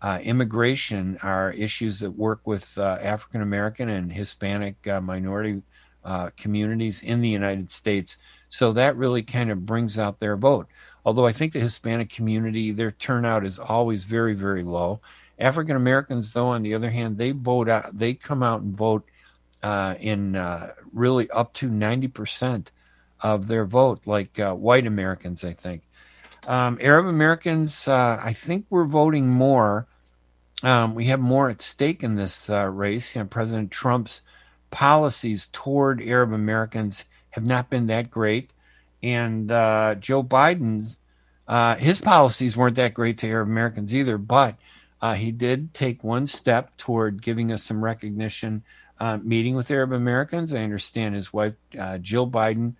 uh, 0.00 0.18
immigration 0.22 1.18
are 1.22 1.52
issues 1.52 2.00
that 2.00 2.12
work 2.12 2.40
with 2.46 2.78
uh, 2.78 2.98
African 3.02 3.42
American 3.42 3.88
and 3.88 4.12
Hispanic 4.12 4.86
minority 5.02 5.62
uh, 6.04 6.30
communities 6.36 7.02
in 7.02 7.20
the 7.20 7.28
United 7.28 7.72
States. 7.72 8.16
So 8.48 8.72
that 8.72 8.96
really 8.96 9.22
kind 9.22 9.50
of 9.50 9.66
brings 9.66 9.98
out 9.98 10.20
their 10.20 10.36
vote. 10.36 10.66
Although 11.04 11.26
I 11.26 11.32
think 11.32 11.52
the 11.52 11.60
Hispanic 11.60 12.10
community, 12.10 12.70
their 12.70 12.92
turnout 12.92 13.44
is 13.44 13.58
always 13.58 14.04
very, 14.04 14.34
very 14.34 14.62
low. 14.62 15.00
African 15.38 15.74
Americans, 15.74 16.32
though, 16.32 16.48
on 16.48 16.62
the 16.62 16.74
other 16.74 16.90
hand, 16.90 17.18
they 17.18 17.32
vote 17.32 17.68
out, 17.68 17.96
they 17.96 18.14
come 18.14 18.42
out 18.42 18.60
and 18.60 18.76
vote 18.76 19.04
in 19.62 20.34
really 20.92 21.30
up 21.30 21.52
to 21.54 21.68
90% 21.68 22.66
of 23.20 23.48
their 23.48 23.64
vote, 23.64 24.00
like 24.06 24.36
white 24.38 24.86
Americans, 24.86 25.42
I 25.44 25.54
think. 25.54 25.82
Um, 26.46 26.78
Arab 26.80 27.06
Americans, 27.06 27.86
uh, 27.86 28.18
I 28.20 28.32
think 28.32 28.66
we're 28.68 28.84
voting 28.84 29.28
more. 29.28 29.86
Um, 30.62 30.94
we 30.94 31.06
have 31.06 31.20
more 31.20 31.48
at 31.48 31.62
stake 31.62 32.02
in 32.02 32.16
this 32.16 32.50
uh, 32.50 32.66
race. 32.66 33.14
You 33.14 33.22
know, 33.22 33.28
President 33.28 33.70
Trump's 33.70 34.22
policies 34.72 35.48
toward 35.52 36.02
Arab 36.02 36.32
Americans 36.32 37.04
have 37.30 37.46
not 37.46 37.70
been 37.70 37.86
that 37.86 38.10
great, 38.10 38.50
and 39.02 39.52
uh, 39.52 39.94
Joe 39.94 40.24
Biden's 40.24 40.98
uh, 41.46 41.76
his 41.76 42.00
policies 42.00 42.56
weren't 42.56 42.76
that 42.76 42.94
great 42.94 43.18
to 43.18 43.28
Arab 43.28 43.48
Americans 43.48 43.94
either. 43.94 44.18
But 44.18 44.56
uh, 45.00 45.14
he 45.14 45.30
did 45.30 45.74
take 45.74 46.02
one 46.02 46.26
step 46.26 46.76
toward 46.76 47.22
giving 47.22 47.52
us 47.52 47.62
some 47.62 47.84
recognition, 47.84 48.64
uh, 48.98 49.18
meeting 49.22 49.54
with 49.54 49.70
Arab 49.70 49.92
Americans. 49.92 50.54
I 50.54 50.62
understand 50.62 51.14
his 51.14 51.32
wife 51.32 51.54
Jill 52.00 52.28
Biden, 52.28 52.74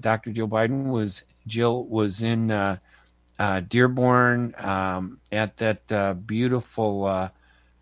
Dr. 0.00 0.32
Jill 0.32 0.48
Biden, 0.48 0.84
was 0.84 1.24
Jill 1.46 1.84
was 1.84 2.22
in 2.22 2.50
uh, 3.38 3.60
Dearborn 3.60 4.54
um, 4.58 5.20
at 5.30 5.56
that 5.58 5.92
uh, 5.92 6.14
beautiful 6.14 7.04
uh, 7.04 7.28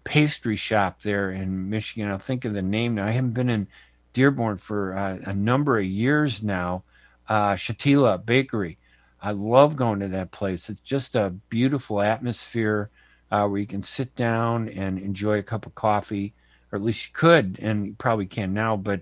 pastry 0.06 0.54
shop 0.54 1.02
there 1.02 1.32
in 1.32 1.68
Michigan. 1.68 2.08
I'll 2.08 2.18
think 2.18 2.44
of 2.44 2.54
the 2.54 2.62
name 2.62 2.94
now. 2.94 3.06
I 3.06 3.10
haven't 3.10 3.34
been 3.34 3.50
in 3.50 3.66
Dearborn 4.12 4.56
for 4.56 4.96
uh, 4.96 5.18
a 5.24 5.34
number 5.34 5.78
of 5.78 5.84
years 5.84 6.44
now. 6.44 6.84
Uh, 7.28 7.54
Shatila 7.54 8.24
Bakery. 8.24 8.78
I 9.20 9.32
love 9.32 9.74
going 9.74 9.98
to 10.00 10.08
that 10.08 10.30
place. 10.30 10.70
It's 10.70 10.80
just 10.80 11.16
a 11.16 11.34
beautiful 11.48 12.00
atmosphere 12.00 12.88
uh, 13.32 13.48
where 13.48 13.58
you 13.58 13.66
can 13.66 13.82
sit 13.82 14.14
down 14.14 14.68
and 14.68 14.96
enjoy 14.98 15.38
a 15.38 15.42
cup 15.42 15.66
of 15.66 15.74
coffee, 15.74 16.34
or 16.70 16.76
at 16.76 16.84
least 16.84 17.08
you 17.08 17.12
could, 17.12 17.58
and 17.60 17.86
you 17.86 17.94
probably 17.98 18.26
can 18.26 18.54
now. 18.54 18.76
But 18.76 19.00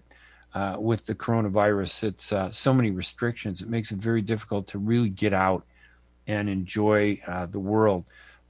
with 0.79 1.05
the 1.05 1.15
coronavirus, 1.15 2.05
it's 2.05 2.59
so 2.59 2.73
many 2.73 2.91
restrictions. 2.91 3.61
It 3.61 3.69
makes 3.69 3.93
it 3.93 3.99
very 3.99 4.23
difficult 4.23 4.69
to 4.69 4.79
really 4.79 5.11
get 5.11 5.35
out 5.35 5.67
and 6.27 6.49
enjoy 6.49 7.21
uh, 7.27 7.45
the 7.47 7.61
world. 7.61 8.05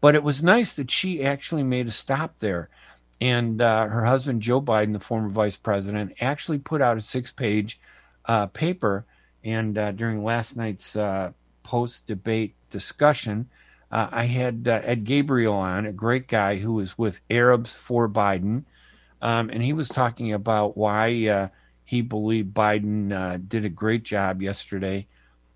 But 0.05 0.14
it 0.14 0.22
was 0.22 0.42
nice 0.42 0.74
that 0.74 0.90
she 0.90 1.24
actually 1.24 1.62
made 1.62 1.88
a 1.88 1.90
stop 1.90 2.38
there. 2.40 2.68
And 3.22 3.62
uh, 3.62 3.86
her 3.86 4.05
husband, 4.05 4.42
Joe 4.42 4.61
Biden, 4.61 4.92
the 4.92 5.00
former 5.00 5.30
vice 5.30 5.57
president, 5.57 6.12
actually 6.20 6.59
put 6.59 6.82
out 6.82 6.98
a 6.98 7.00
six 7.00 7.32
page 7.32 7.80
uh, 8.26 8.48
paper. 8.48 9.07
And 9.42 9.78
uh, 9.78 9.92
during 9.92 10.22
last 10.22 10.59
night's 10.59 10.94
uh, 10.94 11.32
post 11.62 12.07
debate 12.07 12.55
discussion, 12.68 13.48
uh, 13.90 14.09
I 14.12 14.24
had 14.24 14.68
Ed 14.68 15.05
Gabriel 15.05 15.55
on, 15.55 15.86
a 15.86 15.92
great 15.92 16.28
guy 16.28 16.59
who 16.59 16.74
was 16.74 16.98
with 16.98 17.22
Arabs 17.30 17.74
for 17.74 18.07
Biden. 18.07 18.64
Um, 19.22 19.48
and 19.48 19.62
he 19.62 19.72
was 19.72 19.88
talking 19.88 20.34
about 20.34 20.76
why 20.76 21.50
he 21.86 22.02
believed 22.02 22.52
Biden 22.52 23.48
did 23.48 23.64
a 23.64 23.70
great 23.70 24.02
job 24.02 24.42
yesterday 24.42 25.07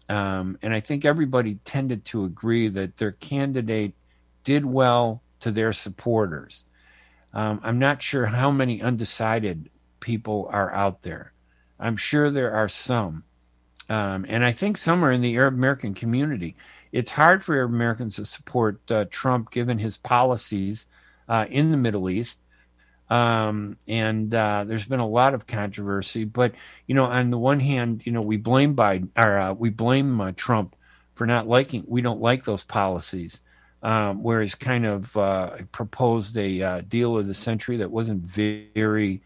um, 0.09 0.59
and 0.63 0.73
I 0.73 0.81
think 0.81 1.05
everybody 1.05 1.57
tended 1.65 2.05
to 2.07 2.25
agree 2.25 2.69
that 2.69 2.97
their 2.97 3.13
candidate 3.13 3.93
did 4.49 4.65
well 4.65 5.23
to 5.41 5.51
their 5.51 5.75
supporters. 5.75 6.65
Um, 7.35 7.61
I'm 7.63 7.79
not 7.79 8.01
sure 8.01 8.25
how 8.25 8.51
many 8.51 8.81
undecided 8.81 9.69
people 10.01 10.49
are 10.51 10.73
out 10.73 11.03
there. 11.03 11.35
I'm 11.79 11.99
sure 11.99 12.31
there 12.31 12.55
are 12.55 12.67
some. 12.67 13.25
Um, 13.91 14.25
and 14.27 14.47
I 14.47 14.53
think 14.53 14.79
some 14.79 15.05
are 15.05 15.13
in 15.13 15.21
the 15.21 15.37
Arab 15.37 15.53
American 15.53 15.93
community. 15.93 16.57
It's 16.93 17.11
hard 17.11 17.45
for 17.45 17.57
Arab 17.57 17.73
Americans 17.75 18.17
to 18.17 18.25
support 18.25 18.81
uh, 18.91 19.05
Trump 19.11 19.51
given 19.51 19.77
his 19.77 19.99
policies 19.99 20.87
uh, 21.29 21.45
in 21.51 21.71
the 21.71 21.77
Middle 21.77 22.09
East. 22.09 22.41
Um, 23.11 23.77
and 23.87 24.35
uh, 24.35 24.65
there's 24.67 24.87
been 24.87 24.99
a 24.99 25.07
lot 25.07 25.35
of 25.35 25.47
controversy. 25.47 26.25
But 26.25 26.55
you 26.87 26.95
know, 26.95 27.05
on 27.05 27.29
the 27.29 27.37
one 27.37 27.61
hand, 27.61 28.07
you 28.07 28.13
know, 28.13 28.23
we 28.23 28.39
blame 28.39 28.75
Biden 28.75 29.11
or 29.15 29.39
uh, 29.39 29.53
we 29.53 29.69
blame 29.69 30.19
uh, 30.23 30.33
Trump 30.35 30.75
for 31.17 31.27
not 31.27 31.47
liking. 31.47 31.85
We 31.87 32.01
don't 32.01 32.23
like 32.23 32.45
those 32.45 32.65
policies. 32.65 33.43
Um, 33.83 34.23
he's 34.23 34.55
kind 34.55 34.87
of 34.87 35.17
uh, 35.17 35.59
proposed 35.73 36.37
a 36.37 36.63
uh, 36.63 36.81
deal 36.83 37.17
of 37.17 37.27
the 37.27 37.35
century 37.35 37.77
that 37.77 37.91
wasn't 37.91 38.23
very 38.23 39.23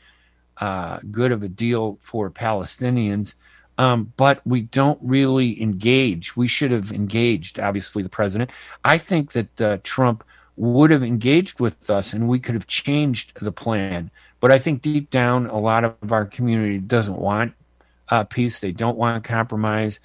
uh, 0.59 0.99
good 1.11 1.33
of 1.33 1.43
a 1.43 1.49
deal 1.49 1.99
for 2.01 2.31
Palestinians. 2.31 3.35
Um, 3.79 4.13
but 4.19 4.47
we 4.47 4.61
don't 4.61 4.99
really 5.03 5.61
engage. 5.63 6.37
We 6.37 6.47
should 6.47 6.71
have 6.71 6.93
engaged, 6.93 7.59
obviously, 7.59 8.03
the 8.03 8.11
president. 8.11 8.51
I 8.85 8.99
think 8.99 9.33
that 9.33 9.83
Trump 9.83 10.25
would 10.57 10.91
have 10.91 11.03
engaged 11.03 11.61
with 11.61 11.89
us 11.89 12.13
and 12.13 12.29
we 12.29 12.39
could 12.39 12.55
have 12.55 12.67
changed 12.67 13.33
the 13.41 13.53
plan. 13.53 14.11
But 14.41 14.53
I 14.53 14.59
think 14.59 14.83
deep 14.83 15.11
down, 15.11 15.47
a 15.47 15.59
lot 15.59 15.85
of 15.85 16.13
our 16.13 16.27
community 16.27 16.79
doesn't 16.79 17.19
want 17.19 17.55
uh, 18.09 18.25
peace. 18.25 18.61
They 18.61 18.73
don't 18.73 18.99
want 18.99 19.25
compromise. 19.25 20.01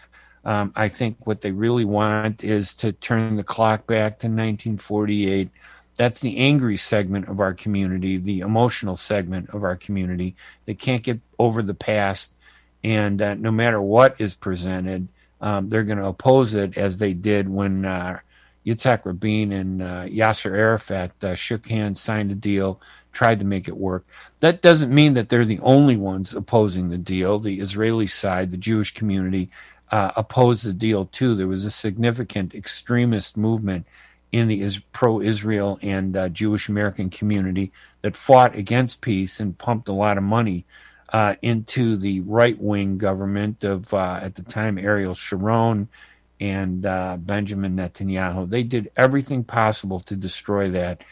Um, 0.47 0.71
I 0.77 0.87
think 0.87 1.27
what 1.27 1.41
they 1.41 1.51
really 1.51 1.83
want 1.83 2.41
is 2.41 2.73
to 2.75 2.93
turn 2.93 3.35
the 3.35 3.43
clock 3.43 3.85
back 3.85 4.19
to 4.19 4.27
1948. 4.27 5.49
That's 5.97 6.21
the 6.21 6.37
angry 6.37 6.77
segment 6.77 7.27
of 7.27 7.41
our 7.41 7.53
community, 7.53 8.17
the 8.17 8.39
emotional 8.39 8.95
segment 8.95 9.49
of 9.49 9.65
our 9.65 9.75
community. 9.75 10.37
They 10.65 10.73
can't 10.73 11.03
get 11.03 11.19
over 11.37 11.61
the 11.61 11.73
past. 11.73 12.35
And 12.81 13.21
uh, 13.21 13.35
no 13.35 13.51
matter 13.51 13.81
what 13.81 14.21
is 14.21 14.35
presented, 14.35 15.09
um, 15.41 15.67
they're 15.67 15.83
going 15.83 15.97
to 15.97 16.05
oppose 16.05 16.53
it 16.53 16.77
as 16.77 16.97
they 16.97 17.13
did 17.13 17.49
when 17.49 17.83
uh, 17.83 18.19
Yitzhak 18.65 19.03
Rabin 19.03 19.51
and 19.51 19.81
uh, 19.81 20.05
Yasser 20.05 20.55
Arafat 20.55 21.11
uh, 21.23 21.35
shook 21.35 21.67
hands, 21.67 21.99
signed 21.99 22.31
a 22.31 22.35
deal, 22.35 22.79
tried 23.11 23.39
to 23.39 23.45
make 23.45 23.67
it 23.67 23.75
work. 23.75 24.05
That 24.39 24.61
doesn't 24.61 24.93
mean 24.95 25.13
that 25.15 25.27
they're 25.27 25.43
the 25.43 25.59
only 25.59 25.97
ones 25.97 26.33
opposing 26.33 26.89
the 26.89 26.97
deal. 26.97 27.37
The 27.37 27.59
Israeli 27.59 28.07
side, 28.07 28.51
the 28.51 28.57
Jewish 28.57 28.93
community, 28.93 29.49
uh, 29.91 30.11
opposed 30.15 30.65
the 30.65 30.73
deal 30.73 31.05
too. 31.05 31.35
There 31.35 31.47
was 31.47 31.65
a 31.65 31.71
significant 31.71 32.53
extremist 32.53 33.37
movement 33.37 33.87
in 34.31 34.47
the 34.47 34.61
is- 34.61 34.79
pro-Israel 34.91 35.79
and 35.81 36.15
uh, 36.17 36.29
Jewish 36.29 36.69
American 36.69 37.09
community 37.09 37.71
that 38.01 38.17
fought 38.17 38.55
against 38.55 39.01
peace 39.01 39.39
and 39.39 39.57
pumped 39.57 39.87
a 39.87 39.93
lot 39.93 40.17
of 40.17 40.23
money 40.23 40.65
uh, 41.13 41.35
into 41.41 41.95
the 41.95 42.19
right-wing 42.21 42.97
government 42.97 43.63
of 43.63 43.93
uh, 43.93 44.19
at 44.21 44.35
the 44.35 44.41
time 44.43 44.77
Ariel 44.77 45.15
Sharon 45.15 45.87
and 46.39 46.85
uh, 46.85 47.17
Benjamin 47.17 47.75
Netanyahu. 47.75 48.49
They 48.49 48.63
did 48.63 48.91
everything 48.95 49.43
possible 49.43 49.99
to 50.01 50.15
destroy 50.15 50.69
that. 50.71 51.03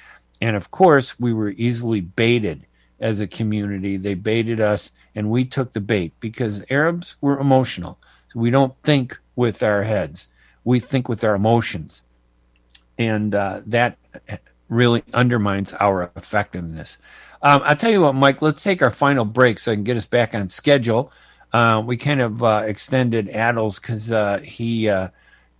And 0.41 0.55
of 0.55 0.69
course, 0.69 1.19
we 1.19 1.34
were 1.34 1.51
easily 1.51 2.01
baited 2.01 2.67
as 2.99 3.19
a 3.19 3.28
community. 3.28 3.97
They 3.97 4.13
baited 4.13 4.59
us, 4.59 4.91
and 5.15 5.32
we 5.32 5.45
took 5.45 5.73
the 5.73 5.82
bait 5.82 6.13
because 6.19 6.63
Arabs 6.69 7.15
were 7.21 7.39
emotional. 7.39 7.97
We 8.36 8.52
don't 8.52 8.76
think 8.84 9.18
with 9.36 9.64
our 9.64 9.84
heads, 9.84 10.30
we 10.64 10.80
think 10.80 11.10
with 11.10 11.24
our 11.24 11.36
emotions. 11.36 12.04
And 12.98 13.34
uh, 13.34 13.62
that 13.66 13.98
really 14.70 15.04
undermines 15.14 15.74
our 15.74 16.12
effectiveness. 16.16 16.98
Um, 17.42 17.62
I'll 17.64 17.76
tell 17.76 17.92
you 17.92 18.02
what, 18.02 18.16
Mike, 18.16 18.42
let's 18.42 18.64
take 18.64 18.82
our 18.82 18.90
final 18.90 19.26
break 19.26 19.60
so 19.60 19.72
I 19.72 19.76
can 19.76 19.84
get 19.84 19.98
us 19.98 20.08
back 20.08 20.34
on 20.34 20.50
schedule. 20.50 21.12
Uh, 21.54 21.82
we 21.86 21.96
kind 21.96 22.22
of 22.22 22.44
uh, 22.44 22.64
extended 22.66 23.30
Adel's 23.30 23.80
because 23.80 24.12
uh, 24.12 24.40
he, 24.40 24.90
uh, 24.90 25.10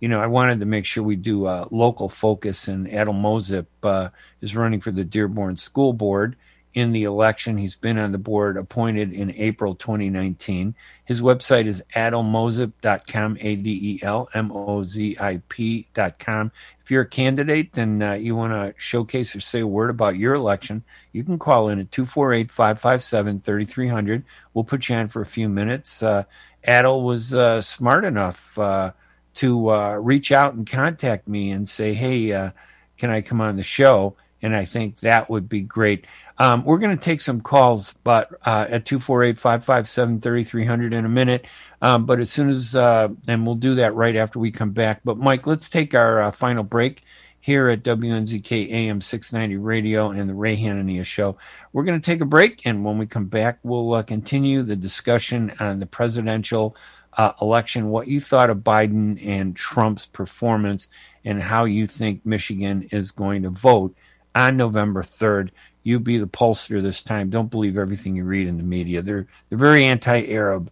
you 0.00 0.08
know, 0.08 0.20
I 0.20 0.26
wanted 0.26 0.60
to 0.60 0.66
make 0.66 0.84
sure 0.84 1.02
we 1.02 1.16
do 1.16 1.46
a 1.46 1.68
local 1.70 2.08
focus, 2.08 2.68
and 2.68 2.86
Adel 2.88 3.14
Mozip 3.14 3.66
uh, 3.82 4.10
is 4.40 4.56
running 4.56 4.80
for 4.80 4.90
the 4.90 5.04
Dearborn 5.04 5.56
School 5.56 5.92
Board 5.92 6.36
in 6.76 6.92
the 6.92 7.04
election. 7.04 7.56
He's 7.56 7.74
been 7.74 7.98
on 7.98 8.12
the 8.12 8.18
board 8.18 8.58
appointed 8.58 9.10
in 9.10 9.32
April 9.32 9.74
2019. 9.74 10.74
His 11.06 11.22
website 11.22 11.64
is 11.64 11.82
adelmozip.com, 11.94 13.38
A 13.40 13.56
D 13.56 13.70
E 13.70 14.00
L 14.02 14.28
M 14.34 14.52
O 14.52 14.82
Z 14.82 15.16
I 15.18 15.40
P.com. 15.48 16.52
If 16.82 16.90
you're 16.90 17.02
a 17.02 17.08
candidate 17.08 17.78
and 17.78 18.02
uh, 18.02 18.12
you 18.12 18.36
want 18.36 18.52
to 18.52 18.78
showcase 18.78 19.34
or 19.34 19.40
say 19.40 19.60
a 19.60 19.66
word 19.66 19.88
about 19.88 20.16
your 20.16 20.34
election, 20.34 20.84
you 21.12 21.24
can 21.24 21.38
call 21.38 21.70
in 21.70 21.80
at 21.80 21.90
248 21.90 22.52
557 22.52 23.40
3300. 23.40 24.24
We'll 24.52 24.64
put 24.64 24.90
you 24.90 24.96
on 24.96 25.08
for 25.08 25.22
a 25.22 25.26
few 25.26 25.48
minutes. 25.48 26.02
Uh, 26.02 26.24
Adel 26.62 27.02
was 27.02 27.32
uh, 27.32 27.62
smart 27.62 28.04
enough 28.04 28.58
uh, 28.58 28.92
to 29.34 29.70
uh, 29.70 29.94
reach 29.94 30.30
out 30.30 30.52
and 30.52 30.70
contact 30.70 31.26
me 31.26 31.50
and 31.50 31.66
say, 31.66 31.94
hey, 31.94 32.32
uh, 32.32 32.50
can 32.98 33.08
I 33.08 33.22
come 33.22 33.40
on 33.40 33.56
the 33.56 33.62
show? 33.62 34.14
And 34.42 34.54
I 34.54 34.64
think 34.64 35.00
that 35.00 35.30
would 35.30 35.48
be 35.48 35.62
great. 35.62 36.06
Um, 36.38 36.64
we're 36.64 36.78
going 36.78 36.96
to 36.96 37.02
take 37.02 37.20
some 37.20 37.40
calls, 37.40 37.94
but 38.04 38.32
uh, 38.44 38.66
at 38.68 38.84
248 38.84 39.38
557 39.38 40.20
3300 40.20 40.92
in 40.92 41.04
a 41.04 41.08
minute. 41.08 41.46
Um, 41.82 42.06
but 42.06 42.20
as 42.20 42.30
soon 42.30 42.48
as, 42.48 42.74
uh, 42.74 43.08
and 43.26 43.46
we'll 43.46 43.54
do 43.54 43.76
that 43.76 43.94
right 43.94 44.16
after 44.16 44.38
we 44.38 44.50
come 44.50 44.70
back. 44.70 45.00
But 45.04 45.18
Mike, 45.18 45.46
let's 45.46 45.70
take 45.70 45.94
our 45.94 46.22
uh, 46.22 46.30
final 46.30 46.64
break 46.64 47.02
here 47.40 47.68
at 47.68 47.84
WNZK 47.84 48.70
AM 48.72 49.00
690 49.00 49.56
Radio 49.62 50.10
and 50.10 50.28
the 50.28 50.34
Ray 50.34 50.56
Hanania 50.56 51.04
Show. 51.04 51.36
We're 51.72 51.84
going 51.84 52.00
to 52.00 52.04
take 52.04 52.20
a 52.20 52.26
break, 52.26 52.66
and 52.66 52.84
when 52.84 52.98
we 52.98 53.06
come 53.06 53.26
back, 53.26 53.60
we'll 53.62 53.94
uh, 53.94 54.02
continue 54.02 54.62
the 54.62 54.74
discussion 54.74 55.52
on 55.60 55.78
the 55.78 55.86
presidential 55.86 56.76
uh, 57.16 57.32
election, 57.40 57.88
what 57.88 58.08
you 58.08 58.20
thought 58.20 58.50
of 58.50 58.58
Biden 58.58 59.24
and 59.24 59.54
Trump's 59.54 60.06
performance, 60.06 60.88
and 61.24 61.40
how 61.40 61.64
you 61.64 61.86
think 61.86 62.26
Michigan 62.26 62.88
is 62.90 63.12
going 63.12 63.44
to 63.44 63.50
vote 63.50 63.94
on 64.36 64.56
November 64.56 65.02
3rd. 65.02 65.50
You 65.82 65.98
be 65.98 66.18
the 66.18 66.26
pollster 66.26 66.82
this 66.82 67.02
time. 67.02 67.30
Don't 67.30 67.50
believe 67.50 67.78
everything 67.78 68.16
you 68.16 68.24
read 68.24 68.48
in 68.48 68.56
the 68.56 68.62
media. 68.62 69.02
They're 69.02 69.26
they're 69.48 69.58
very 69.58 69.84
anti-Arab, 69.84 70.70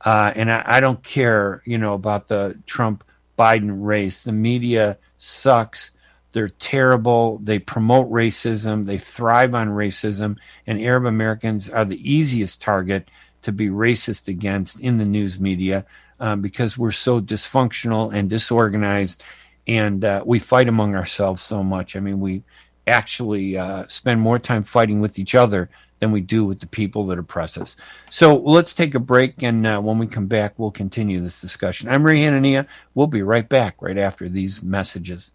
uh, 0.00 0.32
and 0.34 0.50
I, 0.50 0.62
I 0.66 0.80
don't 0.80 1.02
care, 1.02 1.62
you 1.64 1.78
know, 1.78 1.94
about 1.94 2.28
the 2.28 2.58
Trump 2.66 3.04
Biden 3.38 3.84
race. 3.84 4.22
The 4.22 4.32
media 4.32 4.98
sucks 5.18 5.90
they're 6.34 6.48
terrible. 6.48 7.38
They 7.38 7.60
promote 7.60 8.10
racism. 8.10 8.86
They 8.86 8.98
thrive 8.98 9.54
on 9.54 9.68
racism. 9.68 10.36
And 10.66 10.80
Arab 10.80 11.06
Americans 11.06 11.70
are 11.70 11.84
the 11.84 12.10
easiest 12.12 12.60
target 12.60 13.08
to 13.42 13.52
be 13.52 13.68
racist 13.68 14.26
against 14.26 14.80
in 14.80 14.98
the 14.98 15.04
news 15.04 15.38
media 15.38 15.86
um, 16.18 16.42
because 16.42 16.76
we're 16.76 16.90
so 16.90 17.20
dysfunctional 17.20 18.12
and 18.12 18.28
disorganized. 18.28 19.22
And 19.68 20.04
uh, 20.04 20.24
we 20.26 20.40
fight 20.40 20.68
among 20.68 20.96
ourselves 20.96 21.40
so 21.40 21.62
much. 21.62 21.94
I 21.94 22.00
mean, 22.00 22.18
we 22.18 22.42
actually 22.86 23.56
uh, 23.56 23.86
spend 23.88 24.20
more 24.20 24.38
time 24.38 24.62
fighting 24.62 25.00
with 25.00 25.18
each 25.18 25.34
other 25.34 25.70
than 26.00 26.12
we 26.12 26.20
do 26.20 26.44
with 26.44 26.60
the 26.60 26.66
people 26.66 27.06
that 27.06 27.18
oppress 27.18 27.56
us. 27.56 27.76
So 28.10 28.36
let's 28.36 28.74
take 28.74 28.94
a 28.94 29.00
break, 29.00 29.42
and 29.42 29.66
uh, 29.66 29.80
when 29.80 29.98
we 29.98 30.06
come 30.06 30.26
back, 30.26 30.58
we'll 30.58 30.70
continue 30.70 31.20
this 31.20 31.40
discussion. 31.40 31.88
I'm 31.88 32.04
Ray 32.04 32.20
Hanania. 32.20 32.66
We'll 32.94 33.06
be 33.06 33.22
right 33.22 33.48
back 33.48 33.76
right 33.80 33.98
after 33.98 34.28
these 34.28 34.62
messages. 34.62 35.32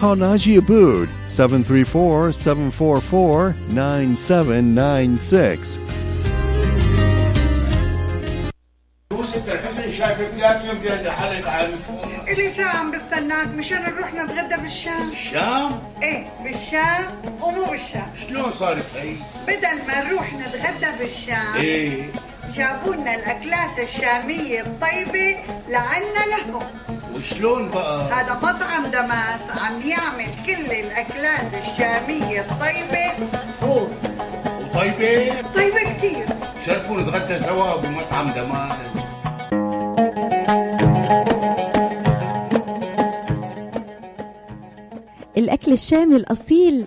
Call 0.00 0.16
Najee 0.16 0.58
Abood 0.58 1.08
734 1.26 2.32
744 2.32 3.54
9796. 3.74 5.78
إلي 12.28 12.52
ساعة 12.52 12.76
عم 12.76 12.90
بستناك 12.90 13.48
مشان 13.48 13.82
نروح 13.82 14.14
نتغدى 14.14 14.62
بالشام 14.62 15.10
الشام؟ 15.12 15.82
إيه 16.02 16.26
بالشام 16.44 17.06
ومو 17.40 17.64
بالشام 17.64 18.12
شلون 18.28 18.52
صارت 18.58 18.86
هي؟ 18.94 19.14
بدل 19.46 19.86
ما 19.86 20.04
نروح 20.04 20.34
نتغدى 20.34 20.98
بالشام 20.98 21.54
إيه 21.56 22.12
جابوا 22.54 22.94
لنا 22.94 23.14
الأكلات 23.14 23.78
الشامية 23.78 24.60
الطيبة 24.60 25.36
لعنا 25.68 26.26
لهم 26.26 26.62
وشلون 27.14 27.68
بقى؟ 27.70 28.12
هذا 28.12 28.34
مطعم 28.34 28.86
دماس 28.86 29.40
عم 29.58 29.82
يعمل 29.82 30.26
كل 30.46 30.72
الأكلات 30.72 31.54
الشامية 31.54 32.40
الطيبة 32.40 33.28
هو 33.62 33.86
وطيبة؟ 34.60 35.34
طيبة 35.54 35.96
كتير 35.96 36.26
شرفوا 36.66 37.00
نتغدى 37.00 37.44
سوا 37.44 37.76
بمطعم 37.76 38.30
دماس 38.30 38.72
الأكل 45.38 45.72
الشامي 45.72 46.16
الأصيل 46.16 46.86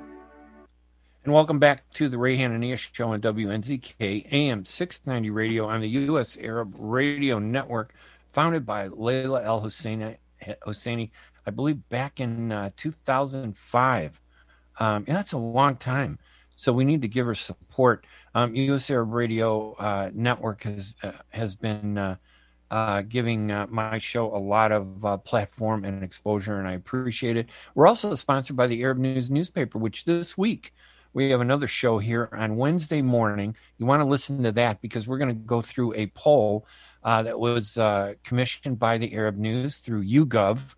And 1.23 1.35
welcome 1.35 1.59
back 1.59 1.87
to 1.93 2.09
the 2.09 2.17
Ray 2.17 2.35
Hanania 2.35 2.75
Show 2.75 3.09
on 3.09 3.21
WNZK 3.21 4.31
AM 4.31 4.65
690 4.65 5.29
Radio 5.29 5.67
on 5.67 5.81
the 5.81 5.89
U.S. 5.89 6.35
Arab 6.41 6.73
Radio 6.75 7.37
Network, 7.37 7.93
founded 8.25 8.65
by 8.65 8.89
Layla 8.89 9.45
El 9.45 9.61
Hosseini, 9.61 11.11
I 11.45 11.51
believe 11.51 11.87
back 11.89 12.19
in 12.19 12.51
uh, 12.51 12.71
2005. 12.75 14.19
Um, 14.79 15.05
yeah, 15.07 15.13
that's 15.13 15.33
a 15.33 15.37
long 15.37 15.75
time. 15.75 16.17
So 16.55 16.73
we 16.73 16.83
need 16.83 17.03
to 17.03 17.07
give 17.07 17.27
her 17.27 17.35
support. 17.35 18.07
Um, 18.33 18.55
U.S. 18.55 18.89
Arab 18.89 19.13
Radio 19.13 19.73
uh, 19.73 20.09
Network 20.15 20.63
has 20.63 20.95
uh, 21.03 21.11
has 21.29 21.53
been 21.53 21.99
uh, 21.99 22.15
uh, 22.71 23.03
giving 23.03 23.51
uh, 23.51 23.67
my 23.69 23.99
show 23.99 24.35
a 24.35 24.41
lot 24.41 24.71
of 24.71 25.23
platform 25.23 25.85
and 25.85 26.03
exposure, 26.03 26.57
and 26.57 26.67
I 26.67 26.73
appreciate 26.73 27.37
it. 27.37 27.47
We're 27.75 27.85
also 27.85 28.15
sponsored 28.15 28.55
by 28.55 28.65
the 28.65 28.81
Arab 28.81 28.97
News 28.97 29.29
newspaper, 29.29 29.77
which 29.77 30.05
this 30.05 30.35
week 30.35 30.73
we 31.13 31.29
have 31.31 31.41
another 31.41 31.67
show 31.67 31.99
here 31.99 32.29
on 32.31 32.55
Wednesday 32.55 33.01
morning. 33.01 33.55
You 33.77 33.85
want 33.85 34.01
to 34.01 34.07
listen 34.07 34.43
to 34.43 34.51
that 34.53 34.81
because 34.81 35.07
we're 35.07 35.17
going 35.17 35.29
to 35.29 35.35
go 35.35 35.61
through 35.61 35.93
a 35.95 36.07
poll 36.07 36.65
uh, 37.03 37.23
that 37.23 37.39
was 37.39 37.77
uh, 37.77 38.13
commissioned 38.23 38.79
by 38.79 38.97
the 38.97 39.13
Arab 39.13 39.37
News 39.37 39.77
through 39.77 40.05
YouGov. 40.05 40.75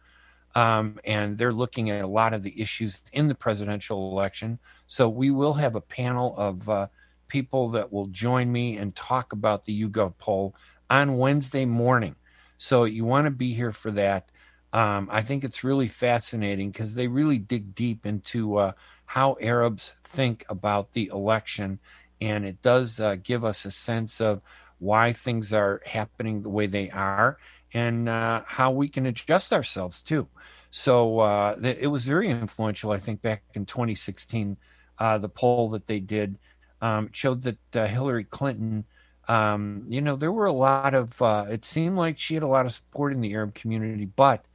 Um, 0.55 0.99
and 1.03 1.37
they're 1.37 1.53
looking 1.53 1.89
at 1.89 2.03
a 2.03 2.07
lot 2.07 2.33
of 2.33 2.43
the 2.43 2.59
issues 2.59 3.01
in 3.11 3.27
the 3.27 3.35
presidential 3.35 4.11
election. 4.11 4.59
So 4.87 5.09
we 5.09 5.31
will 5.31 5.55
have 5.55 5.75
a 5.75 5.81
panel 5.81 6.35
of 6.37 6.69
uh, 6.69 6.87
people 7.27 7.69
that 7.69 7.91
will 7.91 8.07
join 8.07 8.51
me 8.51 8.77
and 8.77 8.95
talk 8.95 9.33
about 9.33 9.63
the 9.63 9.83
YouGov 9.83 10.17
poll 10.17 10.55
on 10.89 11.17
Wednesday 11.17 11.65
morning. 11.65 12.15
So 12.57 12.83
you 12.83 13.05
want 13.05 13.25
to 13.25 13.31
be 13.31 13.53
here 13.53 13.71
for 13.71 13.91
that. 13.91 14.29
Um, 14.71 15.07
I 15.11 15.21
think 15.21 15.43
it's 15.43 15.63
really 15.63 15.87
fascinating 15.87 16.71
because 16.71 16.95
they 16.95 17.07
really 17.07 17.37
dig 17.37 17.75
deep 17.75 18.05
into 18.05 18.57
uh, 18.57 18.71
how 19.13 19.37
Arabs 19.39 19.93
think 20.03 20.43
about 20.49 20.93
the 20.93 21.07
election, 21.13 21.77
and 22.19 22.43
it 22.45 22.63
does 22.63 22.99
uh, 22.99 23.15
give 23.21 23.45
us 23.45 23.63
a 23.63 23.69
sense 23.69 24.19
of 24.19 24.41
why 24.79 25.13
things 25.13 25.53
are 25.53 25.81
happening 25.85 26.41
the 26.41 26.49
way 26.49 26.65
they 26.65 26.89
are 26.89 27.37
and 27.75 28.09
uh, 28.09 28.41
how 28.47 28.71
we 28.71 28.87
can 28.87 29.05
adjust 29.05 29.53
ourselves 29.53 30.01
too. 30.01 30.27
So 30.71 31.19
uh, 31.19 31.55
th- 31.57 31.77
it 31.79 31.87
was 31.87 32.05
very 32.05 32.27
influential, 32.27 32.89
I 32.89 32.97
think, 32.97 33.21
back 33.21 33.43
in 33.53 33.67
2016. 33.67 34.57
Uh, 34.97 35.19
the 35.19 35.29
poll 35.29 35.69
that 35.69 35.85
they 35.85 35.99
did 35.99 36.39
um, 36.81 37.09
showed 37.11 37.43
that 37.43 37.75
uh, 37.75 37.85
Hillary 37.85 38.23
Clinton, 38.23 38.83
um, 39.27 39.85
you 39.89 40.01
know, 40.01 40.15
there 40.15 40.31
were 40.31 40.47
a 40.47 40.51
lot 40.51 40.95
of, 40.95 41.21
uh, 41.21 41.45
it 41.51 41.65
seemed 41.65 41.97
like 41.97 42.17
she 42.17 42.33
had 42.33 42.41
a 42.41 42.47
lot 42.47 42.65
of 42.65 42.71
support 42.71 43.13
in 43.13 43.21
the 43.21 43.33
Arab 43.35 43.53
community, 43.53 44.05
but 44.05 44.45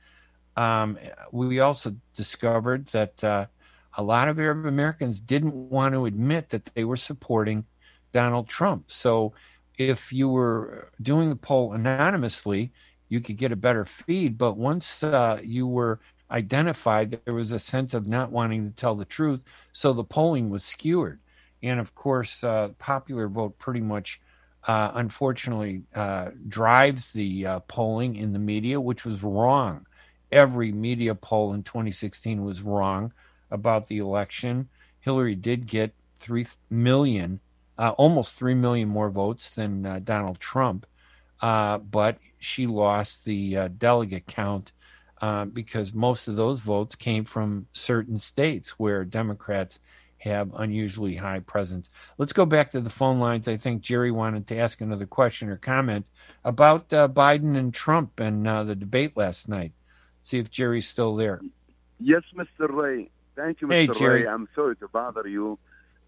um, 0.56 0.98
we 1.30 1.60
also 1.60 1.94
discovered 2.16 2.86
that 2.86 3.48
a 3.98 4.02
lot 4.02 4.28
of 4.28 4.38
Arab 4.38 4.64
Americans 4.64 5.20
didn't 5.20 5.52
want 5.54 5.92
to 5.92 6.06
admit 6.06 6.50
that 6.50 6.66
they 6.74 6.84
were 6.84 6.96
supporting 6.96 7.66
Donald 8.12 8.48
Trump. 8.48 8.92
So 8.92 9.32
if 9.76 10.12
you 10.12 10.28
were 10.28 10.90
doing 11.02 11.28
the 11.28 11.36
poll 11.36 11.72
anonymously, 11.72 12.72
you 13.08 13.20
could 13.20 13.36
get 13.36 13.50
a 13.50 13.56
better 13.56 13.84
feed. 13.84 14.38
But 14.38 14.56
once 14.56 15.02
uh, 15.02 15.40
you 15.42 15.66
were 15.66 15.98
identified, 16.30 17.18
there 17.24 17.34
was 17.34 17.50
a 17.50 17.58
sense 17.58 17.92
of 17.92 18.08
not 18.08 18.30
wanting 18.30 18.64
to 18.64 18.70
tell 18.70 18.94
the 18.94 19.04
truth. 19.04 19.40
So 19.72 19.92
the 19.92 20.04
polling 20.04 20.48
was 20.48 20.64
skewered. 20.64 21.18
And 21.60 21.80
of 21.80 21.96
course, 21.96 22.44
uh, 22.44 22.68
popular 22.78 23.26
vote 23.26 23.58
pretty 23.58 23.80
much, 23.80 24.20
uh, 24.68 24.92
unfortunately, 24.94 25.82
uh, 25.96 26.30
drives 26.46 27.12
the 27.12 27.46
uh, 27.46 27.60
polling 27.60 28.14
in 28.14 28.32
the 28.32 28.38
media, 28.38 28.80
which 28.80 29.04
was 29.04 29.24
wrong. 29.24 29.86
Every 30.30 30.70
media 30.70 31.16
poll 31.16 31.52
in 31.52 31.64
2016 31.64 32.44
was 32.44 32.62
wrong 32.62 33.12
about 33.50 33.88
the 33.88 33.98
election. 33.98 34.68
Hillary 35.00 35.34
did 35.34 35.66
get 35.66 35.94
3 36.18 36.46
million, 36.70 37.40
uh, 37.78 37.90
almost 37.90 38.36
3 38.36 38.54
million 38.54 38.88
more 38.88 39.10
votes 39.10 39.50
than 39.50 40.02
Donald 40.04 40.40
Trump. 40.40 40.86
but 41.40 42.18
she 42.38 42.66
lost 42.66 43.24
the 43.24 43.56
uh, 43.56 43.68
delegate 43.68 44.26
count 44.26 44.72
uh, 45.20 45.44
because 45.44 45.92
most 45.92 46.28
of 46.28 46.36
those 46.36 46.60
votes 46.60 46.94
came 46.94 47.24
from 47.24 47.66
certain 47.72 48.18
states 48.18 48.78
where 48.78 49.04
Democrats 49.04 49.80
have 50.18 50.52
unusually 50.54 51.16
high 51.16 51.40
presence. 51.40 51.90
Let's 52.16 52.32
go 52.32 52.44
back 52.44 52.70
to 52.72 52.80
the 52.80 52.90
phone 52.90 53.18
lines. 53.18 53.46
I 53.48 53.56
think 53.56 53.82
Jerry 53.82 54.10
wanted 54.10 54.46
to 54.48 54.56
ask 54.56 54.80
another 54.80 55.06
question 55.06 55.48
or 55.48 55.56
comment 55.56 56.06
about 56.44 56.92
uh, 56.92 57.08
Biden 57.08 57.56
and 57.56 57.72
Trump 57.72 58.18
and 58.18 58.46
uh, 58.46 58.64
the 58.64 58.74
debate 58.74 59.16
last 59.16 59.48
night. 59.48 59.72
See 60.22 60.38
if 60.38 60.50
Jerry's 60.50 60.88
still 60.88 61.14
there. 61.14 61.40
Yes, 62.00 62.22
Mr. 62.34 62.68
Ray. 62.68 63.10
Thank 63.38 63.60
you, 63.60 63.68
Mr. 63.68 63.72
Hey, 63.72 63.86
Jerry. 63.86 64.22
Ray. 64.24 64.28
I'm 64.28 64.48
sorry 64.52 64.74
to 64.78 64.88
bother 64.88 65.28
you. 65.28 65.60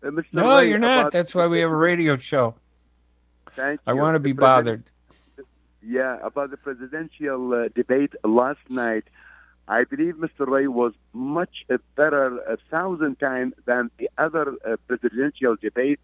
Uh, 0.03 0.09
Mr. 0.09 0.25
No, 0.33 0.59
Ray, 0.59 0.69
you're 0.69 0.81
not. 0.81 1.13
That's 1.13 1.33
why 1.33 1.47
we 1.47 1.61
have 1.61 1.71
a 1.71 1.77
radio 1.77 2.17
show. 2.17 2.57
Thank 3.53 3.81
I 3.87 3.93
you. 3.93 3.99
want 3.99 4.17
to 4.17 4.21
be 4.21 4.33
bothered. 4.33 4.83
Yeah, 5.81 6.19
about 6.25 6.51
the 6.51 6.57
presidential 6.57 7.55
uh, 7.55 7.69
debate 7.69 8.15
last 8.25 8.69
night. 8.69 9.05
I 9.69 9.85
believe 9.85 10.17
Mr. 10.17 10.45
Ray 10.49 10.67
was 10.67 10.93
much 11.13 11.65
better, 11.95 12.39
a 12.39 12.57
thousand 12.69 13.21
times, 13.21 13.55
than 13.65 13.93
the 13.99 14.11
other 14.19 14.57
uh, 14.67 14.77
presidential 14.89 15.55
debate. 15.55 16.01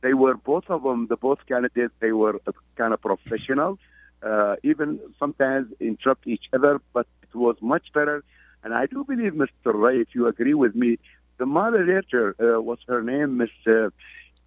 They 0.00 0.14
were 0.14 0.34
both 0.34 0.64
of 0.70 0.82
them, 0.82 1.08
the 1.08 1.16
both 1.18 1.40
candidates, 1.46 1.92
they 2.00 2.12
were 2.12 2.40
uh, 2.46 2.52
kind 2.76 2.94
of 2.94 3.02
professional, 3.02 3.78
uh, 4.22 4.56
even 4.62 4.98
sometimes 5.18 5.70
interrupt 5.78 6.26
each 6.26 6.46
other, 6.54 6.80
but 6.94 7.06
it 7.22 7.34
was 7.34 7.56
much 7.60 7.92
better. 7.92 8.24
And 8.64 8.74
I 8.74 8.86
do 8.86 9.04
believe, 9.04 9.34
Mr. 9.34 9.48
Ray, 9.74 10.00
if 10.00 10.08
you 10.14 10.26
agree 10.26 10.54
with 10.54 10.74
me, 10.74 10.98
the 11.38 11.46
moderator, 11.46 12.34
uh, 12.40 12.60
what's 12.60 12.82
her 12.88 13.02
name, 13.02 13.36
Miss, 13.36 13.50
uh, 13.66 13.90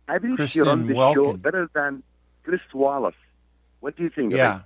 I 0.08 0.18
believe 0.18 0.38
Kristen 0.38 0.64
she 0.64 0.68
runs 0.68 0.88
the 0.88 0.94
show 0.94 1.34
better 1.34 1.70
than 1.74 2.02
Chris 2.44 2.62
Wallace. 2.74 3.16
What 3.80 3.96
do 3.96 4.04
you 4.04 4.10
think? 4.10 4.34
Yeah. 4.34 4.62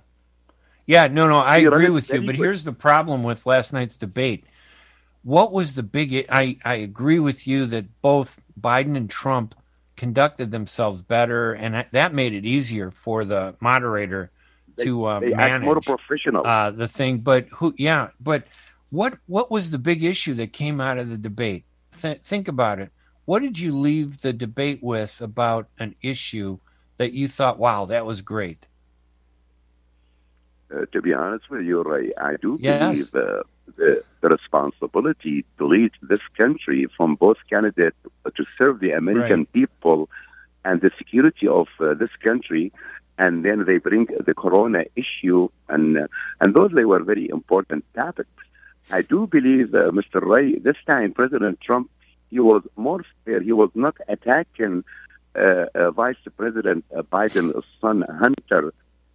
Yeah, 0.86 1.06
no, 1.08 1.28
no, 1.28 1.38
I 1.38 1.60
She 1.60 1.66
agree 1.66 1.90
with 1.90 2.10
you. 2.12 2.24
But 2.24 2.36
here's 2.36 2.64
the 2.64 2.72
problem 2.72 3.22
with 3.22 3.46
last 3.46 3.72
night's 3.72 3.96
debate. 3.96 4.44
What 5.22 5.52
was 5.52 5.74
the 5.74 5.84
big? 5.84 6.26
I 6.28 6.56
I 6.64 6.74
agree 6.76 7.20
with 7.20 7.46
you 7.46 7.66
that 7.66 8.00
both 8.02 8.40
Biden 8.60 8.96
and 8.96 9.08
Trump 9.08 9.54
conducted 9.96 10.50
themselves 10.50 11.00
better, 11.00 11.52
and 11.52 11.86
that- 11.92 12.12
made 12.12 12.32
it 12.32 12.44
easier 12.44 12.90
for 12.90 13.24
the 13.24 13.54
moderator 13.60 14.32
to 14.80 15.04
uh, 15.04 15.20
they 15.20 15.32
act 15.32 15.62
more 15.64 15.74
manage 15.74 15.86
professional. 15.86 16.44
uh, 16.44 16.70
the 16.72 16.88
thing. 16.88 17.18
But 17.18 17.46
who? 17.50 17.74
Yeah, 17.76 18.08
but 18.18 18.44
what 18.92 19.14
what 19.26 19.50
was 19.50 19.70
the 19.70 19.78
big 19.78 20.04
issue 20.04 20.34
that 20.34 20.52
came 20.52 20.78
out 20.80 20.98
of 20.98 21.08
the 21.08 21.16
debate? 21.18 21.64
Th- 22.00 22.20
think 22.20 22.46
about 22.46 22.78
it. 22.78 22.90
What 23.24 23.40
did 23.40 23.58
you 23.58 23.76
leave 23.76 24.20
the 24.20 24.32
debate 24.34 24.80
with 24.82 25.20
about 25.20 25.68
an 25.78 25.94
issue 26.02 26.58
that 26.98 27.12
you 27.12 27.26
thought, 27.26 27.58
"Wow, 27.58 27.86
that 27.86 28.04
was 28.04 28.20
great"? 28.20 28.66
Uh, 30.70 30.84
to 30.92 31.00
be 31.02 31.12
honest 31.14 31.48
with 31.50 31.62
you, 31.62 31.82
Ray, 31.82 32.12
I 32.16 32.36
do 32.40 32.58
Yes. 32.60 32.80
believe 32.80 33.14
uh, 33.14 33.42
the, 33.76 34.02
the 34.20 34.28
responsibility 34.28 35.44
to 35.58 35.66
lead 35.66 35.92
this 36.02 36.20
country 36.38 36.86
from 36.96 37.14
both 37.16 37.38
candidates 37.48 37.96
to 38.36 38.44
serve 38.58 38.80
the 38.80 38.92
American 38.92 39.40
Right. 39.40 39.52
people 39.52 40.08
and 40.64 40.80
the 40.80 40.90
security 40.98 41.46
of 41.48 41.68
uh, 41.80 41.94
this 41.94 42.10
country. 42.22 42.72
And 43.18 43.44
then 43.44 43.64
they 43.66 43.78
bring 43.78 44.06
the 44.28 44.34
corona 44.34 44.84
issue, 44.96 45.48
and 45.68 45.86
uh, 45.98 46.06
and 46.40 46.54
those 46.54 46.72
they 46.72 46.86
were 46.92 47.02
very 47.12 47.28
important 47.28 47.84
topics. 47.94 48.30
I 48.90 49.02
do 49.02 49.26
believe, 49.26 49.74
uh, 49.74 49.90
Mr. 49.90 50.20
Ray, 50.20 50.58
this 50.58 50.76
time 50.86 51.12
President 51.12 51.60
Trump, 51.60 51.90
he 52.30 52.40
was 52.40 52.62
more 52.76 53.04
fair. 53.24 53.40
He 53.40 53.52
was 53.52 53.70
not 53.74 53.96
attacking 54.08 54.84
uh, 55.34 55.66
uh, 55.74 55.90
Vice 55.90 56.16
President 56.36 56.84
uh, 56.96 57.02
Biden's 57.02 57.64
son 57.80 58.04
Hunter 58.08 58.74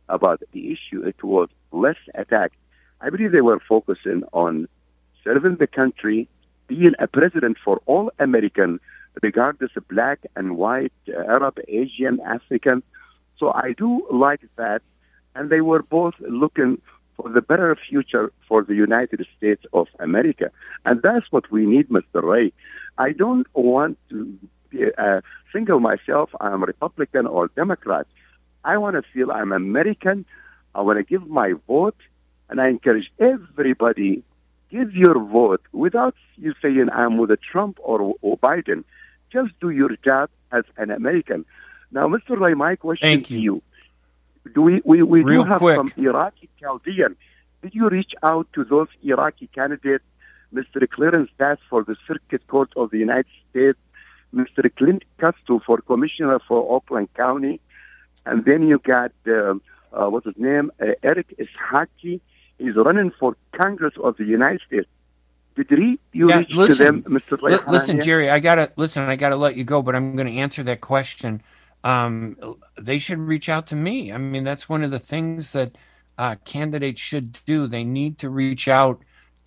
about 0.09 0.41
the 0.51 0.71
issue. 0.71 1.03
It 1.03 1.23
was 1.23 1.49
less 1.71 1.97
attack. 2.15 2.53
I 3.01 3.09
believe 3.09 3.31
they 3.31 3.41
were 3.41 3.59
focusing 3.59 4.23
on 4.33 4.67
serving 5.23 5.57
the 5.57 5.67
country, 5.67 6.27
being 6.67 6.93
a 6.99 7.07
president 7.07 7.57
for 7.63 7.81
all 7.85 8.11
Americans, 8.19 8.79
regardless 9.21 9.71
of 9.75 9.87
black 9.87 10.19
and 10.35 10.57
white, 10.57 10.93
Arab, 11.07 11.59
Asian, 11.67 12.19
African. 12.21 12.81
So 13.39 13.51
I 13.53 13.73
do 13.77 14.05
like 14.11 14.41
that. 14.55 14.81
And 15.35 15.49
they 15.49 15.61
were 15.61 15.83
both 15.83 16.15
looking 16.19 16.81
for 17.17 17.29
the 17.29 17.41
better 17.41 17.75
future 17.89 18.31
for 18.47 18.63
the 18.63 18.75
United 18.75 19.25
States 19.37 19.63
of 19.73 19.87
America. 19.99 20.51
And 20.85 21.01
that's 21.01 21.25
what 21.31 21.51
we 21.51 21.65
need, 21.65 21.89
Mr. 21.89 22.23
Ray. 22.23 22.53
I 22.97 23.11
don't 23.11 23.47
want 23.53 23.97
to 24.09 24.37
be, 24.69 24.85
uh, 24.97 25.21
single 25.51 25.79
myself, 25.79 26.29
I'm 26.39 26.63
Republican 26.63 27.25
or 27.25 27.49
Democrat. 27.55 28.07
I 28.63 28.77
want 28.77 28.95
to 28.95 29.03
feel 29.13 29.31
I'm 29.31 29.51
American. 29.51 30.25
I 30.75 30.81
want 30.81 30.97
to 30.99 31.03
give 31.03 31.27
my 31.27 31.53
vote, 31.67 31.95
and 32.49 32.61
I 32.61 32.67
encourage 32.69 33.11
everybody 33.19 34.23
give 34.69 34.93
your 34.93 35.17
vote 35.19 35.61
without 35.71 36.15
you 36.35 36.53
saying 36.61 36.89
I'm 36.93 37.17
with 37.17 37.31
a 37.31 37.37
Trump 37.37 37.79
or, 37.81 38.15
or 38.21 38.37
Biden. 38.37 38.83
Just 39.31 39.59
do 39.59 39.69
your 39.69 39.95
job 40.03 40.29
as 40.51 40.63
an 40.77 40.91
American. 40.91 41.45
Now, 41.91 42.07
Mr. 42.07 42.39
Ray, 42.39 42.53
my 42.53 42.75
question 42.75 43.07
Thank 43.07 43.27
to 43.27 43.39
you. 43.39 43.61
Do 44.53 44.61
we 44.61 44.81
we, 44.85 45.03
we 45.03 45.23
Real 45.23 45.43
do 45.43 45.49
have 45.49 45.57
quick. 45.59 45.75
some 45.77 45.91
Iraqi 45.97 46.49
Chaldean? 46.59 47.15
Did 47.61 47.73
you 47.73 47.89
reach 47.89 48.13
out 48.23 48.47
to 48.53 48.63
those 48.63 48.87
Iraqi 49.03 49.47
candidates, 49.47 50.03
Mr. 50.53 50.87
Clarence 50.89 51.29
Bass 51.37 51.57
for 51.69 51.83
the 51.83 51.95
Circuit 52.07 52.45
Court 52.47 52.69
of 52.75 52.91
the 52.91 52.99
United 52.99 53.25
States, 53.49 53.79
Mr. 54.33 54.73
Clint 54.75 55.03
Castro 55.19 55.59
for 55.65 55.79
Commissioner 55.81 56.39
for 56.47 56.71
Oakland 56.75 57.13
County, 57.15 57.59
and 58.25 58.45
then 58.45 58.67
you 58.67 58.79
got 58.79 59.11
um, 59.27 59.61
uh, 59.93 60.07
what's 60.07 60.25
his 60.25 60.37
name, 60.37 60.71
uh, 60.81 60.87
Eric 61.03 61.33
Esshaki. 61.39 62.19
He's 62.59 62.75
running 62.75 63.11
for 63.19 63.35
Congress 63.59 63.93
of 64.03 64.17
the 64.17 64.25
United 64.25 64.61
States. 64.67 64.87
Did 65.55 65.71
he, 65.71 65.99
you 66.13 66.29
Yeah, 66.29 66.37
reach 66.39 66.51
listen, 66.51 66.77
to 66.77 66.83
them, 66.83 67.03
Mr. 67.03 67.41
Li- 67.41 67.57
listen, 67.67 67.99
Jerry, 68.01 68.29
I 68.29 68.39
gotta 68.39 68.71
listen. 68.75 69.03
I 69.03 69.15
gotta 69.15 69.35
let 69.35 69.55
you 69.55 69.63
go, 69.63 69.81
but 69.81 69.95
I'm 69.95 70.15
going 70.15 70.27
to 70.27 70.33
answer 70.37 70.61
that 70.63 70.81
question. 70.81 71.41
Um, 71.87 72.35
they 72.77 72.99
should 72.99 73.19
reach 73.19 73.47
out 73.47 73.65
to 73.67 73.75
me. 73.75 74.11
I 74.11 74.17
mean, 74.17 74.43
that's 74.43 74.67
one 74.67 74.83
of 74.83 74.91
the 74.91 74.99
things 74.99 75.53
that 75.53 75.77
uh, 76.17 76.35
candidates 76.43 76.99
should 76.99 77.39
do. 77.45 77.65
They 77.65 77.85
need 77.85 78.17
to 78.19 78.29
reach 78.29 78.67
out 78.67 79.01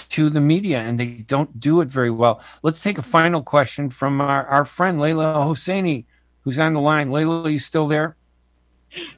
to 0.09 0.31
the 0.31 0.41
media, 0.41 0.79
and 0.79 0.99
they 0.99 1.07
don't 1.07 1.61
do 1.61 1.83
it 1.83 1.89
very 1.89 2.11
well. 2.11 2.43
Let's 2.63 2.83
take 2.83 2.97
a 2.97 3.03
final 3.03 3.43
question 3.43 3.91
from 3.91 4.23
our, 4.23 4.47
our 4.47 4.65
friend 4.65 4.99
Layla 4.99 5.35
Hosseini, 5.35 6.07
who's 6.41 6.59
on 6.59 6.73
the 6.73 6.81
line. 6.81 7.11
Layla, 7.11 7.53
you 7.53 7.59
still 7.59 7.87
there? 7.87 8.17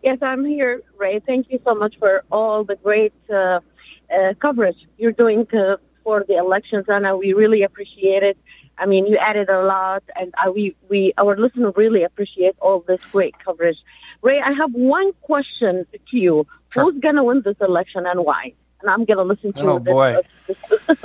Yes, 0.02 0.18
I'm 0.20 0.44
here, 0.44 0.82
Ray. 0.98 1.20
Thank 1.20 1.46
you 1.50 1.60
so 1.64 1.76
much 1.76 1.94
for 2.00 2.24
all 2.32 2.64
the 2.64 2.74
great 2.74 3.14
uh, 3.32 3.60
uh, 4.12 4.34
coverage 4.40 4.76
you're 4.98 5.12
doing 5.12 5.46
uh, 5.52 5.76
for 6.04 6.24
the 6.26 6.36
elections, 6.36 6.86
uh, 6.88 7.16
we 7.16 7.32
really 7.32 7.62
appreciate 7.62 8.22
it. 8.22 8.36
I 8.82 8.86
mean, 8.86 9.06
you 9.06 9.16
added 9.16 9.48
a 9.48 9.62
lot, 9.62 10.02
and 10.16 10.34
uh, 10.44 10.50
we, 10.50 10.74
we, 10.88 11.12
our 11.16 11.36
listeners 11.36 11.72
really 11.76 12.02
appreciate 12.02 12.56
all 12.58 12.80
this 12.80 13.00
great 13.12 13.34
coverage. 13.38 13.78
Ray, 14.22 14.40
I 14.40 14.52
have 14.52 14.72
one 14.72 15.12
question 15.22 15.86
to 15.92 16.16
you. 16.16 16.46
Sure. 16.70 16.84
Who's 16.84 17.00
going 17.00 17.14
to 17.14 17.24
win 17.24 17.42
this 17.44 17.56
election 17.60 18.06
and 18.06 18.24
why? 18.24 18.54
and 18.82 18.90
I'm 18.90 19.04
going 19.04 19.18
to 19.18 19.22
listen 19.22 19.52
to. 19.54 19.60
Oh 19.62 19.78
this, 19.78 19.92
boy! 19.92 20.16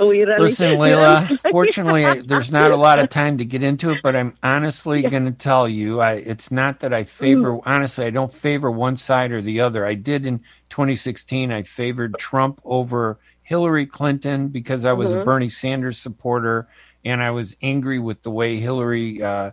really, 0.00 0.26
Listen, 0.38 0.72
Layla. 0.72 1.38
fortunately, 1.50 2.22
there's 2.22 2.50
not 2.50 2.70
a 2.72 2.76
lot 2.76 2.98
of 2.98 3.08
time 3.08 3.38
to 3.38 3.44
get 3.44 3.62
into 3.62 3.90
it, 3.90 4.00
but 4.02 4.16
I'm 4.16 4.34
honestly 4.42 5.02
yeah. 5.02 5.08
going 5.08 5.26
to 5.26 5.32
tell 5.32 5.68
you, 5.68 6.00
I, 6.00 6.14
it's 6.14 6.50
not 6.50 6.80
that 6.80 6.92
I 6.92 7.04
favor. 7.04 7.52
Mm. 7.52 7.62
Honestly, 7.64 8.04
I 8.06 8.10
don't 8.10 8.34
favor 8.34 8.70
one 8.70 8.96
side 8.96 9.32
or 9.32 9.40
the 9.40 9.60
other. 9.60 9.86
I 9.86 9.94
did 9.94 10.26
in 10.26 10.40
2016. 10.70 11.52
I 11.52 11.62
favored 11.62 12.18
Trump 12.18 12.60
over 12.64 13.18
Hillary 13.42 13.86
Clinton 13.86 14.48
because 14.48 14.84
I 14.84 14.92
was 14.92 15.10
mm-hmm. 15.10 15.20
a 15.20 15.24
Bernie 15.24 15.48
Sanders 15.48 15.98
supporter, 15.98 16.68
and 17.04 17.22
I 17.22 17.30
was 17.30 17.56
angry 17.62 17.98
with 17.98 18.22
the 18.22 18.30
way 18.30 18.56
Hillary. 18.56 19.22
Uh, 19.22 19.52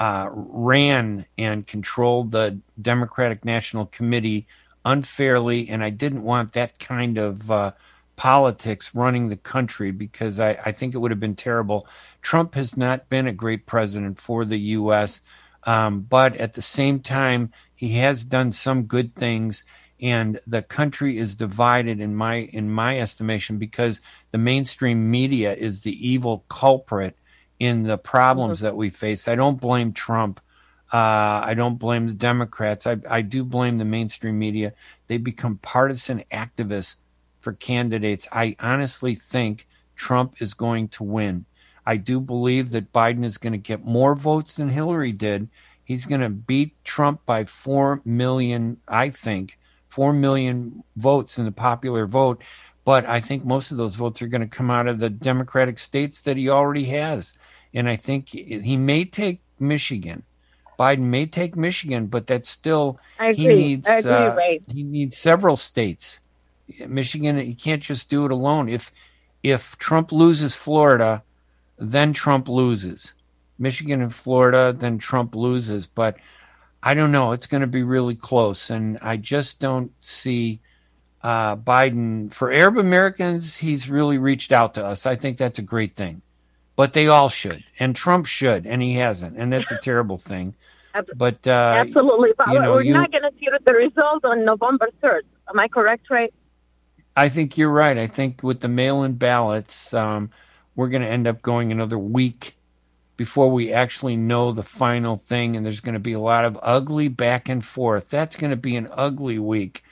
uh, 0.00 0.28
ran 0.32 1.24
and 1.38 1.66
controlled 1.66 2.32
the 2.32 2.58
Democratic 2.80 3.44
National 3.44 3.86
Committee 3.86 4.46
unfairly, 4.84 5.68
and 5.68 5.84
I 5.84 5.90
didn't 5.90 6.24
want 6.24 6.52
that 6.52 6.78
kind 6.78 7.18
of 7.18 7.50
uh, 7.50 7.72
politics 8.16 8.94
running 8.94 9.28
the 9.28 9.36
country 9.36 9.90
because 9.90 10.40
I, 10.40 10.58
I, 10.64 10.72
think 10.72 10.94
it 10.94 10.98
would 10.98 11.10
have 11.10 11.20
been 11.20 11.36
terrible. 11.36 11.86
Trump 12.20 12.54
has 12.54 12.76
not 12.76 13.08
been 13.08 13.26
a 13.26 13.32
great 13.32 13.66
president 13.66 14.20
for 14.20 14.44
the 14.44 14.58
U.S., 14.58 15.22
um, 15.64 16.00
but 16.00 16.36
at 16.36 16.54
the 16.54 16.62
same 16.62 17.00
time, 17.00 17.52
he 17.74 17.96
has 17.98 18.24
done 18.24 18.52
some 18.52 18.84
good 18.84 19.14
things. 19.14 19.64
And 20.02 20.40
the 20.46 20.62
country 20.62 21.16
is 21.16 21.36
divided 21.36 22.00
in 22.00 22.14
my 22.14 22.36
in 22.36 22.70
my 22.70 22.98
estimation 22.98 23.56
because 23.56 24.00
the 24.32 24.38
mainstream 24.38 25.10
media 25.10 25.54
is 25.54 25.82
the 25.82 26.08
evil 26.08 26.44
culprit 26.48 27.16
in 27.58 27.84
the 27.84 27.98
problems 27.98 28.58
mm-hmm. 28.58 28.66
that 28.66 28.76
we 28.76 28.90
face. 28.90 29.28
I 29.28 29.36
don't 29.36 29.60
blame 29.60 29.92
Trump 29.92 30.40
uh, 30.92 31.40
I 31.44 31.54
don't 31.54 31.78
blame 31.78 32.06
the 32.06 32.12
Democrats. 32.12 32.86
I, 32.86 32.98
I 33.08 33.22
do 33.22 33.44
blame 33.44 33.78
the 33.78 33.84
mainstream 33.84 34.38
media. 34.38 34.74
They 35.06 35.16
become 35.16 35.56
partisan 35.56 36.22
activists 36.30 36.98
for 37.40 37.54
candidates. 37.54 38.28
I 38.30 38.56
honestly 38.60 39.14
think 39.14 39.66
Trump 39.96 40.42
is 40.42 40.52
going 40.52 40.88
to 40.88 41.02
win. 41.02 41.46
I 41.86 41.96
do 41.96 42.20
believe 42.20 42.70
that 42.70 42.92
Biden 42.92 43.24
is 43.24 43.38
going 43.38 43.54
to 43.54 43.58
get 43.58 43.86
more 43.86 44.14
votes 44.14 44.54
than 44.56 44.68
Hillary 44.68 45.12
did. 45.12 45.48
He's 45.82 46.04
going 46.04 46.20
to 46.20 46.28
beat 46.28 46.74
Trump 46.84 47.24
by 47.24 47.46
4 47.46 48.02
million, 48.04 48.76
I 48.86 49.08
think, 49.08 49.58
4 49.92 50.14
million 50.14 50.82
votes 50.96 51.38
in 51.38 51.44
the 51.44 51.52
popular 51.52 52.06
vote. 52.06 52.42
But 52.84 53.06
I 53.06 53.20
think 53.20 53.44
most 53.44 53.70
of 53.70 53.76
those 53.76 53.94
votes 53.94 54.22
are 54.22 54.26
going 54.26 54.40
to 54.40 54.46
come 54.46 54.70
out 54.70 54.88
of 54.88 54.98
the 54.98 55.10
Democratic 55.10 55.78
states 55.78 56.22
that 56.22 56.38
he 56.38 56.48
already 56.48 56.84
has. 56.84 57.36
And 57.74 57.88
I 57.88 57.96
think 57.96 58.30
he 58.30 58.76
may 58.78 59.04
take 59.04 59.42
Michigan. 59.60 60.22
Biden 60.78 61.10
may 61.10 61.26
take 61.26 61.56
Michigan, 61.56 62.06
but 62.06 62.26
that's 62.26 62.48
still 62.48 62.98
he 63.36 63.46
needs 63.48 63.86
uh, 64.06 64.34
he 64.72 64.82
needs 64.82 65.16
several 65.16 65.56
states. 65.56 66.20
Michigan, 66.86 67.36
he 67.36 67.54
can't 67.54 67.82
just 67.82 68.08
do 68.08 68.24
it 68.24 68.32
alone. 68.32 68.68
If 68.70 68.90
if 69.42 69.78
Trump 69.78 70.10
loses 70.10 70.56
Florida, 70.56 71.22
then 71.78 72.14
Trump 72.14 72.48
loses. 72.48 73.12
Michigan 73.58 74.00
and 74.00 74.12
Florida, 74.12 74.74
then 74.76 74.98
Trump 74.98 75.34
loses. 75.34 75.86
But 75.86 76.16
I 76.82 76.94
don't 76.94 77.12
know. 77.12 77.32
It's 77.32 77.46
going 77.46 77.60
to 77.60 77.66
be 77.66 77.82
really 77.82 78.16
close, 78.16 78.68
and 78.68 78.98
I 79.00 79.16
just 79.16 79.60
don't 79.60 79.92
see 80.00 80.60
uh, 81.22 81.56
Biden 81.56 82.32
for 82.32 82.50
Arab 82.50 82.76
Americans. 82.76 83.58
He's 83.58 83.88
really 83.88 84.18
reached 84.18 84.50
out 84.50 84.74
to 84.74 84.84
us. 84.84 85.06
I 85.06 85.14
think 85.14 85.38
that's 85.38 85.58
a 85.58 85.62
great 85.62 85.94
thing, 85.94 86.22
but 86.74 86.92
they 86.92 87.06
all 87.06 87.28
should, 87.28 87.62
and 87.78 87.94
Trump 87.94 88.26
should, 88.26 88.66
and 88.66 88.82
he 88.82 88.94
hasn't, 88.94 89.36
and 89.36 89.52
that's 89.52 89.70
a 89.70 89.78
terrible 89.78 90.18
thing. 90.18 90.54
But 91.16 91.46
uh, 91.46 91.76
absolutely, 91.78 92.30
but 92.36 92.48
you 92.48 92.58
know, 92.58 92.72
we're 92.72 92.82
you, 92.82 92.94
not 92.94 93.12
going 93.12 93.22
to 93.22 93.32
see 93.38 93.46
the 93.64 93.72
result 93.72 94.24
on 94.24 94.44
November 94.44 94.90
third. 95.00 95.24
Am 95.48 95.58
I 95.58 95.68
correct, 95.68 96.10
right? 96.10 96.34
I 97.16 97.28
think 97.28 97.56
you're 97.56 97.70
right. 97.70 97.96
I 97.96 98.06
think 98.06 98.42
with 98.42 98.60
the 98.60 98.68
mail-in 98.68 99.14
ballots, 99.14 99.92
um, 99.94 100.30
we're 100.74 100.88
going 100.88 101.02
to 101.02 101.08
end 101.08 101.26
up 101.26 101.42
going 101.42 101.70
another 101.70 101.98
week 101.98 102.56
before 103.16 103.50
we 103.50 103.72
actually 103.72 104.16
know 104.16 104.52
the 104.52 104.62
final 104.62 105.16
thing, 105.16 105.56
and 105.56 105.64
there's 105.64 105.80
going 105.80 105.94
to 105.94 106.00
be 106.00 106.12
a 106.12 106.20
lot 106.20 106.44
of 106.44 106.58
ugly 106.62 107.08
back 107.08 107.48
and 107.48 107.64
forth. 107.64 108.10
That's 108.10 108.36
going 108.36 108.50
to 108.50 108.56
be 108.56 108.76
an 108.76 108.88
ugly 108.92 109.38
week. 109.38 109.82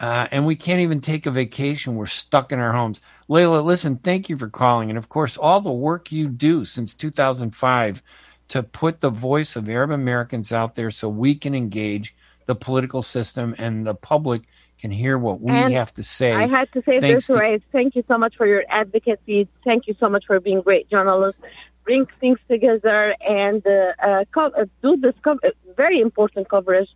Uh, 0.00 0.26
and 0.32 0.46
we 0.46 0.56
can't 0.56 0.80
even 0.80 1.00
take 1.00 1.26
a 1.26 1.30
vacation. 1.30 1.94
We're 1.94 2.06
stuck 2.06 2.50
in 2.50 2.58
our 2.58 2.72
homes. 2.72 3.00
Layla, 3.28 3.64
listen, 3.64 3.96
thank 3.96 4.28
you 4.28 4.36
for 4.36 4.48
calling. 4.48 4.88
And 4.88 4.98
of 4.98 5.08
course, 5.08 5.36
all 5.36 5.60
the 5.60 5.70
work 5.70 6.10
you 6.10 6.28
do 6.28 6.64
since 6.64 6.92
2005 6.94 8.02
to 8.48 8.62
put 8.62 9.00
the 9.00 9.10
voice 9.10 9.54
of 9.54 9.68
Arab 9.68 9.92
Americans 9.92 10.52
out 10.52 10.74
there 10.74 10.90
so 10.90 11.08
we 11.08 11.34
can 11.34 11.54
engage 11.54 12.16
the 12.46 12.54
political 12.54 13.00
system 13.00 13.54
and 13.58 13.86
the 13.86 13.94
public 13.94 14.42
can 14.78 14.90
hear 14.90 15.16
what 15.16 15.40
we 15.40 15.52
and 15.52 15.72
have 15.72 15.94
to 15.94 16.02
say. 16.02 16.32
I 16.32 16.48
had 16.48 16.70
to 16.72 16.82
say 16.82 16.98
this, 16.98 17.28
to- 17.28 17.34
right? 17.34 17.62
Thank 17.70 17.94
you 17.94 18.02
so 18.08 18.18
much 18.18 18.36
for 18.36 18.46
your 18.46 18.64
advocacy. 18.68 19.46
Thank 19.64 19.86
you 19.86 19.94
so 20.00 20.08
much 20.08 20.26
for 20.26 20.40
being 20.40 20.60
great 20.60 20.90
journalists. 20.90 21.38
Bring 21.84 22.06
things 22.20 22.38
together 22.48 23.14
and 23.28 23.66
uh, 23.66 23.92
uh, 24.02 24.24
co- 24.32 24.52
uh, 24.56 24.66
do 24.82 24.96
this 24.96 25.14
co- 25.24 25.38
very 25.76 26.00
important 26.00 26.48
coverage 26.48 26.88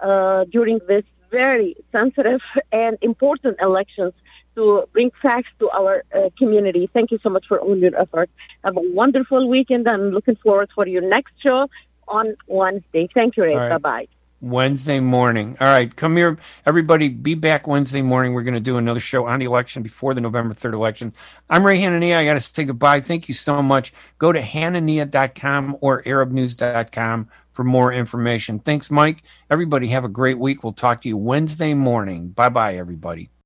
uh, 0.00 0.44
during 0.44 0.80
this 0.86 1.04
very 1.30 1.76
sensitive 1.92 2.40
and 2.72 2.98
important 3.02 3.56
elections 3.60 4.12
to 4.54 4.84
bring 4.92 5.10
facts 5.22 5.50
to 5.58 5.68
our 5.70 6.04
uh, 6.14 6.30
community. 6.38 6.88
Thank 6.92 7.10
you 7.10 7.18
so 7.22 7.30
much 7.30 7.46
for 7.46 7.58
all 7.60 7.76
your 7.76 7.96
efforts. 8.00 8.32
Have 8.64 8.76
a 8.76 8.80
wonderful 8.80 9.48
weekend. 9.48 9.88
I'm 9.88 10.10
looking 10.10 10.36
forward 10.36 10.70
for 10.74 10.86
your 10.86 11.02
next 11.02 11.32
show 11.44 11.68
on 12.08 12.34
Wednesday. 12.46 13.08
Thank 13.12 13.36
you, 13.36 13.44
Ray. 13.44 13.56
Right. 13.56 13.70
Bye 13.70 13.78
bye. 13.78 14.17
Wednesday 14.40 15.00
morning. 15.00 15.56
All 15.60 15.68
right, 15.68 15.94
come 15.94 16.16
here, 16.16 16.38
everybody. 16.64 17.08
Be 17.08 17.34
back 17.34 17.66
Wednesday 17.66 18.02
morning. 18.02 18.34
We're 18.34 18.42
going 18.42 18.54
to 18.54 18.60
do 18.60 18.76
another 18.76 19.00
show 19.00 19.26
on 19.26 19.40
the 19.40 19.46
election 19.46 19.82
before 19.82 20.14
the 20.14 20.20
November 20.20 20.54
3rd 20.54 20.74
election. 20.74 21.12
I'm 21.50 21.64
Ray 21.64 21.80
Hanania. 21.80 22.16
I 22.16 22.24
got 22.24 22.34
to 22.34 22.40
say 22.40 22.64
goodbye. 22.64 23.00
Thank 23.00 23.28
you 23.28 23.34
so 23.34 23.62
much. 23.62 23.92
Go 24.18 24.32
to 24.32 24.40
hanania.com 24.40 25.78
or 25.80 26.02
arabnews.com 26.02 27.28
for 27.52 27.64
more 27.64 27.92
information. 27.92 28.60
Thanks, 28.60 28.90
Mike. 28.90 29.22
Everybody, 29.50 29.88
have 29.88 30.04
a 30.04 30.08
great 30.08 30.38
week. 30.38 30.62
We'll 30.62 30.72
talk 30.72 31.02
to 31.02 31.08
you 31.08 31.16
Wednesday 31.16 31.74
morning. 31.74 32.28
Bye 32.28 32.50
bye, 32.50 32.76
everybody. 32.76 33.30